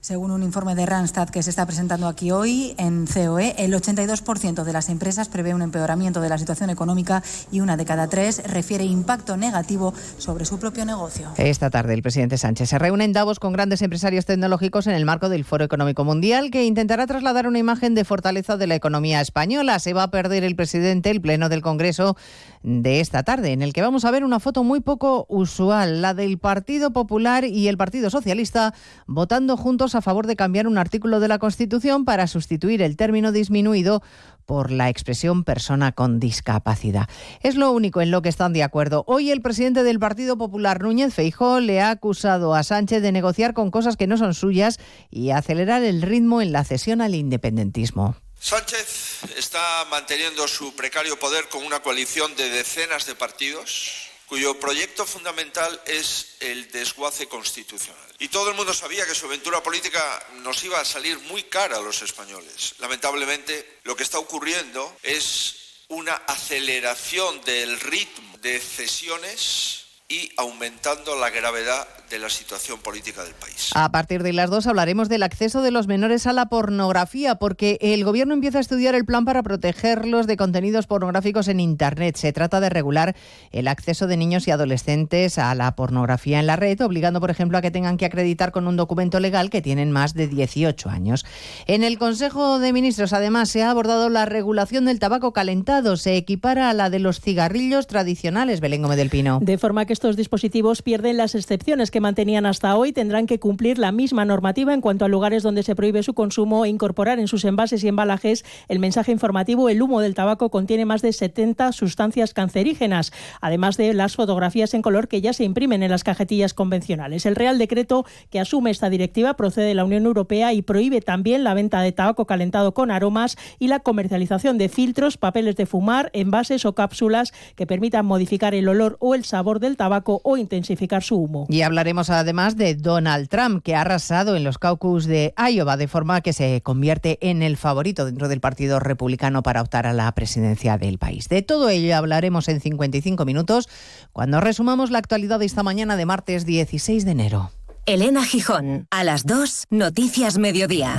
Según 0.00 0.30
un 0.30 0.42
informe 0.42 0.74
de 0.74 0.86
Randstad 0.86 1.28
que 1.28 1.42
se 1.42 1.50
está 1.50 1.66
presentando 1.66 2.08
aquí 2.08 2.30
hoy 2.30 2.74
en 2.78 3.06
COE, 3.06 3.54
el 3.58 3.74
82% 3.74 4.64
de 4.64 4.72
las 4.72 4.88
empresas 4.88 5.28
prevé 5.28 5.52
un 5.52 5.60
empeoramiento 5.60 6.22
de 6.22 6.30
la 6.30 6.38
situación 6.38 6.70
económica 6.70 7.22
y 7.52 7.60
una 7.60 7.76
de 7.76 7.84
cada 7.84 8.08
tres 8.08 8.42
refiere 8.46 8.84
impacto 8.84 9.36
negativo 9.36 9.92
sobre 10.16 10.46
su 10.46 10.58
propio 10.58 10.86
negocio. 10.86 11.28
Esta 11.36 11.68
tarde 11.68 11.92
el 11.92 12.00
presidente 12.00 12.38
Sánchez 12.38 12.70
se 12.70 12.78
reúne 12.78 13.04
en 13.04 13.12
Davos 13.12 13.38
con 13.38 13.52
grandes 13.52 13.82
empresarios 13.82 14.24
tecnológicos 14.24 14.86
en 14.86 14.94
el 14.94 15.04
marco 15.04 15.28
del 15.28 15.44
Foro 15.44 15.66
Económico 15.66 16.02
Mundial 16.02 16.50
que 16.50 16.64
intentará 16.64 17.06
trasladar 17.06 17.46
una 17.46 17.58
imagen 17.58 17.94
de 17.94 18.06
fortaleza 18.06 18.56
de 18.56 18.68
la 18.68 18.76
economía 18.76 19.20
española. 19.20 19.78
Se 19.80 19.92
va 19.92 20.04
a 20.04 20.10
perder 20.10 20.44
el 20.44 20.56
presidente 20.56 21.10
el 21.10 21.20
pleno 21.20 21.50
del 21.50 21.60
Congreso 21.60 22.16
de 22.62 23.00
esta 23.00 23.22
tarde, 23.22 23.52
en 23.52 23.62
el 23.62 23.72
que 23.72 23.80
vamos 23.80 24.04
a 24.04 24.10
ver 24.10 24.22
una 24.22 24.38
foto 24.38 24.64
muy 24.64 24.80
poco 24.80 25.26
usual, 25.28 26.02
la 26.02 26.12
del 26.12 26.38
Partido 26.38 26.92
Popular 26.92 27.44
y 27.44 27.68
el 27.68 27.78
Partido 27.78 28.10
Socialista 28.10 28.74
votando 29.06 29.56
juntos 29.56 29.94
a 29.94 30.02
favor 30.02 30.26
de 30.26 30.36
cambiar 30.36 30.66
un 30.66 30.76
artículo 30.76 31.20
de 31.20 31.28
la 31.28 31.38
Constitución 31.38 32.04
para 32.04 32.26
sustituir 32.26 32.82
el 32.82 32.96
término 32.96 33.32
disminuido 33.32 34.02
por 34.44 34.70
la 34.70 34.88
expresión 34.88 35.44
persona 35.44 35.92
con 35.92 36.20
discapacidad. 36.20 37.08
Es 37.40 37.54
lo 37.54 37.70
único 37.72 38.00
en 38.00 38.10
lo 38.10 38.20
que 38.20 38.28
están 38.28 38.52
de 38.52 38.62
acuerdo. 38.62 39.04
Hoy 39.06 39.30
el 39.30 39.42
presidente 39.42 39.82
del 39.82 39.98
Partido 39.98 40.36
Popular, 40.36 40.82
Núñez 40.82 41.14
Feijó, 41.14 41.60
le 41.60 41.80
ha 41.80 41.90
acusado 41.90 42.54
a 42.54 42.62
Sánchez 42.62 43.00
de 43.00 43.12
negociar 43.12 43.54
con 43.54 43.70
cosas 43.70 43.96
que 43.96 44.06
no 44.06 44.16
son 44.16 44.34
suyas 44.34 44.78
y 45.08 45.30
acelerar 45.30 45.82
el 45.82 46.02
ritmo 46.02 46.42
en 46.42 46.52
la 46.52 46.64
cesión 46.64 47.00
al 47.00 47.14
independentismo. 47.14 48.16
Sánchez 48.40 49.36
está 49.36 49.84
manteniendo 49.90 50.48
su 50.48 50.74
precario 50.74 51.18
poder 51.18 51.50
con 51.50 51.62
una 51.62 51.82
coalición 51.82 52.34
de 52.36 52.48
decenas 52.48 53.04
de 53.04 53.14
partidos 53.14 54.08
cuyo 54.24 54.58
proyecto 54.58 55.04
fundamental 55.04 55.82
es 55.84 56.36
el 56.40 56.70
desguace 56.70 57.28
constitucional. 57.28 58.14
Y 58.18 58.28
todo 58.28 58.48
el 58.48 58.56
mundo 58.56 58.72
sabía 58.72 59.04
que 59.04 59.14
su 59.14 59.26
aventura 59.26 59.62
política 59.62 60.24
nos 60.36 60.64
iba 60.64 60.80
a 60.80 60.84
salir 60.86 61.18
muy 61.18 61.42
cara 61.44 61.76
a 61.76 61.82
los 61.82 62.00
españoles. 62.00 62.76
Lamentablemente, 62.78 63.80
lo 63.82 63.94
que 63.94 64.04
está 64.04 64.18
ocurriendo 64.18 64.96
es 65.02 65.56
una 65.88 66.14
aceleración 66.14 67.42
del 67.42 67.78
ritmo 67.78 68.38
de 68.38 68.58
cesiones 68.58 69.84
y 70.08 70.32
aumentando 70.36 71.14
la 71.16 71.28
gravedad 71.28 71.86
de 72.10 72.18
la 72.18 72.28
situación 72.28 72.80
política 72.80 73.22
del 73.22 73.34
país. 73.34 73.70
A 73.74 73.92
partir 73.92 74.22
de 74.24 74.32
las 74.32 74.50
dos 74.50 74.66
hablaremos 74.66 75.08
del 75.08 75.22
acceso 75.22 75.62
de 75.62 75.70
los 75.70 75.86
menores 75.86 76.26
a 76.26 76.32
la 76.32 76.46
pornografía, 76.46 77.36
porque 77.36 77.78
el 77.80 78.04
Gobierno 78.04 78.34
empieza 78.34 78.58
a 78.58 78.60
estudiar 78.60 78.96
el 78.96 79.04
plan 79.04 79.24
para 79.24 79.44
protegerlos 79.44 80.26
de 80.26 80.36
contenidos 80.36 80.88
pornográficos 80.88 81.46
en 81.46 81.60
Internet. 81.60 82.16
Se 82.16 82.32
trata 82.32 82.60
de 82.60 82.68
regular 82.68 83.14
el 83.52 83.68
acceso 83.68 84.08
de 84.08 84.16
niños 84.16 84.48
y 84.48 84.50
adolescentes 84.50 85.38
a 85.38 85.54
la 85.54 85.76
pornografía 85.76 86.40
en 86.40 86.46
la 86.46 86.56
red, 86.56 86.80
obligando, 86.80 87.20
por 87.20 87.30
ejemplo, 87.30 87.58
a 87.58 87.62
que 87.62 87.70
tengan 87.70 87.96
que 87.96 88.06
acreditar 88.06 88.50
con 88.50 88.66
un 88.66 88.76
documento 88.76 89.20
legal 89.20 89.48
que 89.48 89.62
tienen 89.62 89.92
más 89.92 90.14
de 90.14 90.26
18 90.26 90.90
años. 90.90 91.24
En 91.66 91.84
el 91.84 91.96
Consejo 91.98 92.58
de 92.58 92.72
Ministros, 92.72 93.12
además, 93.12 93.50
se 93.50 93.62
ha 93.62 93.70
abordado 93.70 94.08
la 94.08 94.26
regulación 94.26 94.84
del 94.84 94.98
tabaco 94.98 95.32
calentado. 95.32 95.96
Se 95.96 96.16
equipara 96.16 96.70
a 96.70 96.74
la 96.74 96.90
de 96.90 96.98
los 96.98 97.20
cigarrillos 97.20 97.86
tradicionales, 97.86 98.60
Belén 98.60 98.82
Gómez 98.82 98.96
del 98.96 99.10
Pino. 99.10 99.38
De 99.40 99.58
forma 99.58 99.84
que 99.84 99.92
estos 99.92 100.16
dispositivos 100.16 100.82
pierden 100.82 101.16
las 101.16 101.36
excepciones 101.36 101.92
que 101.92 101.99
que 102.00 102.02
mantenían 102.02 102.46
hasta 102.46 102.76
hoy 102.76 102.92
tendrán 102.92 103.26
que 103.26 103.38
cumplir 103.38 103.78
la 103.78 103.92
misma 103.92 104.24
normativa 104.24 104.72
en 104.72 104.80
cuanto 104.80 105.04
a 105.04 105.08
lugares 105.08 105.42
donde 105.42 105.62
se 105.62 105.76
prohíbe 105.76 106.02
su 106.02 106.14
consumo 106.14 106.64
e 106.64 106.70
incorporar 106.70 107.18
en 107.18 107.28
sus 107.28 107.44
envases 107.44 107.84
y 107.84 107.88
embalajes 107.88 108.42
el 108.68 108.78
mensaje 108.78 109.12
informativo 109.12 109.68
el 109.68 109.82
humo 109.82 110.00
del 110.00 110.14
tabaco 110.14 110.50
contiene 110.50 110.86
más 110.86 111.02
de 111.02 111.12
70 111.12 111.72
sustancias 111.72 112.32
cancerígenas, 112.32 113.12
además 113.42 113.76
de 113.76 113.92
las 113.92 114.16
fotografías 114.16 114.72
en 114.72 114.80
color 114.80 115.08
que 115.08 115.20
ya 115.20 115.34
se 115.34 115.44
imprimen 115.44 115.82
en 115.82 115.90
las 115.90 116.02
cajetillas 116.02 116.54
convencionales. 116.54 117.26
El 117.26 117.36
Real 117.36 117.58
Decreto 117.58 118.06
que 118.30 118.40
asume 118.40 118.70
esta 118.70 118.88
directiva 118.88 119.34
procede 119.34 119.66
de 119.66 119.74
la 119.74 119.84
Unión 119.84 120.06
Europea 120.06 120.54
y 120.54 120.62
prohíbe 120.62 121.02
también 121.02 121.44
la 121.44 121.52
venta 121.52 121.82
de 121.82 121.92
tabaco 121.92 122.26
calentado 122.26 122.72
con 122.72 122.90
aromas 122.90 123.36
y 123.58 123.68
la 123.68 123.80
comercialización 123.80 124.56
de 124.56 124.70
filtros, 124.70 125.18
papeles 125.18 125.54
de 125.56 125.66
fumar, 125.66 126.08
envases 126.14 126.64
o 126.64 126.74
cápsulas 126.74 127.34
que 127.56 127.66
permitan 127.66 128.06
modificar 128.06 128.54
el 128.54 128.68
olor 128.68 128.96
o 129.00 129.14
el 129.14 129.24
sabor 129.24 129.60
del 129.60 129.76
tabaco 129.76 130.22
o 130.24 130.38
intensificar 130.38 131.02
su 131.02 131.16
humo. 131.16 131.46
Y 131.50 131.60
hablaremos 131.90 132.10
además 132.10 132.56
de 132.56 132.76
Donald 132.76 133.28
Trump, 133.28 133.64
que 133.64 133.74
ha 133.74 133.80
arrasado 133.80 134.36
en 134.36 134.44
los 134.44 134.58
caucus 134.58 135.06
de 135.06 135.34
Iowa, 135.36 135.76
de 135.76 135.88
forma 135.88 136.20
que 136.20 136.32
se 136.32 136.60
convierte 136.62 137.18
en 137.20 137.42
el 137.42 137.56
favorito 137.56 138.04
dentro 138.04 138.28
del 138.28 138.40
Partido 138.40 138.78
Republicano 138.78 139.42
para 139.42 139.60
optar 139.60 139.88
a 139.88 139.92
la 139.92 140.12
presidencia 140.12 140.78
del 140.78 140.98
país. 140.98 141.28
De 141.28 141.42
todo 141.42 141.68
ello 141.68 141.96
hablaremos 141.96 142.46
en 142.46 142.60
55 142.60 143.24
minutos 143.24 143.68
cuando 144.12 144.40
resumamos 144.40 144.92
la 144.92 144.98
actualidad 144.98 145.40
de 145.40 145.46
esta 145.46 145.64
mañana 145.64 145.96
de 145.96 146.06
martes 146.06 146.46
16 146.46 147.04
de 147.04 147.10
enero. 147.10 147.50
Elena 147.86 148.24
Gijón, 148.24 148.86
a 148.92 149.02
las 149.02 149.26
2, 149.26 149.64
Noticias 149.70 150.38
Mediodía. 150.38 150.96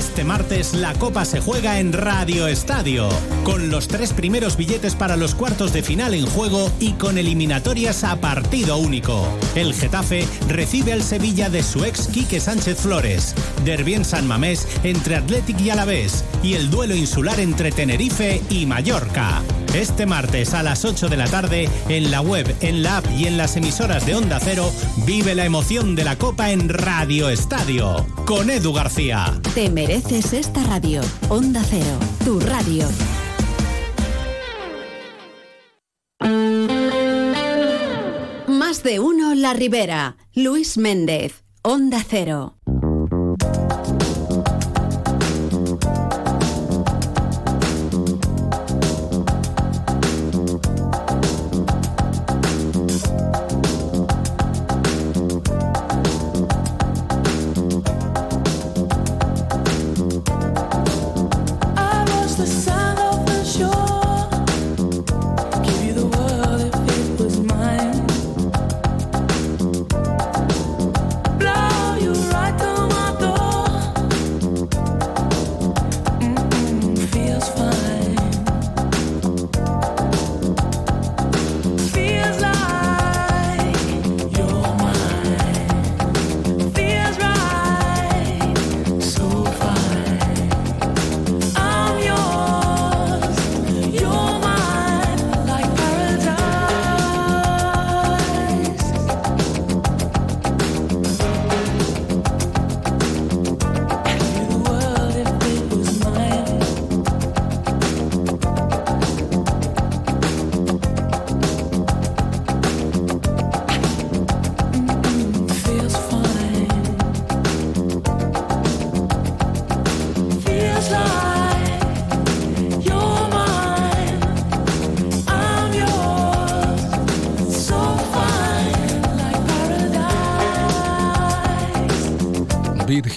Este 0.00 0.24
martes 0.24 0.72
la 0.72 0.94
Copa 0.94 1.26
se 1.26 1.40
juega 1.40 1.78
en 1.78 1.92
Radio 1.92 2.46
Estadio, 2.46 3.10
con 3.44 3.68
los 3.68 3.86
tres 3.86 4.14
primeros 4.14 4.56
billetes 4.56 4.94
para 4.94 5.14
los 5.14 5.34
cuartos 5.34 5.74
de 5.74 5.82
final 5.82 6.14
en 6.14 6.24
juego 6.24 6.72
y 6.80 6.92
con 6.92 7.18
eliminatorias 7.18 8.02
a 8.02 8.16
partido 8.16 8.78
único. 8.78 9.28
El 9.54 9.74
Getafe 9.74 10.26
recibe 10.48 10.94
al 10.94 11.02
Sevilla 11.02 11.50
de 11.50 11.62
su 11.62 11.84
ex 11.84 12.06
Quique 12.06 12.40
Sánchez 12.40 12.78
Flores, 12.78 13.34
Derbi 13.62 13.92
en 13.92 14.06
San 14.06 14.26
Mamés 14.26 14.66
entre 14.84 15.16
Athletic 15.16 15.60
y 15.60 15.68
Alavés 15.68 16.24
y 16.42 16.54
el 16.54 16.70
duelo 16.70 16.96
insular 16.96 17.38
entre 17.38 17.70
Tenerife 17.70 18.40
y 18.48 18.64
Mallorca. 18.64 19.42
Este 19.74 20.04
martes 20.04 20.52
a 20.52 20.64
las 20.64 20.84
8 20.84 21.08
de 21.08 21.16
la 21.16 21.28
tarde, 21.28 21.68
en 21.88 22.10
la 22.10 22.20
web, 22.20 22.56
en 22.60 22.82
la 22.82 22.96
app 22.96 23.06
y 23.16 23.26
en 23.26 23.36
las 23.36 23.56
emisoras 23.56 24.04
de 24.04 24.16
Onda 24.16 24.40
Cero, 24.40 24.72
vive 25.06 25.36
la 25.36 25.44
emoción 25.44 25.94
de 25.94 26.02
la 26.02 26.16
Copa 26.16 26.50
en 26.50 26.68
Radio 26.68 27.28
Estadio, 27.28 28.04
con 28.26 28.50
Edu 28.50 28.72
García. 28.72 29.40
Mereces 29.90 30.32
esta 30.34 30.62
radio. 30.62 31.02
Onda 31.30 31.64
Cero, 31.68 31.98
tu 32.24 32.38
radio. 32.38 32.86
Más 38.46 38.84
de 38.84 39.00
uno 39.00 39.34
La 39.34 39.52
Ribera. 39.52 40.16
Luis 40.32 40.78
Méndez, 40.78 41.42
Onda 41.62 42.04
Cero. 42.08 42.59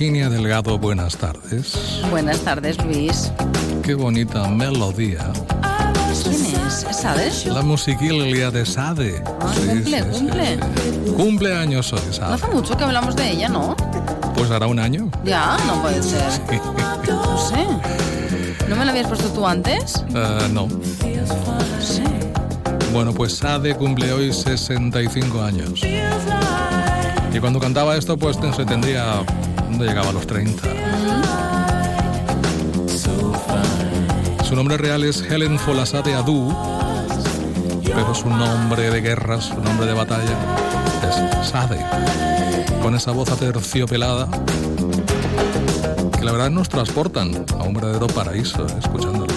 Virginia 0.03 0.29
Delgado, 0.29 0.77
buenas 0.77 1.15
tardes. 1.15 2.01
Buenas 2.11 2.41
tardes, 2.41 2.75
Luis. 2.83 3.31
Qué 3.83 3.93
bonita 3.93 4.49
melodía. 4.49 5.31
¿Quién 6.25 6.45
es? 6.67 6.85
¿Sabes? 6.91 7.45
La 7.45 7.61
musiquilla 7.61 8.51
de 8.51 8.65
Sade. 8.65 9.23
Ah, 9.39 9.53
Sí, 9.55 9.65
cumple, 9.69 9.99
sí, 10.03 10.09
cumple. 10.19 10.55
sí. 11.05 11.11
Cumple 11.15 11.55
años 11.55 11.93
hoy, 11.93 12.01
No 12.07 12.11
Sade. 12.13 12.33
hace 12.33 12.47
mucho 12.47 12.75
que 12.75 12.83
hablamos 12.83 13.15
de 13.15 13.31
ella, 13.31 13.47
¿no? 13.47 13.77
Pues 14.35 14.51
hará 14.51 14.67
un 14.67 14.79
año. 14.79 15.09
Ya, 15.23 15.55
no 15.65 15.81
puede 15.81 16.03
ser. 16.03 16.21
No 17.07 17.37
sé. 17.37 17.65
¿No 18.67 18.75
me 18.75 18.83
la 18.83 18.91
habías 18.91 19.07
puesto 19.07 19.29
tú 19.29 19.47
antes? 19.47 20.03
Eh, 20.13 20.49
no. 20.51 20.67
Bueno, 22.91 23.13
pues 23.13 23.37
Sade 23.37 23.73
cumple 23.75 24.11
hoy 24.11 24.33
65 24.33 25.41
años. 25.41 25.79
Y 27.33 27.39
cuando 27.39 27.61
cantaba 27.61 27.95
esto, 27.95 28.17
pues 28.17 28.37
no 28.39 28.53
se 28.53 28.65
tendría. 28.65 29.23
¿Dónde 29.73 29.87
llegaba 29.87 30.09
a 30.09 30.13
los 30.13 30.27
30? 30.27 30.67
Su 34.43 34.55
nombre 34.55 34.77
real 34.77 35.03
es 35.03 35.19
Helen 35.23 35.57
Folasade 35.57 36.13
Adu, 36.13 36.55
pero 37.83 38.13
su 38.13 38.29
nombre 38.29 38.91
de 38.91 39.01
guerra, 39.01 39.41
su 39.41 39.59
nombre 39.59 39.87
de 39.87 39.93
batalla 39.93 40.37
es 41.09 41.47
Sade. 41.47 41.83
Con 42.83 42.93
esa 42.93 43.09
voz 43.13 43.31
aterciopelada 43.31 44.27
que 46.19 46.23
la 46.23 46.31
verdad 46.31 46.51
nos 46.51 46.69
transportan 46.69 47.43
a 47.59 47.63
un 47.63 47.73
verdadero 47.73 48.05
paraíso 48.05 48.67
eh, 48.67 48.75
escuchándolo. 48.77 49.33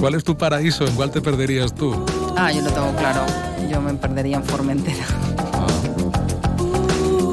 ¿Cuál 0.00 0.14
es 0.14 0.24
tu 0.24 0.38
paraíso? 0.38 0.86
¿En 0.86 0.94
cuál 0.94 1.10
te 1.10 1.20
perderías 1.20 1.74
tú? 1.74 1.92
Ah, 2.40 2.52
yo 2.52 2.62
lo 2.62 2.70
tengo 2.70 2.92
claro. 2.96 3.26
Yo 3.68 3.80
me 3.80 3.94
perdería 3.94 4.36
en 4.36 4.44
Formentera. 4.44 5.04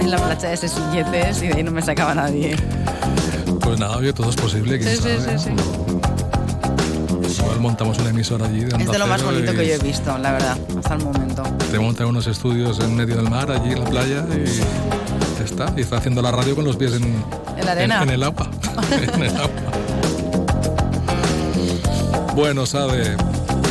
En 0.02 0.10
la 0.10 0.18
playa 0.18 0.50
de 0.50 0.58
Sesilletes 0.58 1.44
y 1.44 1.48
de 1.48 1.54
ahí 1.54 1.64
no 1.64 1.70
me 1.72 1.82
sacaba 1.84 2.16
nadie. 2.16 2.56
Pues 3.62 3.80
nada, 3.80 3.98
oye, 3.98 4.12
todo 4.14 4.32
es 4.32 4.36
posible. 4.36 4.82
Sí, 4.82 4.96
sí, 4.98 5.10
sí, 5.20 5.38
sí. 5.38 5.52
Igual 7.44 7.60
montamos 7.60 8.00
una 8.00 8.10
emisora 8.10 8.48
allí 8.48 8.62
de 8.64 8.84
Es 8.84 8.92
de 8.92 8.98
lo 8.98 9.06
más 9.08 9.22
bonito 9.24 9.54
y 9.54 9.56
que 9.56 9.68
yo 9.68 9.74
he 9.76 9.78
visto, 9.78 10.18
la 10.18 10.32
verdad, 10.32 10.58
hasta 10.78 10.96
el 10.96 11.04
momento. 11.04 11.44
Te 11.72 11.78
montan 11.80 12.08
unos 12.08 12.26
estudios 12.26 12.80
en 12.80 12.96
medio 12.96 13.16
del 13.18 13.30
mar, 13.30 13.52
allí 13.52 13.74
en 13.74 13.84
la 13.84 13.90
playa, 13.90 14.26
y 14.36 15.44
está. 15.44 15.72
Y 15.78 15.82
está 15.82 15.98
haciendo 15.98 16.22
la 16.24 16.32
radio 16.32 16.56
con 16.56 16.66
los 16.66 16.78
pies 16.78 16.94
en, 16.94 17.04
En 17.58 17.66
la 17.66 17.72
arena. 17.74 17.98
en, 17.98 18.10
en 18.10 18.16
el 18.16 18.24
agua. 18.24 18.50
en 19.14 19.22
el 19.24 19.36
agua. 19.36 19.50
Bueno, 22.36 22.66
sabe, 22.66 23.16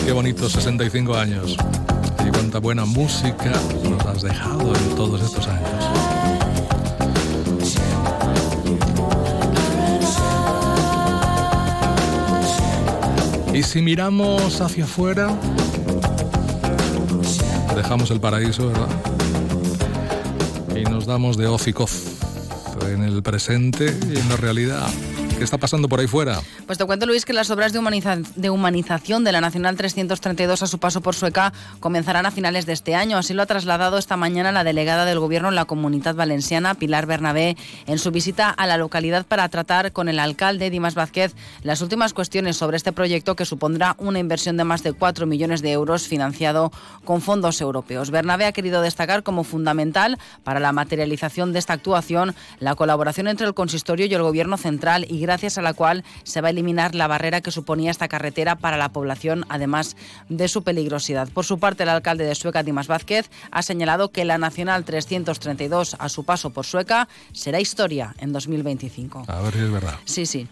qué 0.04 0.12
bonito, 0.12 0.48
65 0.48 1.16
años. 1.16 1.56
Y 2.26 2.30
cuánta 2.30 2.58
buena 2.58 2.84
música 2.84 3.52
nos 3.88 4.04
has 4.06 4.22
dejado 4.22 4.74
en 4.74 4.96
todos 4.96 5.22
estos 5.22 5.46
años. 5.48 5.84
Y 13.54 13.62
si 13.62 13.80
miramos 13.82 14.60
hacia 14.60 14.84
afuera, 14.84 15.34
dejamos 17.74 18.10
el 18.10 18.20
paraíso, 18.20 18.68
¿verdad? 18.68 18.88
Y 20.76 20.82
nos 20.82 21.06
damos 21.06 21.36
de 21.36 21.46
hoz 21.46 21.66
y 21.68 21.72
coz. 21.72 21.92
en 22.82 23.02
el 23.02 23.22
presente 23.22 23.96
y 24.12 24.18
en 24.18 24.28
la 24.28 24.36
realidad. 24.36 24.86
¿Qué 25.36 25.42
está 25.42 25.58
pasando 25.58 25.88
por 25.88 25.98
ahí 25.98 26.06
fuera? 26.06 26.40
Pues 26.64 26.78
te 26.78 26.84
cuento, 26.84 27.06
Luis, 27.06 27.24
que 27.24 27.32
las 27.32 27.50
obras 27.50 27.72
de, 27.72 27.80
humaniza- 27.80 28.22
de 28.36 28.50
humanización 28.50 29.24
de 29.24 29.32
la 29.32 29.40
Nacional 29.40 29.76
332 29.76 30.62
a 30.62 30.66
su 30.68 30.78
paso 30.78 31.00
por 31.00 31.16
Sueca 31.16 31.52
comenzarán 31.80 32.24
a 32.24 32.30
finales 32.30 32.66
de 32.66 32.72
este 32.72 32.94
año. 32.94 33.18
Así 33.18 33.34
lo 33.34 33.42
ha 33.42 33.46
trasladado 33.46 33.98
esta 33.98 34.16
mañana 34.16 34.52
la 34.52 34.62
delegada 34.62 35.04
del 35.04 35.18
Gobierno 35.18 35.48
en 35.48 35.56
la 35.56 35.64
Comunidad 35.64 36.14
Valenciana, 36.14 36.74
Pilar 36.74 37.06
Bernabé, 37.06 37.56
en 37.86 37.98
su 37.98 38.12
visita 38.12 38.48
a 38.48 38.66
la 38.68 38.78
localidad 38.78 39.26
para 39.26 39.48
tratar 39.48 39.90
con 39.90 40.08
el 40.08 40.20
alcalde 40.20 40.70
Dimas 40.70 40.94
Vázquez 40.94 41.34
las 41.64 41.80
últimas 41.82 42.14
cuestiones 42.14 42.56
sobre 42.56 42.76
este 42.76 42.92
proyecto 42.92 43.34
que 43.34 43.44
supondrá 43.44 43.96
una 43.98 44.20
inversión 44.20 44.56
de 44.56 44.62
más 44.64 44.84
de 44.84 44.92
4 44.92 45.26
millones 45.26 45.62
de 45.62 45.72
euros 45.72 46.06
financiado 46.06 46.70
con 47.04 47.20
fondos 47.20 47.60
europeos. 47.60 48.12
Bernabé 48.12 48.46
ha 48.46 48.52
querido 48.52 48.82
destacar 48.82 49.24
como 49.24 49.42
fundamental 49.42 50.16
para 50.44 50.60
la 50.60 50.70
materialización 50.72 51.52
de 51.52 51.58
esta 51.58 51.72
actuación 51.72 52.36
la 52.60 52.76
colaboración 52.76 53.26
entre 53.26 53.48
el 53.48 53.54
consistorio 53.54 54.06
y 54.06 54.14
el 54.14 54.22
Gobierno 54.22 54.56
central 54.56 55.06
y 55.10 55.23
gracias 55.24 55.58
a 55.58 55.62
la 55.62 55.74
cual 55.74 56.04
se 56.22 56.40
va 56.40 56.48
a 56.48 56.50
eliminar 56.50 56.94
la 56.94 57.06
barrera 57.06 57.40
que 57.40 57.50
suponía 57.50 57.90
esta 57.90 58.08
carretera 58.08 58.56
para 58.56 58.76
la 58.76 58.90
población, 58.90 59.44
además 59.48 59.96
de 60.28 60.48
su 60.48 60.62
peligrosidad. 60.62 61.28
Por 61.28 61.44
su 61.44 61.58
parte, 61.58 61.82
el 61.82 61.88
alcalde 61.88 62.24
de 62.24 62.34
Sueca, 62.34 62.62
Dimas 62.62 62.86
Vázquez, 62.86 63.30
ha 63.50 63.62
señalado 63.62 64.10
que 64.10 64.24
la 64.24 64.38
Nacional 64.38 64.84
332 64.84 65.96
a 65.98 66.08
su 66.08 66.24
paso 66.24 66.50
por 66.50 66.66
Sueca 66.66 67.08
será 67.32 67.60
historia 67.60 68.14
en 68.18 68.32
2025. 68.32 69.24
A 69.26 69.40
ver 69.40 69.52
si 69.52 69.60
es 69.60 69.70
verdad. 69.70 69.98
Sí, 70.04 70.26
sí. 70.26 70.48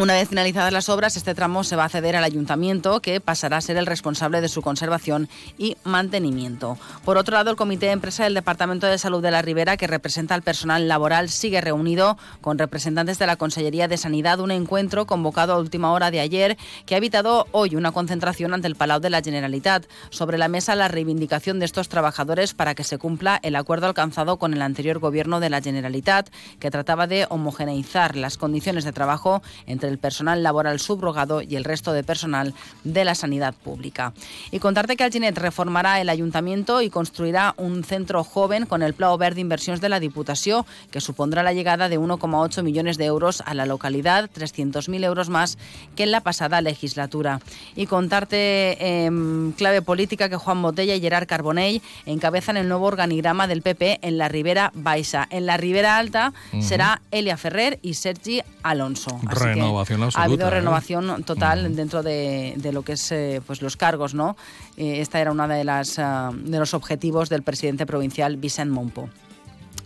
Una 0.00 0.14
vez 0.14 0.28
finalizadas 0.28 0.72
las 0.72 0.88
obras, 0.90 1.16
este 1.16 1.34
tramo 1.34 1.64
se 1.64 1.74
va 1.74 1.86
a 1.86 1.88
ceder 1.88 2.14
al 2.14 2.22
ayuntamiento, 2.22 3.00
que 3.00 3.20
pasará 3.20 3.56
a 3.56 3.60
ser 3.60 3.76
el 3.78 3.86
responsable 3.86 4.40
de 4.40 4.48
su 4.48 4.62
conservación 4.62 5.28
y 5.58 5.76
mantenimiento. 5.82 6.78
Por 7.04 7.16
otro 7.16 7.34
lado, 7.34 7.50
el 7.50 7.56
Comité 7.56 7.86
de 7.86 7.92
Empresa 7.92 8.22
del 8.22 8.34
Departamento 8.34 8.86
de 8.86 8.96
Salud 8.96 9.20
de 9.20 9.32
la 9.32 9.42
Ribera, 9.42 9.76
que 9.76 9.88
representa 9.88 10.36
al 10.36 10.42
personal 10.42 10.86
laboral, 10.86 11.30
sigue 11.30 11.60
reunido 11.60 12.16
con 12.40 12.58
representantes 12.58 13.18
de 13.18 13.26
la 13.26 13.34
Consellería 13.34 13.88
de 13.88 13.96
Sanidad, 13.96 14.38
un 14.38 14.52
encuentro 14.52 15.04
convocado 15.04 15.52
a 15.52 15.58
última 15.58 15.90
hora 15.90 16.12
de 16.12 16.20
ayer, 16.20 16.56
que 16.86 16.94
ha 16.94 16.98
evitado 16.98 17.48
hoy 17.50 17.74
una 17.74 17.90
concentración 17.90 18.54
ante 18.54 18.68
el 18.68 18.76
Palau 18.76 19.00
de 19.00 19.10
la 19.10 19.20
Generalitat. 19.20 19.86
Sobre 20.10 20.38
la 20.38 20.46
mesa, 20.46 20.76
la 20.76 20.86
reivindicación 20.86 21.58
de 21.58 21.64
estos 21.64 21.88
trabajadores 21.88 22.54
para 22.54 22.76
que 22.76 22.84
se 22.84 22.98
cumpla 22.98 23.40
el 23.42 23.56
acuerdo 23.56 23.88
alcanzado 23.88 24.38
con 24.38 24.54
el 24.54 24.62
anterior 24.62 25.00
gobierno 25.00 25.40
de 25.40 25.50
la 25.50 25.60
Generalitat, 25.60 26.30
que 26.60 26.70
trataba 26.70 27.08
de 27.08 27.26
homogeneizar 27.30 28.14
las 28.14 28.38
condiciones 28.38 28.84
de 28.84 28.92
trabajo 28.92 29.42
entre 29.66 29.87
el 29.88 29.98
personal 29.98 30.42
laboral 30.42 30.78
subrogado 30.80 31.42
y 31.42 31.56
el 31.56 31.64
resto 31.64 31.92
de 31.92 32.04
personal 32.04 32.54
de 32.84 33.04
la 33.04 33.14
sanidad 33.14 33.54
pública. 33.54 34.12
Y 34.50 34.58
contarte 34.58 34.96
que 34.96 35.04
Alginet 35.04 35.36
reformará 35.36 36.00
el 36.00 36.08
ayuntamiento 36.08 36.82
y 36.82 36.90
construirá 36.90 37.54
un 37.56 37.84
centro 37.84 38.24
joven 38.24 38.66
con 38.66 38.82
el 38.82 38.94
Pla 38.94 39.16
Verde 39.16 39.40
Inversiones 39.40 39.80
de 39.80 39.88
la 39.88 40.00
Diputació, 40.00 40.66
que 40.90 41.00
supondrá 41.00 41.42
la 41.42 41.52
llegada 41.52 41.88
de 41.88 41.98
1,8 41.98 42.62
millones 42.62 42.98
de 42.98 43.06
euros 43.06 43.42
a 43.46 43.54
la 43.54 43.66
localidad, 43.66 44.30
300.000 44.34 45.04
euros 45.04 45.28
más 45.28 45.58
que 45.96 46.04
en 46.04 46.12
la 46.12 46.20
pasada 46.20 46.60
legislatura. 46.60 47.40
Y 47.74 47.86
contarte 47.86 49.04
en 49.04 49.54
clave 49.56 49.82
política 49.82 50.28
que 50.28 50.36
Juan 50.36 50.62
Botella 50.62 50.94
y 50.94 51.00
Gerard 51.00 51.26
Carbonell 51.26 51.82
encabezan 52.06 52.56
el 52.56 52.68
nuevo 52.68 52.86
organigrama 52.86 53.46
del 53.46 53.62
PP 53.62 54.00
en 54.02 54.18
la 54.18 54.28
Ribera 54.28 54.70
Baixa. 54.74 55.26
En 55.30 55.46
la 55.46 55.56
Ribera 55.56 55.96
Alta 55.96 56.32
Ujú. 56.52 56.62
será 56.62 57.02
Elia 57.10 57.36
Ferrer 57.36 57.78
y 57.82 57.94
Sergi 57.94 58.42
Alonso. 58.62 59.20
Así 59.26 59.44
que 59.54 59.60
Renovación 59.84 60.22
Ha 60.22 60.24
habido 60.24 60.48
¿eh? 60.48 60.50
renovación 60.50 61.24
total 61.24 61.74
dentro 61.74 62.02
de, 62.02 62.54
de 62.56 62.72
lo 62.72 62.82
que 62.82 62.92
es 62.92 63.12
eh, 63.12 63.40
pues 63.46 63.62
los 63.62 63.76
cargos, 63.76 64.14
¿no? 64.14 64.36
Eh, 64.76 65.00
esta 65.00 65.20
era 65.20 65.32
una 65.32 65.48
de 65.48 65.64
las 65.64 65.98
ah, 65.98 66.30
de 66.34 66.58
los 66.58 66.74
objetivos 66.74 67.28
del 67.28 67.42
presidente 67.42 67.86
provincial 67.86 68.36
Vicent 68.36 68.70
Monpo. 68.70 69.08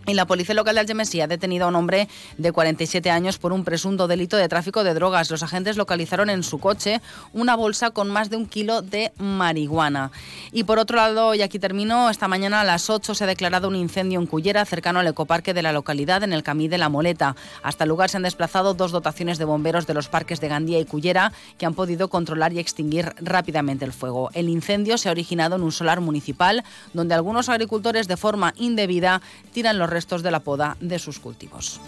Y 0.06 0.14
la 0.14 0.26
policía 0.26 0.54
local 0.54 0.74
de 0.74 0.80
Algemesí 0.80 1.20
ha 1.20 1.28
detenido 1.28 1.66
a 1.66 1.68
un 1.68 1.76
hombre 1.76 2.08
de 2.36 2.50
47 2.50 3.08
años 3.10 3.38
por 3.38 3.52
un 3.52 3.62
presunto 3.62 4.08
delito 4.08 4.36
de 4.36 4.48
tráfico 4.48 4.82
de 4.82 4.94
drogas. 4.94 5.30
Los 5.30 5.44
agentes 5.44 5.76
localizaron 5.76 6.28
en 6.28 6.42
su 6.42 6.58
coche 6.58 7.00
una 7.32 7.54
bolsa 7.54 7.90
con 7.90 8.10
más 8.10 8.28
de 8.28 8.36
un 8.36 8.46
kilo 8.46 8.82
de 8.82 9.12
marihuana. 9.18 10.10
Y 10.50 10.64
por 10.64 10.80
otro 10.80 10.96
lado, 10.96 11.34
y 11.36 11.42
aquí 11.42 11.60
termino, 11.60 12.10
esta 12.10 12.26
mañana 12.26 12.62
a 12.62 12.64
las 12.64 12.90
8 12.90 13.14
se 13.14 13.24
ha 13.24 13.26
declarado 13.28 13.68
un 13.68 13.76
incendio 13.76 14.18
en 14.18 14.26
Cullera, 14.26 14.64
cercano 14.64 14.98
al 14.98 15.06
ecoparque 15.06 15.54
de 15.54 15.62
la 15.62 15.72
localidad, 15.72 16.24
en 16.24 16.32
el 16.32 16.42
Camí 16.42 16.66
de 16.66 16.78
la 16.78 16.88
Moleta. 16.88 17.36
Hasta 17.62 17.84
el 17.84 17.90
lugar 17.90 18.10
se 18.10 18.16
han 18.16 18.24
desplazado 18.24 18.74
dos 18.74 18.90
dotaciones 18.90 19.38
de 19.38 19.44
bomberos 19.44 19.86
de 19.86 19.94
los 19.94 20.08
parques 20.08 20.40
de 20.40 20.48
Gandía 20.48 20.80
y 20.80 20.84
Cullera 20.84 21.32
que 21.58 21.66
han 21.66 21.74
podido 21.74 22.08
controlar 22.08 22.52
y 22.52 22.58
extinguir 22.58 23.14
rápidamente 23.20 23.84
el 23.84 23.92
fuego. 23.92 24.30
El 24.34 24.48
incendio 24.48 24.98
se 24.98 25.08
ha 25.08 25.12
originado 25.12 25.54
en 25.54 25.62
un 25.62 25.70
solar 25.70 26.00
municipal 26.00 26.64
donde 26.92 27.14
algunos 27.14 27.48
agricultores 27.48 28.08
de 28.08 28.16
forma 28.16 28.52
indebida 28.56 29.22
tiran 29.52 29.78
los 29.78 29.91
restos 29.92 30.22
de 30.22 30.30
la 30.30 30.40
poda 30.40 30.76
de 30.80 30.98
sus 30.98 31.18
cultivos. 31.18 31.80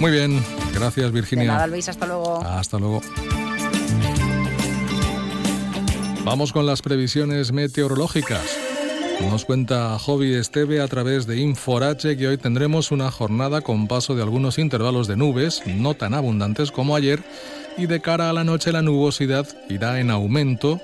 Muy 0.00 0.10
bien, 0.10 0.42
gracias 0.74 1.06
De 1.06 1.12
Virginia. 1.12 1.46
nada, 1.46 1.66
Luis, 1.66 1.88
hasta 1.88 2.06
luego. 2.06 2.42
Hasta 2.42 2.78
luego. 2.78 3.00
Vamos 6.24 6.52
con 6.52 6.66
las 6.66 6.82
previsiones 6.82 7.52
meteorológicas. 7.52 8.42
Nos 9.30 9.44
cuenta 9.44 9.98
Jovi 9.98 10.34
Esteve 10.34 10.80
a 10.80 10.88
través 10.88 11.26
de 11.26 11.38
Inforache 11.38 12.16
que 12.16 12.28
hoy 12.28 12.38
tendremos 12.38 12.90
una 12.90 13.10
jornada 13.10 13.60
con 13.60 13.86
paso 13.86 14.14
de 14.14 14.22
algunos 14.22 14.58
intervalos 14.58 15.06
de 15.06 15.16
nubes, 15.16 15.62
no 15.66 15.94
tan 15.94 16.14
abundantes 16.14 16.70
como 16.72 16.96
ayer, 16.96 17.22
y 17.76 17.86
de 17.86 18.00
cara 18.00 18.30
a 18.30 18.32
la 18.32 18.44
noche 18.44 18.72
la 18.72 18.82
nubosidad 18.82 19.46
irá 19.68 20.00
en 20.00 20.10
aumento, 20.10 20.80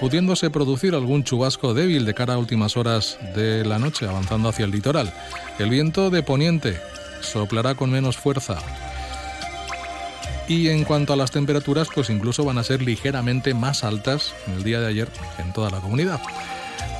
pudiéndose 0.00 0.50
producir 0.50 0.94
algún 0.94 1.22
chubasco 1.22 1.74
débil 1.74 2.04
de 2.06 2.14
cara 2.14 2.34
a 2.34 2.38
últimas 2.38 2.76
horas 2.76 3.18
de 3.36 3.64
la 3.64 3.78
noche, 3.78 4.08
avanzando 4.08 4.48
hacia 4.48 4.64
el 4.64 4.70
litoral. 4.70 5.12
El 5.58 5.70
viento 5.70 6.10
de 6.10 6.22
poniente 6.22 6.80
soplará 7.20 7.74
con 7.74 7.90
menos 7.90 8.16
fuerza, 8.16 8.56
y 10.50 10.68
en 10.68 10.82
cuanto 10.82 11.12
a 11.12 11.16
las 11.16 11.30
temperaturas, 11.30 11.88
pues 11.94 12.10
incluso 12.10 12.44
van 12.44 12.58
a 12.58 12.64
ser 12.64 12.82
ligeramente 12.82 13.54
más 13.54 13.84
altas 13.84 14.34
en 14.48 14.54
el 14.54 14.64
día 14.64 14.80
de 14.80 14.88
ayer 14.88 15.08
en 15.38 15.52
toda 15.52 15.70
la 15.70 15.78
comunidad. 15.78 16.18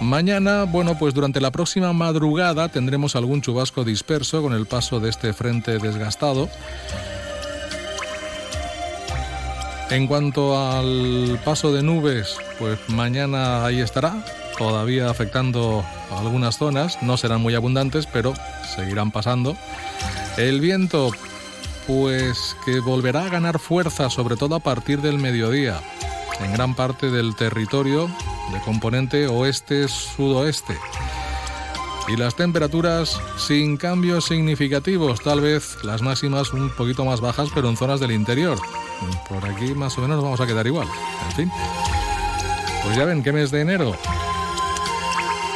Mañana, 0.00 0.64
bueno, 0.64 0.96
pues 0.96 1.14
durante 1.14 1.40
la 1.40 1.50
próxima 1.50 1.92
madrugada 1.92 2.68
tendremos 2.68 3.16
algún 3.16 3.42
chubasco 3.42 3.82
disperso 3.82 4.40
con 4.40 4.52
el 4.52 4.66
paso 4.66 5.00
de 5.00 5.10
este 5.10 5.32
frente 5.32 5.78
desgastado. 5.78 6.48
En 9.90 10.06
cuanto 10.06 10.56
al 10.56 11.40
paso 11.44 11.72
de 11.72 11.82
nubes, 11.82 12.36
pues 12.60 12.78
mañana 12.88 13.64
ahí 13.64 13.80
estará, 13.80 14.24
todavía 14.56 15.10
afectando 15.10 15.84
a 16.12 16.20
algunas 16.20 16.58
zonas, 16.58 17.02
no 17.02 17.16
serán 17.16 17.40
muy 17.40 17.56
abundantes, 17.56 18.06
pero 18.06 18.32
seguirán 18.76 19.10
pasando. 19.10 19.56
El 20.36 20.60
viento, 20.60 21.10
pues 21.88 22.56
que 22.64 22.78
volverá 22.78 23.24
a 23.24 23.30
ganar 23.30 23.58
fuerza, 23.58 24.10
sobre 24.10 24.36
todo 24.36 24.54
a 24.54 24.60
partir 24.60 25.00
del 25.00 25.18
mediodía, 25.18 25.80
en 26.38 26.52
gran 26.52 26.76
parte 26.76 27.10
del 27.10 27.34
territorio 27.34 28.06
de 28.52 28.60
componente 28.60 29.26
oeste-sudoeste. 29.26 30.78
Y 32.06 32.16
las 32.16 32.36
temperaturas 32.36 33.20
sin 33.38 33.76
cambios 33.76 34.26
significativos, 34.26 35.20
tal 35.20 35.40
vez 35.40 35.82
las 35.82 36.00
máximas 36.00 36.52
un 36.52 36.70
poquito 36.70 37.04
más 37.04 37.20
bajas, 37.20 37.48
pero 37.52 37.68
en 37.68 37.76
zonas 37.76 37.98
del 37.98 38.12
interior. 38.12 38.56
Por 39.28 39.44
aquí 39.44 39.74
más 39.74 39.96
o 39.98 40.00
menos 40.02 40.16
nos 40.16 40.24
vamos 40.24 40.40
a 40.40 40.46
quedar 40.46 40.66
igual. 40.66 40.88
En 41.28 41.36
fin. 41.36 41.52
Pues 42.84 42.96
ya 42.96 43.04
ven, 43.04 43.22
¿qué 43.22 43.32
mes 43.32 43.50
de 43.50 43.60
enero? 43.60 43.94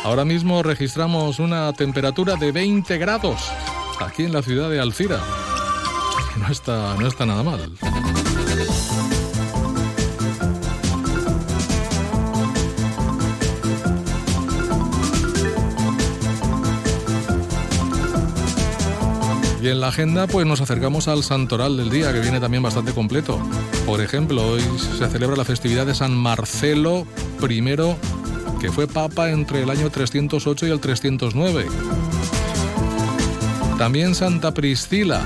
Ahora 0.05 0.25
mismo 0.25 0.63
registramos 0.63 1.39
una 1.39 1.73
temperatura 1.73 2.37
de 2.37 2.53
20 2.53 2.99
grados 2.99 3.51
aquí 4.01 4.25
en 4.25 4.33
la 4.33 4.43
ciudad 4.43 4.69
de 4.69 4.81
Alcira. 4.81 5.19
No 6.37 6.49
está, 6.49 6.95
no 6.99 7.07
está 7.07 7.25
nada 7.25 7.43
mal. 7.43 7.73
Y 19.65 19.69
en 19.69 19.81
la 19.81 19.89
agenda 19.89 20.27
pues 20.27 20.47
nos 20.47 20.61
acercamos 20.61 21.09
al 21.09 21.23
santoral 21.23 21.79
del 21.79 21.89
día, 21.89 22.13
que 22.13 22.21
viene 22.21 22.39
también 22.39 22.63
bastante 22.63 22.93
completo. 22.93 23.41
Por 23.87 24.03
ejemplo, 24.03 24.47
hoy 24.47 24.61
se 24.99 25.09
celebra 25.09 25.37
la 25.37 25.47
festividad 25.47 25.87
de 25.87 25.95
San 25.95 26.15
Marcelo 26.15 27.07
I, 27.41 27.63
que 28.61 28.71
fue 28.71 28.87
papa 28.87 29.31
entre 29.31 29.63
el 29.63 29.71
año 29.71 29.89
308 29.89 30.67
y 30.67 30.71
el 30.71 30.81
309. 30.81 31.65
También 33.79 34.15
Santa 34.15 34.53
Priscila. 34.53 35.25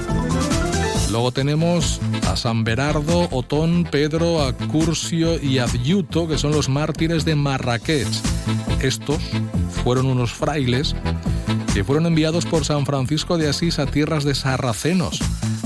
Luego 1.11 1.32
tenemos 1.32 2.01
a 2.28 2.36
San 2.36 2.62
Berardo, 2.62 3.26
Otón, 3.32 3.89
Pedro, 3.91 4.45
Acurcio 4.45 5.43
y 5.43 5.59
Adjuto, 5.59 6.28
que 6.28 6.39
son 6.39 6.53
los 6.53 6.68
mártires 6.68 7.24
de 7.24 7.34
Marrakech. 7.34 8.07
Estos 8.82 9.18
fueron 9.82 10.07
unos 10.07 10.32
frailes 10.32 10.95
que 11.74 11.84
fueron 11.84 12.07
enviados 12.07 12.46
por 12.46 12.64
San 12.64 12.86
Francisco 12.86 13.38
de 13.38 13.49
Asís 13.49 13.78
a 13.78 13.86
tierras 13.86 14.24
de 14.24 14.34
sarracenos, 14.34 15.20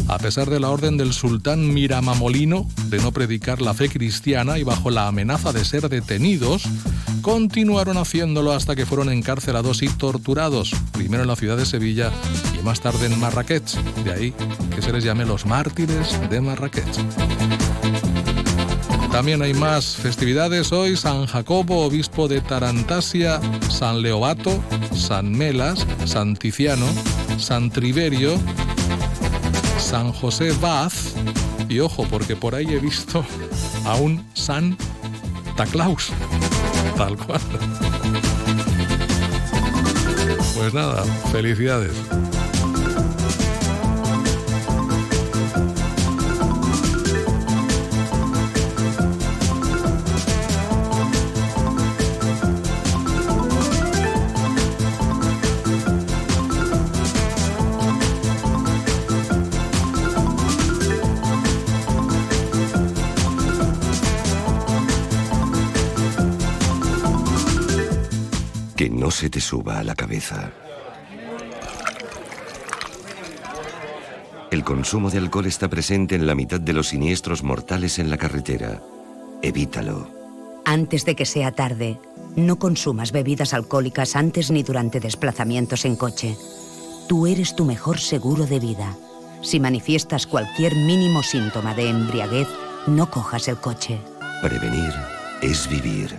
a 0.09 0.19
pesar 0.19 0.51
de 0.51 0.61
la 0.61 0.71
orden 0.71 0.97
del 0.97 1.13
sultán 1.13 1.73
Miramamolino 1.73 2.69
de 2.89 2.99
no 2.99 3.13
predicar 3.13 3.63
la 3.63 3.75
fe 3.75 3.89
cristiana 3.89 4.59
y 4.59 4.63
bajo 4.63 4.91
la 4.91 5.09
amenaza 5.09 5.53
de 5.53 5.65
ser 5.65 5.89
detenidos, 5.89 6.65
continuaron 7.23 7.97
haciéndolo 7.97 8.53
hasta 8.53 8.77
que 8.77 8.87
fueron 8.87 9.11
encarcelados 9.11 9.83
y 9.83 9.89
torturados, 9.89 10.73
primero 10.93 11.23
en 11.23 11.29
la 11.29 11.37
ciudad 11.37 11.57
de 11.57 11.67
Sevilla 11.67 12.11
y 12.59 12.63
más 12.65 12.81
tarde 12.81 13.07
en 13.07 13.19
Marrakech. 13.19 13.73
De 14.05 14.13
ahí 14.13 14.35
que 14.75 14.83
se 14.83 14.93
les 14.93 15.05
llame 15.05 15.25
los 15.25 15.47
mártires 15.47 16.19
de 16.29 16.41
Marrakech. 16.41 17.72
También 19.13 19.43
hay 19.43 19.53
más 19.53 19.95
festividades 19.97 20.73
hoy, 20.73 20.97
San 20.97 21.27
Jacobo, 21.27 21.85
obispo 21.85 22.29
de 22.29 22.41
Tarantasia, 22.41 23.41
San 23.69 24.01
Leobato, 24.01 24.59
San 24.95 25.31
Melas, 25.31 25.87
San 26.07 26.35
Ticiano, 26.35 26.87
San 27.39 27.71
Triverio, 27.71 28.39
San 29.79 30.13
José 30.13 30.53
Baz, 30.53 31.13
y 31.69 31.81
ojo, 31.81 32.07
porque 32.09 32.37
por 32.37 32.55
ahí 32.55 32.67
he 32.73 32.79
visto 32.79 33.23
a 33.85 33.97
un 33.97 34.27
San 34.33 34.79
Taclaus, 35.57 36.09
tal 36.97 37.17
cual. 37.19 37.41
Pues 40.55 40.73
nada, 40.73 41.05
felicidades. 41.31 41.93
Se 69.23 69.31
te 69.31 69.41
suba 69.41 69.79
a 69.79 69.85
la 69.85 69.95
cabeza. 69.95 70.51
El 74.51 74.65
consumo 74.65 75.11
de 75.11 75.19
alcohol 75.19 75.47
está 75.47 75.69
presente 75.69 76.17
en 76.17 76.27
la 76.27 76.35
mitad 76.35 76.59
de 76.59 76.73
los 76.73 76.89
siniestros 76.89 77.45
mortales 77.45 78.01
en 78.01 78.11
la 78.11 78.17
carretera. 78.17 78.83
Evítalo. 79.41 80.11
Antes 80.65 81.05
de 81.05 81.15
que 81.15 81.25
sea 81.25 81.53
tarde, 81.53 82.01
no 82.35 82.59
consumas 82.59 83.13
bebidas 83.13 83.55
alcohólicas 83.55 84.17
antes 84.17 84.51
ni 84.51 84.65
durante 84.65 84.99
desplazamientos 84.99 85.85
en 85.85 85.95
coche. 85.95 86.37
Tú 87.09 87.29
eres 87.29 87.55
tu 87.55 87.65
mejor 87.65 88.01
seguro 88.01 88.45
de 88.45 88.59
vida. 88.59 88.97
Si 89.41 89.61
manifiestas 89.61 90.27
cualquier 90.27 90.75
mínimo 90.75 91.23
síntoma 91.23 91.77
de 91.77 91.91
embriaguez, 91.91 92.49
no 92.89 93.09
cojas 93.09 93.47
el 93.47 93.59
coche. 93.59 94.01
Prevenir 94.43 94.93
és 95.43 95.69
vivir. 95.71 96.19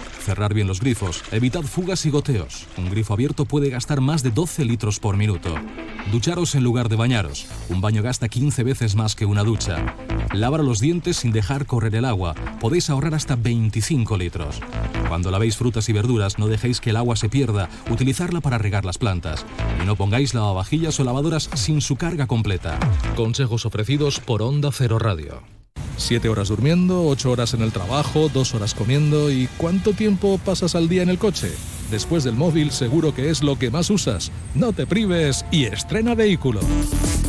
Cerrar 0.21 0.53
bien 0.53 0.67
los 0.67 0.79
grifos, 0.79 1.23
evitad 1.31 1.63
fugas 1.63 2.05
y 2.05 2.11
goteos. 2.11 2.67
Un 2.77 2.91
grifo 2.91 3.13
abierto 3.13 3.45
puede 3.45 3.71
gastar 3.71 4.01
más 4.01 4.21
de 4.21 4.29
12 4.29 4.65
litros 4.65 4.99
por 4.99 5.17
minuto. 5.17 5.55
Ducharos 6.11 6.53
en 6.53 6.63
lugar 6.63 6.89
de 6.89 6.95
bañaros. 6.95 7.47
Un 7.69 7.81
baño 7.81 8.03
gasta 8.03 8.29
15 8.29 8.63
veces 8.63 8.95
más 8.95 9.15
que 9.15 9.25
una 9.25 9.43
ducha. 9.43 9.95
Lavar 10.31 10.63
los 10.63 10.79
dientes 10.79 11.17
sin 11.17 11.31
dejar 11.31 11.65
correr 11.65 11.95
el 11.95 12.05
agua. 12.05 12.35
Podéis 12.59 12.89
ahorrar 12.91 13.15
hasta 13.15 13.35
25 13.35 14.15
litros. 14.17 14.59
Cuando 15.07 15.31
lavéis 15.31 15.57
frutas 15.57 15.89
y 15.89 15.93
verduras, 15.93 16.37
no 16.37 16.47
dejéis 16.47 16.81
que 16.81 16.91
el 16.91 16.97
agua 16.97 17.15
se 17.15 17.27
pierda. 17.27 17.67
Utilizarla 17.89 18.41
para 18.41 18.59
regar 18.59 18.85
las 18.85 18.99
plantas. 18.99 19.43
Y 19.81 19.85
no 19.87 19.95
pongáis 19.95 20.35
lavavajillas 20.35 20.99
o 20.99 21.03
lavadoras 21.03 21.49
sin 21.55 21.81
su 21.81 21.95
carga 21.95 22.27
completa. 22.27 22.79
Consejos 23.15 23.65
ofrecidos 23.65 24.19
por 24.19 24.43
Onda 24.43 24.69
Cero 24.71 24.99
Radio. 24.99 25.60
Siete 26.01 26.29
horas 26.29 26.49
durmiendo, 26.49 27.05
ocho 27.05 27.29
horas 27.29 27.53
en 27.53 27.61
el 27.61 27.71
trabajo, 27.71 28.27
dos 28.33 28.55
horas 28.55 28.73
comiendo 28.73 29.29
y 29.29 29.47
¿cuánto 29.57 29.93
tiempo 29.93 30.39
pasas 30.43 30.73
al 30.73 30.89
día 30.89 31.03
en 31.03 31.09
el 31.09 31.19
coche? 31.19 31.51
Después 31.91 32.23
del 32.23 32.33
móvil 32.33 32.71
seguro 32.71 33.13
que 33.13 33.29
es 33.29 33.43
lo 33.43 33.59
que 33.59 33.69
más 33.69 33.91
usas. 33.91 34.31
No 34.55 34.73
te 34.73 34.87
prives 34.87 35.45
y 35.51 35.65
estrena 35.65 36.15
vehículo. 36.15 36.61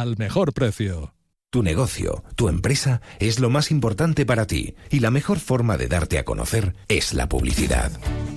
al 0.00 0.16
mejor 0.16 0.52
precio. 0.52 1.14
Tu 1.50 1.62
negocio, 1.62 2.24
tu 2.34 2.48
empresa 2.48 3.00
es 3.18 3.40
lo 3.40 3.50
más 3.50 3.70
importante 3.70 4.26
para 4.26 4.46
ti 4.46 4.74
y 4.90 5.00
la 5.00 5.10
mejor 5.10 5.38
forma 5.38 5.76
de 5.76 5.86
darte 5.86 6.18
a 6.18 6.24
conocer 6.24 6.74
es 6.88 7.14
la 7.14 7.28
publicidad. 7.28 7.90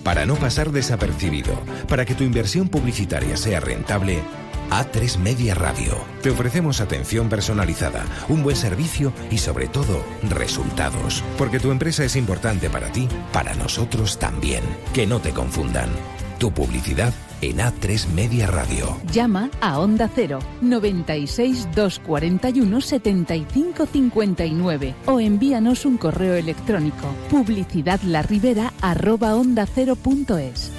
Para 0.03 0.25
no 0.25 0.35
pasar 0.35 0.71
desapercibido, 0.71 1.53
para 1.87 2.05
que 2.05 2.15
tu 2.15 2.23
inversión 2.23 2.69
publicitaria 2.69 3.35
sea 3.35 3.59
rentable, 3.59 4.21
A3 4.69 5.17
Media 5.17 5.55
Radio. 5.55 5.97
Te 6.21 6.29
ofrecemos 6.29 6.79
atención 6.79 7.27
personalizada, 7.27 8.05
un 8.29 8.43
buen 8.43 8.55
servicio 8.55 9.11
y 9.31 9.39
sobre 9.39 9.67
todo 9.67 10.03
resultados. 10.29 11.23
Porque 11.37 11.59
tu 11.59 11.71
empresa 11.71 12.05
es 12.05 12.15
importante 12.15 12.69
para 12.69 12.91
ti, 12.91 13.07
para 13.33 13.55
nosotros 13.55 14.19
también. 14.19 14.63
Que 14.93 15.07
no 15.07 15.19
te 15.19 15.31
confundan. 15.31 15.89
Tu 16.37 16.53
publicidad 16.53 17.13
en 17.41 17.57
A3 17.57 18.07
Media 18.09 18.47
Radio. 18.47 18.97
Llama 19.11 19.49
a 19.61 19.79
Onda 19.79 20.09
Cero 20.13 20.39
96 20.61 21.67
241 21.75 22.81
75 22.81 23.85
59 23.85 24.95
o 25.05 25.19
envíanos 25.19 25.85
un 25.85 25.97
correo 25.97 26.35
electrónico 26.35 27.07
publicidadlarribera 27.29 28.73
arroba 28.81 29.35
onda 29.35 29.65
cero 29.65 29.95
punto 29.95 30.37
es. 30.37 30.71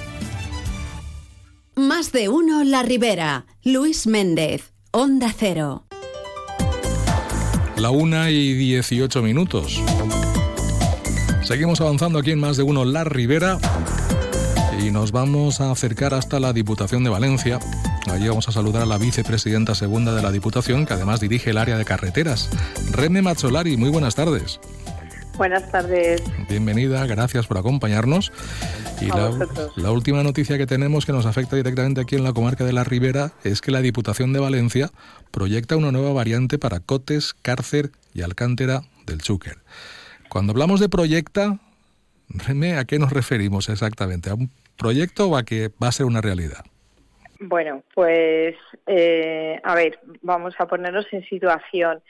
Más 1.75 2.11
de 2.11 2.29
uno 2.29 2.63
La 2.63 2.83
Ribera. 2.83 3.45
Luis 3.63 4.07
Méndez, 4.07 4.73
Onda 4.91 5.33
Cero. 5.35 5.85
La 7.77 7.89
una 7.89 8.29
y 8.29 8.53
18 8.53 9.21
minutos. 9.21 9.81
Seguimos 11.43 11.81
avanzando 11.81 12.19
aquí 12.19 12.31
en 12.31 12.39
Más 12.39 12.57
de 12.57 12.63
uno 12.63 12.85
La 12.85 13.03
Ribera 13.03 13.57
y 14.81 14.89
nos 14.89 15.11
vamos 15.11 15.61
a 15.61 15.71
acercar 15.71 16.13
hasta 16.13 16.39
la 16.39 16.53
Diputación 16.53 17.03
de 17.03 17.09
Valencia. 17.09 17.59
Allí 18.09 18.27
vamos 18.27 18.47
a 18.49 18.51
saludar 18.51 18.81
a 18.81 18.85
la 18.85 18.97
vicepresidenta 18.97 19.75
segunda 19.75 20.15
de 20.15 20.23
la 20.23 20.31
Diputación, 20.31 20.85
que 20.85 20.93
además 20.93 21.19
dirige 21.19 21.51
el 21.51 21.57
área 21.57 21.77
de 21.77 21.85
carreteras. 21.85 22.49
Reme 22.91 23.21
Mazzolari, 23.21 23.77
muy 23.77 23.89
buenas 23.89 24.15
tardes. 24.15 24.59
Buenas 25.37 25.69
tardes. 25.71 26.23
Bienvenida, 26.49 27.05
gracias 27.05 27.45
por 27.45 27.59
acompañarnos. 27.59 28.31
Y 28.99 29.07
la 29.07 29.91
última 29.91 30.23
noticia 30.23 30.57
que 30.57 30.67
tenemos 30.67 31.05
que 31.05 31.11
nos 31.11 31.25
afecta 31.25 31.55
directamente 31.55 32.01
aquí 32.01 32.15
en 32.15 32.23
la 32.23 32.33
comarca 32.33 32.63
de 32.63 32.73
la 32.73 32.83
Ribera 32.83 33.33
es 33.43 33.61
que 33.61 33.71
la 33.71 33.81
Diputación 33.81 34.33
de 34.33 34.39
Valencia 34.39 34.89
proyecta 35.29 35.75
una 35.75 35.91
nueva 35.91 36.13
variante 36.13 36.57
para 36.57 36.79
Cotes, 36.79 37.35
Cárcer 37.41 37.91
y 38.13 38.23
Alcántara 38.23 38.83
del 39.05 39.21
Chúquer. 39.21 39.59
Cuando 40.29 40.51
hablamos 40.51 40.79
de 40.79 40.89
proyecta, 40.89 41.59
Reme, 42.29 42.77
¿a 42.77 42.85
qué 42.85 42.97
nos 42.97 43.11
referimos 43.11 43.69
exactamente? 43.69 44.29
¿A 44.29 44.35
un 44.35 44.49
proyecto 44.81 45.29
o 45.29 45.37
a 45.37 45.43
que 45.43 45.69
va 45.81 45.87
a 45.87 45.91
ser 45.91 46.05
una 46.05 46.21
realidad? 46.21 46.65
Bueno, 47.39 47.83
pues 47.93 48.55
eh, 48.87 49.59
a 49.63 49.75
ver, 49.75 49.99
vamos 50.21 50.53
a 50.59 50.67
ponernos 50.67 51.05
en 51.11 51.23
situación. 51.25 52.01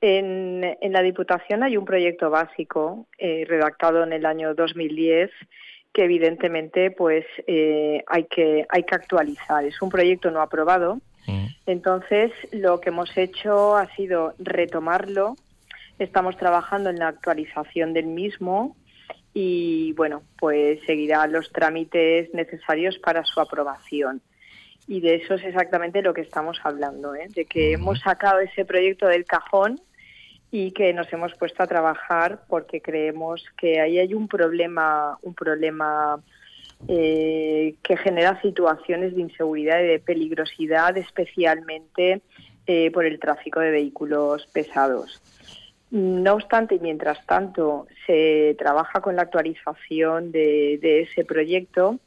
En, 0.00 0.76
en 0.80 0.92
la 0.92 1.02
Diputación 1.02 1.62
hay 1.62 1.76
un 1.76 1.84
proyecto 1.84 2.30
básico 2.30 3.06
eh, 3.18 3.44
redactado 3.46 4.02
en 4.02 4.12
el 4.12 4.26
año 4.26 4.54
2010 4.54 5.30
que 5.92 6.04
evidentemente 6.04 6.90
pues 6.90 7.24
eh, 7.46 8.02
hay 8.06 8.24
que 8.24 8.66
hay 8.68 8.82
que 8.84 8.94
actualizar. 8.94 9.64
Es 9.64 9.80
un 9.82 9.90
proyecto 9.90 10.30
no 10.30 10.40
aprobado. 10.40 11.00
Entonces 11.66 12.32
lo 12.50 12.80
que 12.80 12.88
hemos 12.88 13.16
hecho 13.16 13.76
ha 13.76 13.86
sido 13.94 14.34
retomarlo. 14.38 15.36
Estamos 16.00 16.36
trabajando 16.36 16.90
en 16.90 16.98
la 16.98 17.08
actualización 17.08 17.92
del 17.92 18.06
mismo 18.06 18.76
y 19.34 19.92
bueno, 19.94 20.22
pues 20.38 20.80
seguirá 20.86 21.26
los 21.26 21.50
trámites 21.52 22.32
necesarios 22.34 22.98
para 22.98 23.24
su 23.24 23.40
aprobación. 23.40 24.20
Y 24.86 25.00
de 25.00 25.16
eso 25.16 25.34
es 25.34 25.44
exactamente 25.44 26.02
lo 26.02 26.12
que 26.12 26.22
estamos 26.22 26.58
hablando, 26.64 27.14
¿eh? 27.14 27.28
de 27.28 27.44
que 27.44 27.72
hemos 27.72 28.00
sacado 28.00 28.40
ese 28.40 28.64
proyecto 28.64 29.06
del 29.06 29.24
cajón 29.24 29.80
y 30.50 30.72
que 30.72 30.92
nos 30.92 31.10
hemos 31.12 31.32
puesto 31.34 31.62
a 31.62 31.66
trabajar 31.66 32.42
porque 32.48 32.82
creemos 32.82 33.44
que 33.56 33.80
ahí 33.80 33.98
hay 33.98 34.12
un 34.12 34.28
problema, 34.28 35.18
un 35.22 35.34
problema 35.34 36.20
eh, 36.88 37.76
que 37.82 37.96
genera 37.96 38.40
situaciones 38.42 39.14
de 39.14 39.22
inseguridad 39.22 39.80
y 39.80 39.86
de 39.86 39.98
peligrosidad, 40.00 40.96
especialmente 40.98 42.20
eh, 42.66 42.90
por 42.90 43.06
el 43.06 43.18
tráfico 43.18 43.60
de 43.60 43.70
vehículos 43.70 44.46
pesados. 44.52 45.22
No 45.92 46.32
obstante, 46.32 46.78
mientras 46.80 47.24
tanto 47.26 47.86
se 48.06 48.56
trabaja 48.58 49.02
con 49.02 49.14
la 49.14 49.22
actualización 49.22 50.32
de, 50.32 51.02
ese 51.02 51.22
proyecto, 51.26 51.98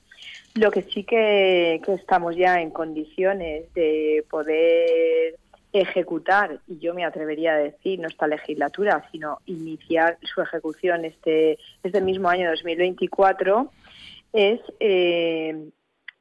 lo 0.56 0.72
que 0.72 0.82
sí 0.82 1.04
que, 1.04 1.80
estamos 1.88 2.36
ya 2.36 2.62
en 2.62 2.72
condiciones 2.72 3.72
de 3.76 4.26
poder 4.28 5.36
ejecutar, 5.72 6.62
y 6.68 6.80
yo 6.80 6.96
me 6.96 7.06
atrevería 7.06 7.54
a 7.54 7.60
decir, 7.60 8.00
no 8.00 8.08
esta 8.08 8.26
legislatura, 8.26 9.08
sino 9.12 9.38
iniciar 9.46 10.18
su 10.24 10.42
ejecución 10.42 11.06
este, 11.06 11.60
este 11.84 12.02
mismo 12.02 12.28
año 12.28 12.50
2024, 12.50 13.72
es 14.34 14.62
eh, 14.80 15.70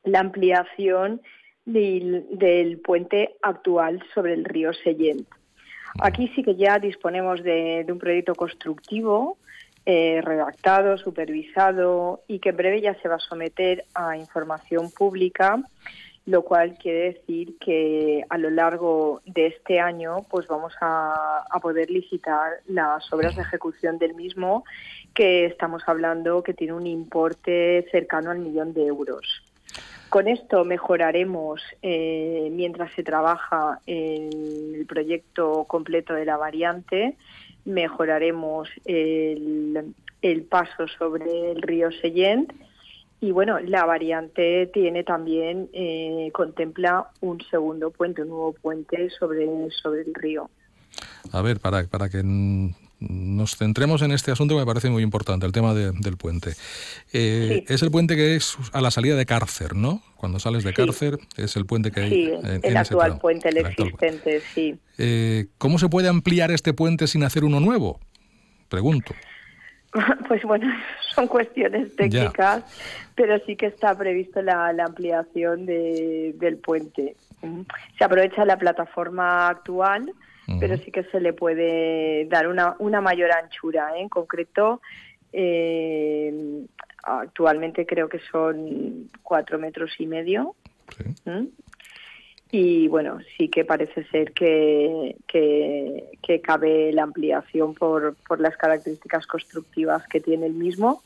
la 0.03 0.21
ampliación 0.21 1.23
del, 1.65 2.79
puente 2.85 3.37
actual 3.41 4.05
sobre 4.15 4.35
el 4.35 4.45
río 4.45 4.75
Sellent. 4.75 5.27
Aquí 6.01 6.29
sí 6.35 6.43
que 6.43 6.57
ya 6.57 6.79
disponemos 6.79 7.43
de, 7.43 7.87
un 7.89 7.99
proyecto 7.99 8.35
constructivo 8.35 9.39
eh, 9.87 10.21
redactado, 10.23 10.99
supervisado 10.99 12.23
y 12.27 12.41
que 12.41 12.49
en 12.51 12.57
breve 12.57 12.81
ya 12.81 12.95
se 13.01 13.09
va 13.09 13.17
a 13.17 13.21
someter 13.21 13.85
a 13.95 14.17
información 14.17 14.91
pública, 14.91 15.63
lo 16.27 16.43
cual 16.43 16.77
quiere 16.79 17.13
decir 17.13 17.59
que 17.59 18.25
a 18.29 18.39
lo 18.39 18.51
largo 18.51 19.21
de 19.27 19.47
este 19.49 19.79
año 19.79 20.25
pues 20.31 20.47
vamos 20.49 20.73
a, 20.81 21.45
a 21.49 21.61
poder 21.61 21.91
licitar 21.91 22.55
las 22.67 23.13
obras 23.13 23.37
de 23.37 23.43
ejecución 23.43 23.99
del 23.99 24.15
mismo, 24.15 24.65
que 25.15 25.45
estamos 25.45 25.83
hablando 25.87 26.43
que 26.43 26.55
tiene 26.55 26.73
un 26.73 26.87
importe 26.87 27.87
cercano 27.93 28.31
al 28.31 28.39
millón 28.39 28.73
de 28.73 28.87
euros. 28.87 29.43
Con 30.15 30.29
esto 30.29 30.65
mejoraremos, 30.65 31.61
eh, 31.83 32.49
mientras 32.53 32.93
se 32.93 33.03
trabaja 33.03 33.81
el 33.85 34.87
proyecto 34.89 35.65
completo 35.65 36.15
de 36.15 36.25
la 36.25 36.37
variante, 36.37 37.17
mejoraremos 37.65 38.69
el, 38.85 39.93
paso 40.49 40.87
sobre 40.87 41.51
el 41.51 41.61
río 41.63 41.91
Sellent 41.91 42.53
y 43.21 43.33
bueno, 43.33 43.59
la 43.59 43.87
variante 43.87 44.71
tiene 44.73 45.03
también, 45.03 45.69
eh, 45.73 46.31
contempla 46.33 47.09
un 47.21 47.41
segundo 47.51 47.91
puente, 47.91 48.23
un 48.23 48.29
nuevo 48.29 48.53
puente 48.53 49.11
sobre, 49.11 49.49
sobre 49.83 50.03
el 50.03 50.15
río. 50.15 50.49
A 51.33 51.43
ver, 51.43 51.59
para, 51.59 51.89
para 51.89 52.09
que 52.09 52.23
nos 53.01 53.57
centremos 53.57 54.03
en 54.03 54.13
este 54.13 54.31
asunto 54.33 54.55
que 54.55 54.61
me 54.61 54.67
parece 54.67 54.89
muy 54.91 55.03
importante, 55.03 55.45
el 55.47 55.53
tema 55.53 55.75
de- 55.75 55.93
del 55.93 56.17
puente. 56.17 56.53
Eh, 57.13 57.65
Es 57.69 57.83
el 57.83 57.91
puente 57.91 58.17
que 58.17 58.37
es 58.37 58.57
a 58.73 58.81
la 58.81 58.91
salida 58.91 59.17
de 59.17 59.27
Cárcer, 59.27 59.75
¿no? 59.75 60.03
Cuando 60.17 60.39
sales 60.39 60.65
de 60.65 60.71
Sí. 60.71 60.77
Cárcer 60.77 61.19
es 61.37 61.57
el 61.57 61.67
puente 61.67 61.91
que 61.91 62.01
hay 62.01 62.11
Sí, 62.11 62.31
en, 62.33 62.47
el 62.47 62.61
en 62.65 62.77
actual 62.77 63.19
puente, 63.19 63.49
el 63.49 63.59
El 63.59 63.67
actual 63.67 63.91
puente. 63.91 64.07
existente, 64.07 64.43
sí. 64.55 64.79
Eh, 64.99 65.47
¿Cómo 65.59 65.79
se 65.79 65.89
puede 65.89 66.09
ampliar 66.09 66.51
este 66.51 66.73
puente 66.73 67.07
sin 67.07 67.25
hacer 67.25 67.45
uno 67.45 67.61
nuevo? 67.61 68.01
Pregunto. 68.69 69.15
Pues 70.27 70.43
bueno, 70.43 70.67
son 71.15 71.29
cuestiones 71.29 71.95
técnicas, 71.95 72.65
pero 73.15 73.39
sí 73.47 73.55
que 73.55 73.67
está 73.67 73.97
previsto 73.97 74.43
la, 74.43 74.73
la 74.73 74.87
ampliación 74.87 75.67
de- 75.67 76.35
del 76.37 76.57
puente. 76.57 77.15
Mm. 77.43 77.61
Se 77.97 78.03
aprovecha 78.05 78.45
la 78.45 78.59
plataforma 78.59 79.49
actual, 79.49 80.13
pero 80.61 80.77
sí 80.79 80.91
que 80.91 81.05
se 81.05 81.21
le 81.21 81.33
puede 81.33 82.27
dar 82.27 82.49
una, 82.49 82.77
una 82.79 83.01
mayor 83.01 83.33
anchura. 83.33 83.97
¿eh? 83.97 84.01
En 84.01 84.09
concreto, 84.09 84.81
eh, 85.33 86.65
actualmente 87.03 87.87
creo 87.87 88.09
que 88.09 88.21
son 88.31 89.11
cuatro 89.23 89.59
metros 89.59 89.93
y 89.99 90.07
medio. 90.07 90.55
¿Mm? 91.25 91.47
Y 92.51 92.87
bueno, 92.87 93.19
sí 93.37 93.49
que 93.49 93.65
parece 93.65 94.05
ser 94.05 94.33
que, 94.33 95.17
que, 95.27 96.11
que 96.23 96.41
cabe 96.41 96.93
la 96.93 97.03
ampliación 97.03 97.75
por, 97.75 98.15
por 98.29 98.39
las 98.39 98.57
características 98.57 99.27
constructivas 99.27 100.07
que 100.07 100.21
tiene 100.21 100.47
el 100.47 100.53
mismo. 100.53 101.03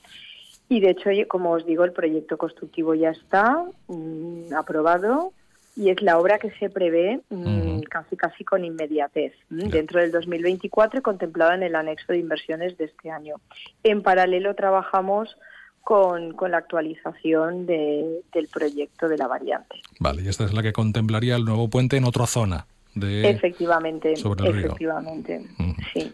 Y 0.69 0.81
de 0.81 0.91
hecho, 0.91 1.11
como 1.27 1.53
os 1.53 1.65
digo, 1.65 1.85
el 1.85 1.93
proyecto 1.93 2.37
constructivo 2.37 2.95
ya 2.95 3.11
está 3.11 3.65
mm, 3.87 4.53
aprobado 4.53 5.33
y 5.79 5.91
es 5.91 6.03
la 6.03 6.19
obra 6.19 6.39
que 6.39 6.51
se 6.59 6.69
prevé 6.69 7.21
mm, 7.31 7.81
casi 7.89 8.17
casi 8.17 8.45
con 8.45 8.65
inmediatez 8.65 9.33
mm, 9.49 9.69
dentro 9.69 10.01
del 10.01 10.11
2024 10.11 10.99
y 10.99 11.03
contemplada 11.03 11.55
en 11.55 11.63
el 11.63 11.75
anexo 11.77 12.13
de 12.13 12.19
inversiones 12.19 12.77
de 12.77 12.87
este 12.87 13.11
año. 13.11 13.37
En 13.85 14.03
paralelo 14.03 14.55
trabajamos 14.55 15.37
con, 15.83 16.33
con 16.35 16.51
la 16.51 16.59
actualización 16.59 17.65
de- 17.67 18.21
del 18.35 18.49
proyecto 18.49 19.09
de 19.09 19.17
la 19.17 19.27
variante. 19.27 19.77
Vale, 20.01 20.23
y 20.23 20.29
esta 20.29 20.45
es 20.45 20.53
la 20.53 20.63
que 20.63 20.73
contemplaría 20.73 21.37
el 21.37 21.45
nuevo 21.45 21.69
puente 21.71 21.97
en 21.97 22.05
otra 22.05 22.27
zona 22.27 22.67
de... 22.95 23.31
efectivamente, 23.31 24.17
sobre 24.17 24.47
el 24.49 24.53
río. 24.55 24.67
efectivamente, 24.67 25.47
sí. 25.95 26.13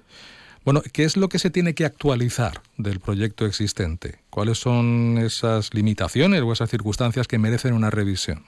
Bueno, 0.64 0.80
¿qué 0.92 1.04
es 1.04 1.16
lo 1.16 1.28
que 1.28 1.38
se 1.38 1.50
tiene 1.50 1.74
que 1.74 1.84
actualizar 1.84 2.60
del 2.78 2.98
proyecto 3.00 3.44
existente? 3.46 4.18
¿Cuáles 4.30 4.58
son 4.58 5.18
esas 5.18 5.74
limitaciones 5.74 6.40
o 6.42 6.52
esas 6.52 6.70
circunstancias 6.70 7.26
que 7.28 7.38
merecen 7.38 7.74
una 7.74 7.90
revisión? 7.90 8.44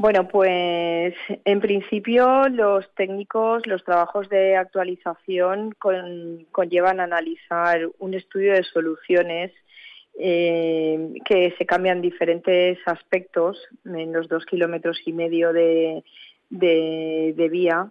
Bueno, 0.00 0.26
pues 0.28 1.14
en 1.44 1.60
principio 1.60 2.48
los 2.48 2.88
técnicos, 2.94 3.66
los 3.66 3.84
trabajos 3.84 4.30
de 4.30 4.56
actualización 4.56 5.72
con- 5.72 6.46
conllevan 6.52 7.00
analizar 7.00 7.86
un 7.98 8.14
estudio 8.14 8.54
de 8.54 8.64
soluciones 8.64 9.52
eh, 10.18 11.12
que 11.26 11.54
se 11.58 11.66
cambian 11.66 12.00
diferentes 12.00 12.78
aspectos 12.86 13.62
en 13.84 14.14
los 14.14 14.26
dos 14.26 14.46
kilómetros 14.46 15.02
y 15.04 15.12
medio 15.12 15.52
de, 15.52 16.02
vía 16.48 17.90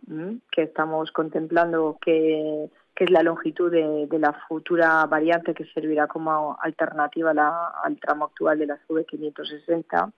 que 0.51 0.63
estamos 0.63 1.11
contemplando 1.11 1.99
que, 2.01 2.69
es 2.95 3.11
la 3.11 3.21
longitud 3.21 3.71
de, 3.71 4.19
la 4.19 4.33
futura 4.47 5.05
variante 5.05 5.53
que 5.53 5.65
servirá 5.65 6.07
como 6.07 6.57
alternativa 6.59 7.31
al 7.83 7.97
tramo 7.99 8.25
actual 8.25 8.57
de 8.57 8.65
la 8.65 8.79
CV560 8.87 10.11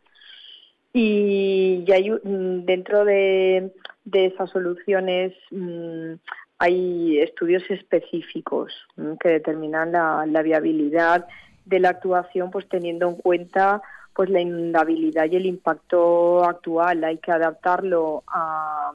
y, 0.93 1.83
y 1.87 1.91
hay 1.91 2.11
un- 2.11 2.65
dentro 2.65 3.05
de, 3.05 3.71
de 4.05 4.25
esas 4.25 4.49
soluciones 4.49 5.33
mm, 5.51 6.13
hay 6.59 7.19
estudios 7.19 7.63
específicos 7.69 8.71
mm, 8.97 9.13
que 9.19 9.29
determinan 9.29 9.91
la, 9.93 10.25
la 10.27 10.41
viabilidad 10.41 11.25
de 11.65 11.79
la 11.79 11.89
actuación 11.89 12.51
pues 12.51 12.67
teniendo 12.67 13.07
en 13.07 13.15
cuenta 13.15 13.81
pues 14.13 14.29
la 14.29 14.41
inundabilidad 14.41 15.25
y 15.31 15.37
el 15.37 15.45
impacto 15.45 16.43
actual. 16.43 17.03
Hay 17.05 17.17
que 17.19 17.31
adaptarlo 17.31 18.23
a, 18.27 18.91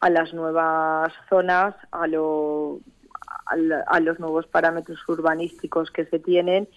a 0.00 0.10
las 0.10 0.32
nuevas 0.32 1.12
zonas 1.28 1.74
a 1.90 2.06
lo 2.06 2.78
a, 3.46 3.56
la- 3.56 3.84
a 3.88 3.98
los 4.00 4.20
nuevos 4.20 4.46
parámetros 4.46 5.00
urbanísticos 5.08 5.90
que 5.90 6.04
se 6.06 6.20
tienen 6.20 6.68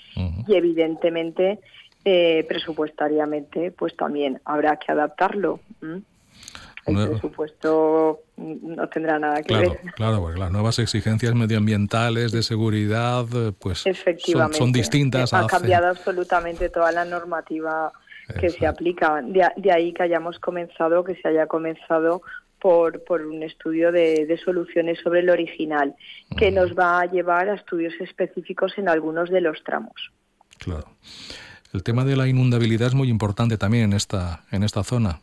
y 0.47 0.55
evidentemente 0.55 1.59
eh, 2.05 2.45
presupuestariamente 2.47 3.71
pues 3.71 3.95
también 3.95 4.41
habrá 4.45 4.77
que 4.77 4.91
adaptarlo 4.91 5.59
¿m? 5.81 6.01
el 6.85 6.93
Nuevo- 6.93 7.11
presupuesto 7.13 8.19
mm, 8.35 8.75
no 8.75 8.89
tendrá 8.89 9.17
nada 9.19 9.37
que 9.37 9.43
Claro, 9.43 9.69
ver. 9.81 9.93
claro, 9.93 10.19
porque 10.21 10.39
las 10.39 10.51
nuevas 10.51 10.79
exigencias 10.79 11.33
medioambientales 11.33 12.31
de 12.33 12.43
seguridad, 12.43 13.25
eh, 13.33 13.53
pues 13.57 13.79
son, 13.79 13.91
efectivamente. 13.93 14.57
son 14.57 14.71
distintas 14.73 15.33
ha 15.33 15.39
hace- 15.39 15.47
cambiado 15.47 15.87
absolutamente 15.87 16.69
toda 16.69 16.91
la 16.91 17.05
normativa 17.05 17.93
que 18.39 18.49
se 18.49 18.65
aplica. 18.65 19.21
De, 19.21 19.71
ahí 19.71 19.93
que 19.93 20.03
hayamos 20.03 20.39
comenzado 20.39 21.03
que 21.03 21.15
se 21.15 21.27
haya 21.27 21.45
comenzado 21.47 22.21
por, 22.59 23.03
por 23.03 23.21
un 23.21 23.43
estudio 23.43 23.91
de, 23.91 24.25
de 24.25 24.37
soluciones 24.37 24.99
sobre 25.01 25.19
el 25.21 25.29
original 25.29 25.95
que 26.37 26.49
nos 26.51 26.73
va 26.73 27.01
a 27.01 27.05
llevar 27.05 27.49
a 27.49 27.55
estudios 27.55 27.93
específicos 27.99 28.77
en 28.77 28.87
algunos 28.89 29.29
de 29.29 29.41
los 29.41 29.61
tramos. 29.63 30.11
Claro. 30.57 30.85
El 31.74 31.84
tema 31.84 32.05
de 32.05 32.15
la 32.15 32.28
inundabilidad 32.28 32.88
es 32.89 32.93
muy 32.93 33.09
importante 33.09 33.57
también 33.57 33.86
en 33.86 33.93
esta, 33.93 34.43
en 34.51 34.63
esta 34.63 34.84
zona. 34.84 35.19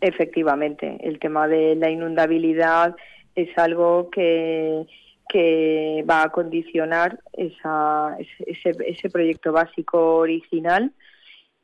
Efectivamente, 0.00 0.98
el 1.02 1.18
tema 1.18 1.48
de 1.48 1.74
la 1.76 1.90
inundabilidad 1.90 2.94
es 3.34 3.56
algo 3.58 4.08
que, 4.10 4.86
que 5.28 6.04
va 6.08 6.22
a 6.24 6.28
condicionar 6.30 7.20
esa, 7.32 8.16
ese, 8.46 8.76
ese 8.86 9.10
proyecto 9.10 9.52
básico 9.52 10.16
original 10.16 10.92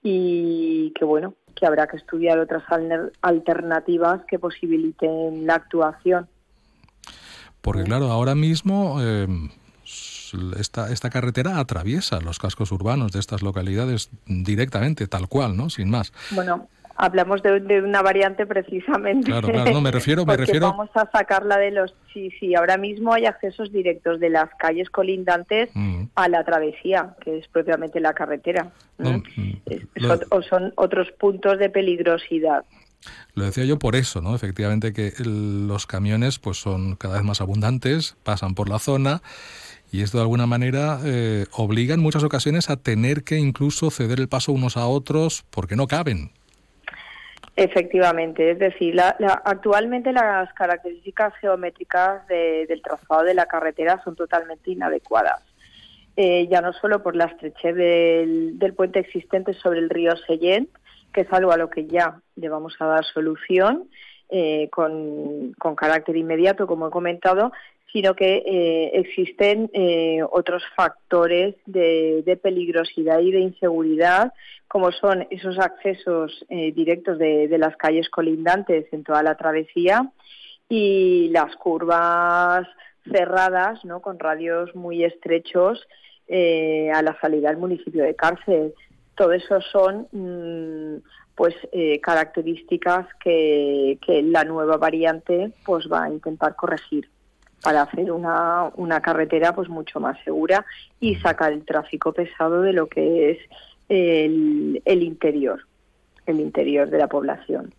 y 0.03 0.93
que 0.93 1.05
bueno, 1.05 1.35
que 1.55 1.66
habrá 1.66 1.87
que 1.87 1.97
estudiar 1.97 2.39
otras 2.39 2.62
al- 2.68 3.12
alternativas 3.20 4.24
que 4.26 4.39
posibiliten 4.39 5.47
la 5.47 5.55
actuación. 5.57 6.29
Porque 7.61 7.83
claro, 7.83 8.07
ahora 8.07 8.35
mismo 8.35 8.99
eh, 9.01 9.26
los, 10.35 10.59
esta, 10.61 10.93
esta 10.93 11.11
carretera 11.11 11.59
atraviesa 11.59 12.20
los 12.20 12.39
cascos 12.39 12.72
urbanos 12.72 13.12
de 13.12 13.20
estas 13.20 13.43
localidades 13.43 14.11
directamente, 14.26 15.07
tal 15.07 15.29
cual, 15.29 15.57
¿no? 15.57 15.70
Sin 15.70 15.91
más. 15.91 16.12
Bueno, 16.31 16.68
hablamos 16.97 17.43
de, 17.43 17.61
de 17.61 17.81
una 17.83 18.03
variante 18.03 18.45
precisamente. 18.47 19.26
Claro, 19.31 19.49
claro, 19.49 19.72
no, 19.72 19.81
me 19.81 19.91
refiero, 19.91 20.24
me 20.26 20.37
refiero. 20.37 20.70
Vamos 20.70 20.91
a 20.95 21.09
sacarla 21.11 21.57
de 21.59 21.70
los. 21.70 21.95
Sí, 22.12 22.31
sí, 22.41 22.55
ahora 22.55 22.76
mismo 22.76 23.12
hay 23.12 23.26
accesos 23.26 23.70
directos 23.72 24.18
de 24.20 24.31
las 24.31 24.51
calles 24.59 24.91
colindantes 24.91 25.70
Mm, 25.74 26.05
a 26.16 26.29
la 26.29 26.45
travesía, 26.45 27.14
que 27.22 27.39
es 27.39 27.47
propiamente 27.49 28.01
la 28.01 28.12
carretera. 28.14 28.72
no, 28.99 29.18
mm, 29.18 29.22
Es- 29.66 29.83
lo- 29.95 30.18
o 30.31 30.43
son 30.43 30.72
otros 30.76 31.09
puntos 31.12 31.59
de 31.59 31.68
peligrosidad. 31.70 32.64
Lo 33.35 33.45
decía 33.45 33.64
yo 33.64 33.79
por 33.79 33.95
eso, 33.95 34.20
¿no? 34.20 34.35
Efectivamente 34.35 34.93
que 34.93 35.12
el- 35.18 35.68
los 35.68 35.87
camiones 35.87 36.41
pues 36.41 36.57
son 36.57 36.97
cada 36.97 37.14
vez 37.14 37.22
más 37.24 37.41
abundantes, 37.41 38.16
pasan 38.24 38.57
por 38.57 38.68
la 38.68 38.81
zona 38.81 39.22
y 39.91 40.03
esto 40.03 40.18
de 40.18 40.22
alguna 40.22 40.47
manera 40.47 40.99
eh, 41.05 41.47
obliga 41.53 41.95
en 41.95 42.01
muchas 42.01 42.22
ocasiones 42.24 42.70
a 42.70 42.76
tener 42.76 43.24
que 43.24 43.36
incluso 43.36 43.91
ceder 43.91 44.20
el 44.20 44.28
paso 44.28 44.53
unos 44.53 44.76
a 44.76 44.86
otros 44.86 45.45
porque 45.51 45.76
no 45.76 45.86
caben. 45.86 46.30
Efectivamente, 47.57 48.53
es 48.53 48.59
decir, 48.59 48.95
la- 48.95 49.16
la- 49.18 49.43
actualmente 49.45 50.12
las 50.12 50.53
características 50.53 51.34
geométricas 51.41 52.26
de- 52.28 52.66
del 52.68 52.80
trazado 52.82 53.24
de 53.24 53.34
la 53.34 53.47
carretera 53.47 54.01
son 54.05 54.14
totalmente 54.14 54.70
inadecuadas. 54.70 55.43
Eh, 56.16 56.47
ya 56.49 56.61
no 56.61 56.72
solo 56.72 57.03
por 57.03 57.16
la 57.16 57.24
estrechez 57.26 57.74
del, 57.74 58.74
puente 58.76 59.01
existente 59.01 59.55
sobre 59.55 59.80
el 59.80 59.91
río 59.91 60.16
Sellent, 60.26 60.68
que 61.12 61.22
es 61.22 61.32
algo 61.32 61.51
a 61.53 61.57
lo 61.57 61.68
que 61.70 61.86
ya 61.86 62.20
le 62.36 62.49
vamos 62.49 62.74
a 62.80 62.86
dar 62.86 63.05
solución 63.05 63.89
eh, 64.30 64.68
con, 64.70 65.55
con 65.59 65.74
carácter 65.74 66.16
inmediato, 66.16 66.66
como 66.66 66.89
he 66.89 66.91
comentado, 66.91 67.51
sino 67.93 68.14
que 68.14 68.43
eh, 68.47 68.91
existen 68.95 69.70
eh, 69.72 70.20
otros 70.30 70.62
factores 70.76 71.55
de, 71.66 72.22
de 72.24 72.36
peligrosidad 72.36 73.20
y 73.20 73.32
de 73.32 73.41
inseguridad, 73.41 74.32
como 74.66 74.93
son 74.93 75.26
esos 75.30 75.59
accesos 75.59 76.45
eh, 76.51 76.72
directos 76.72 77.18
de, 77.18 77.49
de 77.49 77.59
las 77.59 77.76
calles 77.76 78.11
colindantes 78.11 78.86
en 78.93 79.05
toda 79.05 79.22
la 79.22 79.36
travesía 79.36 80.11
y 80.68 81.30
las 81.32 81.57
curvas 81.57 82.68
cerradas, 83.11 83.82
¿no? 83.86 84.03
con 84.03 84.18
radios 84.18 84.74
muy 84.74 85.05
estrechos 85.05 85.86
a 86.30 87.01
la 87.01 87.16
salida 87.22 87.49
del 87.49 87.57
municipio 87.57 88.05
de 88.05 88.14
Cárcel. 88.14 88.74
Todo 89.14 89.32
eso 89.32 89.62
son 89.62 90.09
mm, 90.12 91.03
pues 91.34 91.55
características 92.03 93.07
que, 93.18 93.99
que 94.05 94.22
la 94.22 94.45
nueva 94.45 94.76
variante 94.76 95.53
pues 95.64 95.89
va 95.91 96.05
a 96.05 96.11
intentar 96.11 96.55
corregir 96.55 97.09
para 97.62 97.82
hacer 97.82 98.11
una, 98.12 98.70
una 98.76 99.00
carretera 99.00 99.54
pues 99.54 99.68
mucho 99.68 100.00
más 100.00 100.16
segura 100.24 100.64
y 101.00 101.16
sacar 101.16 101.52
el 101.52 101.64
tráfico 101.64 102.12
pesado 102.12 102.62
de 102.62 102.72
lo 102.72 102.86
que 102.88 103.30
es 103.32 103.38
el, 103.88 104.82
el 104.84 105.02
interior, 105.02 105.61
el 106.26 106.40
interior 106.40 106.88
de 106.90 106.98
la 106.98 107.09
población. 107.09 107.74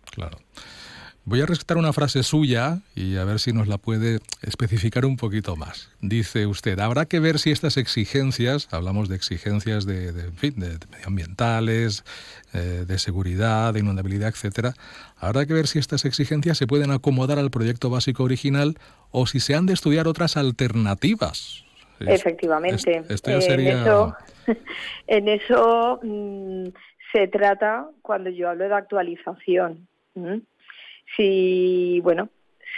Voy 1.26 1.40
a 1.42 1.46
rescatar 1.46 1.76
una 1.76 1.92
frase 1.92 2.22
suya 2.22 2.78
y 2.96 3.16
a 3.16 3.24
ver 3.24 3.38
si 3.38 3.52
nos 3.52 3.68
la 3.68 3.78
puede 3.78 4.18
especificar 4.42 5.04
un 5.04 5.16
poquito 5.16 5.54
más. 5.54 5.90
Dice 6.00 6.46
usted, 6.46 6.80
habrá 6.80 7.04
que 7.04 7.20
ver 7.20 7.38
si 7.38 7.50
estas 7.52 7.76
exigencias, 7.76 8.68
hablamos 8.72 9.08
de 9.08 9.16
exigencias 9.16 9.84
de, 9.86 10.12
de, 10.12 10.24
en 10.24 10.34
fin, 10.34 10.54
de- 10.58 10.78
de 10.78 10.86
medioambientales, 10.90 12.04
eh, 12.54 12.84
de 12.86 12.98
seguridad, 12.98 13.72
de 13.74 13.80
inundabilidad, 13.80 14.30
etcétera, 14.30 14.72
habrá 15.18 15.46
que 15.46 15.52
ver 15.52 15.66
si 15.68 15.78
estas 15.78 16.04
exigencias 16.04 16.58
se 16.58 16.66
pueden 16.66 16.90
acomodar 16.90 17.38
al 17.38 17.50
proyecto 17.50 17.90
básico 17.90 18.24
original 18.24 18.76
o 19.10 19.26
si 19.26 19.38
se 19.40 19.54
han 19.54 19.66
de 19.66 19.74
estudiar 19.74 20.08
otras 20.08 20.36
alternativas. 20.36 21.64
Efectivamente. 22.00 22.96
es- 23.04 23.10
esto 23.10 23.30
ya 23.30 23.40
sería- 23.42 23.72
En 23.72 23.78
eso, 23.82 24.14
en 25.06 25.28
eso 25.28 26.00
mm, 26.02 26.68
se 27.12 27.28
trata 27.28 27.86
cuando 28.02 28.30
yo 28.30 28.48
hablo 28.48 28.66
de 28.66 28.74
actualización. 28.74 29.86
Si, 31.16 32.00
bueno, 32.02 32.28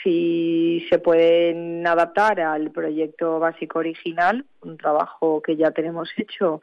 si 0.03 0.85
se 0.89 0.99
pueden 0.99 1.87
adaptar 1.87 2.41
al 2.41 2.71
proyecto 2.71 3.39
básico 3.39 3.79
original, 3.79 4.45
un 4.63 4.77
trabajo 4.77 5.43
que 5.43 5.57
ya 5.57 5.71
tenemos 5.71 6.11
hecho, 6.17 6.61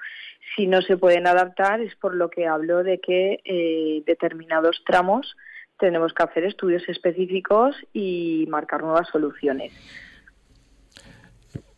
si 0.56 0.68
no 0.68 0.82
se 0.82 0.98
pueden 0.98 1.28
adaptar 1.28 1.82
es 1.82 1.96
por 1.96 2.16
lo 2.16 2.30
que 2.30 2.48
hablo 2.48 2.84
de 2.84 3.00
que 3.00 3.40
eh, 3.46 4.04
determinados 4.06 4.84
tramos 4.86 5.36
tenemos 5.80 6.14
que 6.14 6.24
hacer 6.24 6.44
estudios 6.44 6.84
específicos 6.88 7.76
y 7.94 8.46
marcar 8.50 8.82
nuevas 8.82 9.08
soluciones. 9.08 9.72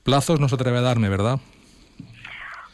Plazos 0.03 0.39
no 0.39 0.49
se 0.49 0.55
atreve 0.55 0.79
a 0.79 0.81
darme, 0.81 1.07
¿verdad? 1.07 1.39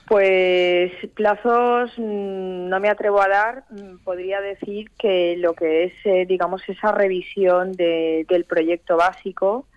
Pues 0.08 0.91
plazos 1.16 1.91
mm, 1.97 2.70
no 2.70 2.80
me 2.80 2.89
atrevo 2.89 3.22
a 3.22 3.28
dar. 3.28 3.64
Mm, 3.70 3.97
Podría 4.03 4.39
decir 4.41 4.89
que 4.97 5.36
lo 5.38 5.53
que 5.53 5.84
es, 5.86 5.93
eh, 6.05 6.26
digamos, 6.26 6.62
esa 6.70 6.91
revisión 6.93 7.74
de- 7.74 8.26
del 8.30 8.45
proyecto 8.45 8.95
básico, 8.95 9.68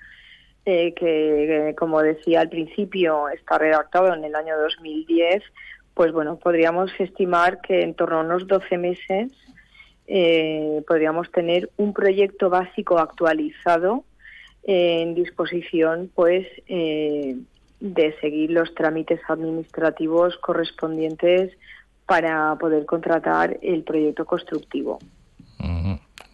eh, 0.67 0.93
que, 0.95 1.75
como 1.77 2.01
decía 2.03 2.43
al 2.43 2.49
principio, 2.49 3.29
está 3.31 3.59
redactado 3.59 4.15
en 4.15 4.23
el 4.25 4.35
año 4.37 4.57
2010, 4.59 5.43
pues 5.95 6.13
bueno, 6.13 6.37
podríamos 6.39 6.91
estimar 7.01 7.61
que 7.61 7.83
en 7.83 7.95
torno 7.95 8.19
a 8.21 8.25
unos 8.25 8.47
12 8.47 8.79
meses 8.79 9.33
eh, 10.07 10.83
podríamos 10.87 11.31
tener 11.33 11.71
un 11.77 11.93
proyecto 11.93 12.51
básico 12.51 12.99
actualizado 12.99 14.05
eh, 14.65 15.03
en 15.03 15.15
disposición, 15.15 16.11
pues, 16.15 16.47
de 17.81 18.15
seguir 18.21 18.51
los 18.51 18.75
trámites 18.75 19.21
administrativos 19.29 20.37
correspondientes 20.39 21.53
para 22.07 22.57
poder 22.57 22.85
contratar 22.87 23.59
el 23.63 23.83
proyecto 23.85 24.25
constructivo. 24.25 24.99
Ujú. 25.59 25.93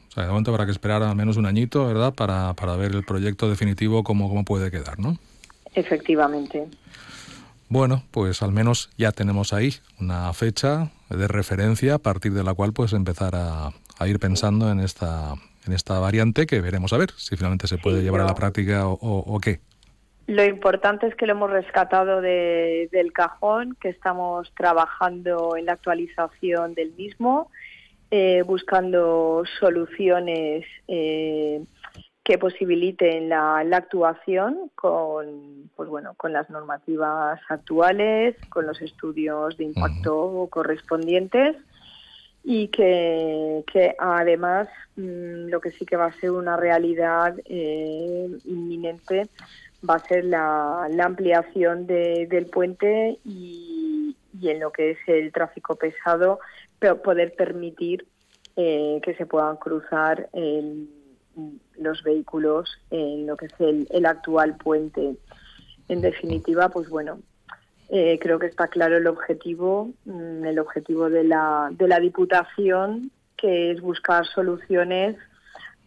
O 0.09 0.12
sea, 0.12 0.24
de 0.24 0.28
momento 0.30 0.51
habrá 0.51 0.64
que 0.64 0.72
esperar 0.72 1.03
al 1.03 1.14
menos 1.14 1.36
un 1.36 1.47
añito, 1.47 1.86
¿verdad? 1.86 2.14
Para, 2.14 2.55
para 2.55 2.76
ver 2.76 2.92
el 2.92 3.05
proyecto 3.05 3.49
definitivo 3.49 4.03
cómo, 4.03 4.28
cómo 4.28 4.44
puede 4.44 4.70
quedar, 4.70 4.99
¿no? 4.99 5.16
Efectivamente. 5.74 6.66
Bueno, 7.68 8.05
pues 8.12 8.42
al 8.42 8.53
menos 8.53 8.90
ya 8.97 9.12
tenemos 9.12 9.53
ahí 9.53 9.74
una 10.01 10.32
fecha 10.32 10.90
de 11.11 11.28
referencia 11.28 11.94
a 11.94 11.99
partir 11.99 12.32
de 12.32 12.44
la 12.44 12.55
cual 12.55 12.72
pues 12.72 12.92
empezar 12.92 13.34
a, 13.34 13.70
a 13.99 14.09
ir 14.09 14.18
pensando 14.20 14.70
en 14.70 14.80
esta, 14.80 15.34
en 15.66 15.72
esta 15.72 15.99
variante 15.99 16.47
que 16.47 16.61
veremos 16.61 16.92
a 16.92 16.97
ver 16.97 17.11
si 17.16 17.36
finalmente 17.36 17.66
se 17.66 17.76
puede 17.78 17.99
Sí, 17.99 18.05
llevar 18.05 18.20
a 18.22 18.24
la 18.24 18.34
práctica 18.34 18.86
o, 18.88 18.92
o- 18.94 19.34
o 19.34 19.40
qué. 19.40 19.61
Lo 20.26 20.44
importante 20.44 21.06
es 21.06 21.14
que 21.14 21.26
lo 21.26 21.32
hemos 21.32 21.50
rescatado 21.50 22.20
de- 22.20 22.88
del 22.90 23.12
cajón, 23.12 23.76
que 23.80 23.88
estamos 23.90 24.52
trabajando 24.56 25.56
en 25.56 25.66
la 25.66 25.72
actualización 25.74 26.74
del 26.74 26.92
mismo, 26.94 27.50
eh, 28.10 28.42
buscando 28.42 29.44
soluciones 29.60 30.64
eh, 30.88 31.62
que 32.24 32.38
posibiliten 32.38 33.28
la, 33.28 33.62
la 33.64 33.76
actuación 33.76 34.70
con, 34.74 35.70
pues 35.76 35.88
bueno, 35.88 36.14
con 36.16 36.32
las 36.32 36.50
normativas 36.50 37.40
actuales, 37.48 38.34
con 38.48 38.66
los 38.66 38.80
estudios 38.82 39.56
de 39.56 39.64
impacto 39.64 40.48
correspondientes 40.50 41.56
y 42.42 42.68
que, 42.68 43.62
que 43.72 43.94
además 43.98 44.68
mm, 44.96 45.48
lo 45.50 45.60
que 45.60 45.70
sí 45.72 45.86
que 45.86 45.96
va 45.96 46.06
a 46.06 46.20
ser 46.20 46.32
una 46.32 46.57
realidad 46.57 47.34
eh, 47.44 48.28
inminente 48.44 49.28
va 49.88 49.94
a 49.96 50.07
ser 50.08 50.24
la, 50.24 50.88
la 50.90 51.04
ampliación 51.04 51.86
de- 51.86 52.26
del 52.28 52.46
puente 52.46 53.18
y, 53.24 54.16
y 54.40 54.48
en 54.48 54.61
lo 54.61 54.70
que 54.72 54.92
es 54.92 54.98
el 55.07 55.32
tráfico 55.32 55.76
pesado, 55.76 56.38
poder 57.03 57.34
permitir 57.34 58.07
eh, 58.57 59.00
que 59.03 59.14
se 59.14 59.26
puedan 59.26 59.57
cruzar 59.57 60.28
el- 60.32 60.88
los 61.78 62.03
vehículos 62.03 62.70
en 62.90 63.26
lo 63.26 63.36
que 63.36 63.46
es 63.46 63.53
el, 63.58 63.86
el 63.90 64.07
actual 64.07 64.57
puente. 64.57 65.16
En 65.88 66.00
definitiva, 66.00 66.68
pues 66.70 66.88
bueno, 66.88 67.18
eh, 67.90 68.18
creo 68.20 68.38
que 68.38 68.46
está 68.46 68.68
claro 68.68 68.96
el 68.96 69.07
objetivo, 69.07 69.90
mm, 70.07 70.44
el 70.46 70.58
objetivo 70.58 71.11
de 71.11 71.24
la, 71.24 71.68
de 71.72 71.86
la 71.86 72.00
Diputación, 72.00 73.11
que 73.36 73.70
es 73.70 73.80
buscar 73.82 74.24
soluciones 74.26 75.16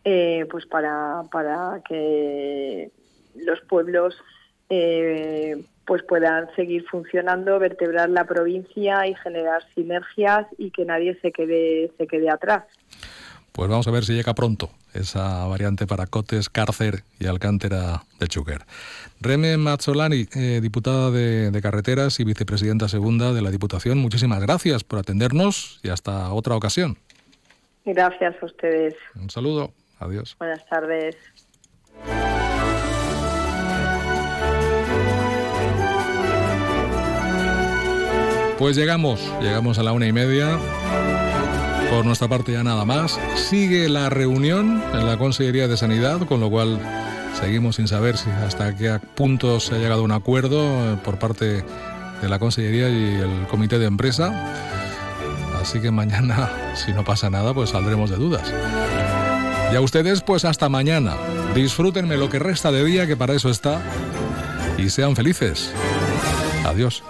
eh, 0.05 0.45
pues 0.51 0.65
para, 0.67 1.23
para 1.31 1.81
que 1.87 2.91
los 3.35 3.59
pueblos 3.61 4.15
eh, 4.69 5.63
pues 5.85 6.03
puedan 6.03 6.47
seguir 6.55 6.85
funcionando, 6.85 7.57
vertebrar 7.57 8.09
la 8.09 8.25
provincia 8.25 9.07
y 9.07 9.15
generar 9.15 9.63
sinergias 9.73 10.45
y 10.57 10.71
que 10.71 10.85
nadie 10.85 11.17
se 11.21 11.31
quede, 11.31 11.91
se 11.97 12.05
quede 12.05 12.29
atrás. 12.29 12.63
Pues 13.51 13.69
vamos 13.69 13.87
a 13.87 13.91
ver 13.91 14.05
si 14.05 14.13
llega 14.13 14.35
pronto 14.35 14.69
esa 14.93 15.45
variante 15.47 15.87
para 15.87 16.05
Cotes, 16.05 16.49
Cárcer 16.49 17.03
y 17.19 17.25
Alcántara 17.25 18.03
de 18.19 18.27
Chúquer. 18.27 18.61
Reme 19.19 19.57
Mazzolani, 19.57 20.27
eh, 20.35 20.59
diputada 20.61 21.11
de, 21.11 21.51
de 21.51 21.61
Carreteras 21.61 22.19
y 22.19 22.23
vicepresidenta 22.23 22.87
segunda 22.87 23.33
de 23.33 23.41
la 23.41 23.51
Diputación, 23.51 23.97
muchísimas 23.97 24.41
gracias 24.41 24.83
por 24.83 24.99
atendernos 24.99 25.79
y 25.83 25.89
hasta 25.89 26.31
otra 26.31 26.55
ocasión. 26.55 26.97
Gracias 27.85 28.35
a 28.41 28.45
ustedes. 28.45 28.95
Un 29.15 29.29
saludo, 29.29 29.71
adiós. 29.99 30.35
Buenas 30.39 30.65
tardes. 30.67 31.15
Pues 38.59 38.75
llegamos, 38.75 39.21
llegamos 39.41 39.79
a 39.79 39.83
la 39.83 39.93
una 39.93 40.05
y 40.05 40.11
media. 40.11 40.59
Por 41.89 42.05
nuestra 42.05 42.27
parte 42.27 42.51
ya 42.51 42.61
nada 42.61 42.83
más. 42.83 43.17
Sigue 43.37 43.87
la 43.87 44.09
reunión 44.09 44.83
en 44.93 45.07
la 45.07 45.17
Consejería 45.17 45.69
de 45.69 45.77
Sanidad, 45.77 46.27
con 46.27 46.41
lo 46.41 46.49
cual 46.49 46.77
seguimos 47.39 47.77
sin 47.77 47.87
saber 47.87 48.17
si 48.17 48.29
hasta 48.29 48.75
qué 48.75 48.99
punto 49.15 49.61
se 49.61 49.75
ha 49.75 49.77
llegado 49.77 50.01
a 50.01 50.03
un 50.03 50.11
acuerdo 50.11 50.59
eh, 50.59 50.97
por 51.05 51.17
parte 51.17 51.63
de 52.21 52.29
la 52.29 52.37
Consellería 52.37 52.89
y 52.89 53.15
el 53.15 53.47
Comité 53.47 53.79
de 53.79 53.85
Empresa. 53.85 54.53
Así 55.61 55.79
que 55.79 55.89
mañana, 55.89 56.49
si 56.75 56.91
no 56.91 57.05
pasa 57.05 57.29
nada, 57.29 57.53
pues 57.53 57.69
saldremos 57.69 58.09
de 58.09 58.17
dudas. 58.17 58.53
Y 59.71 59.75
a 59.77 59.79
ustedes, 59.79 60.21
pues 60.21 60.43
hasta 60.43 60.67
mañana. 60.67 61.13
Disfrútenme 61.55 62.17
lo 62.17 62.29
que 62.29 62.39
resta 62.39 62.73
de 62.73 62.83
día, 62.83 63.07
que 63.07 63.15
para 63.15 63.35
eso 63.35 63.49
está. 63.49 63.81
Y 64.77 64.89
sean 64.89 65.15
felices. 65.15 65.71
Adiós. 66.65 67.03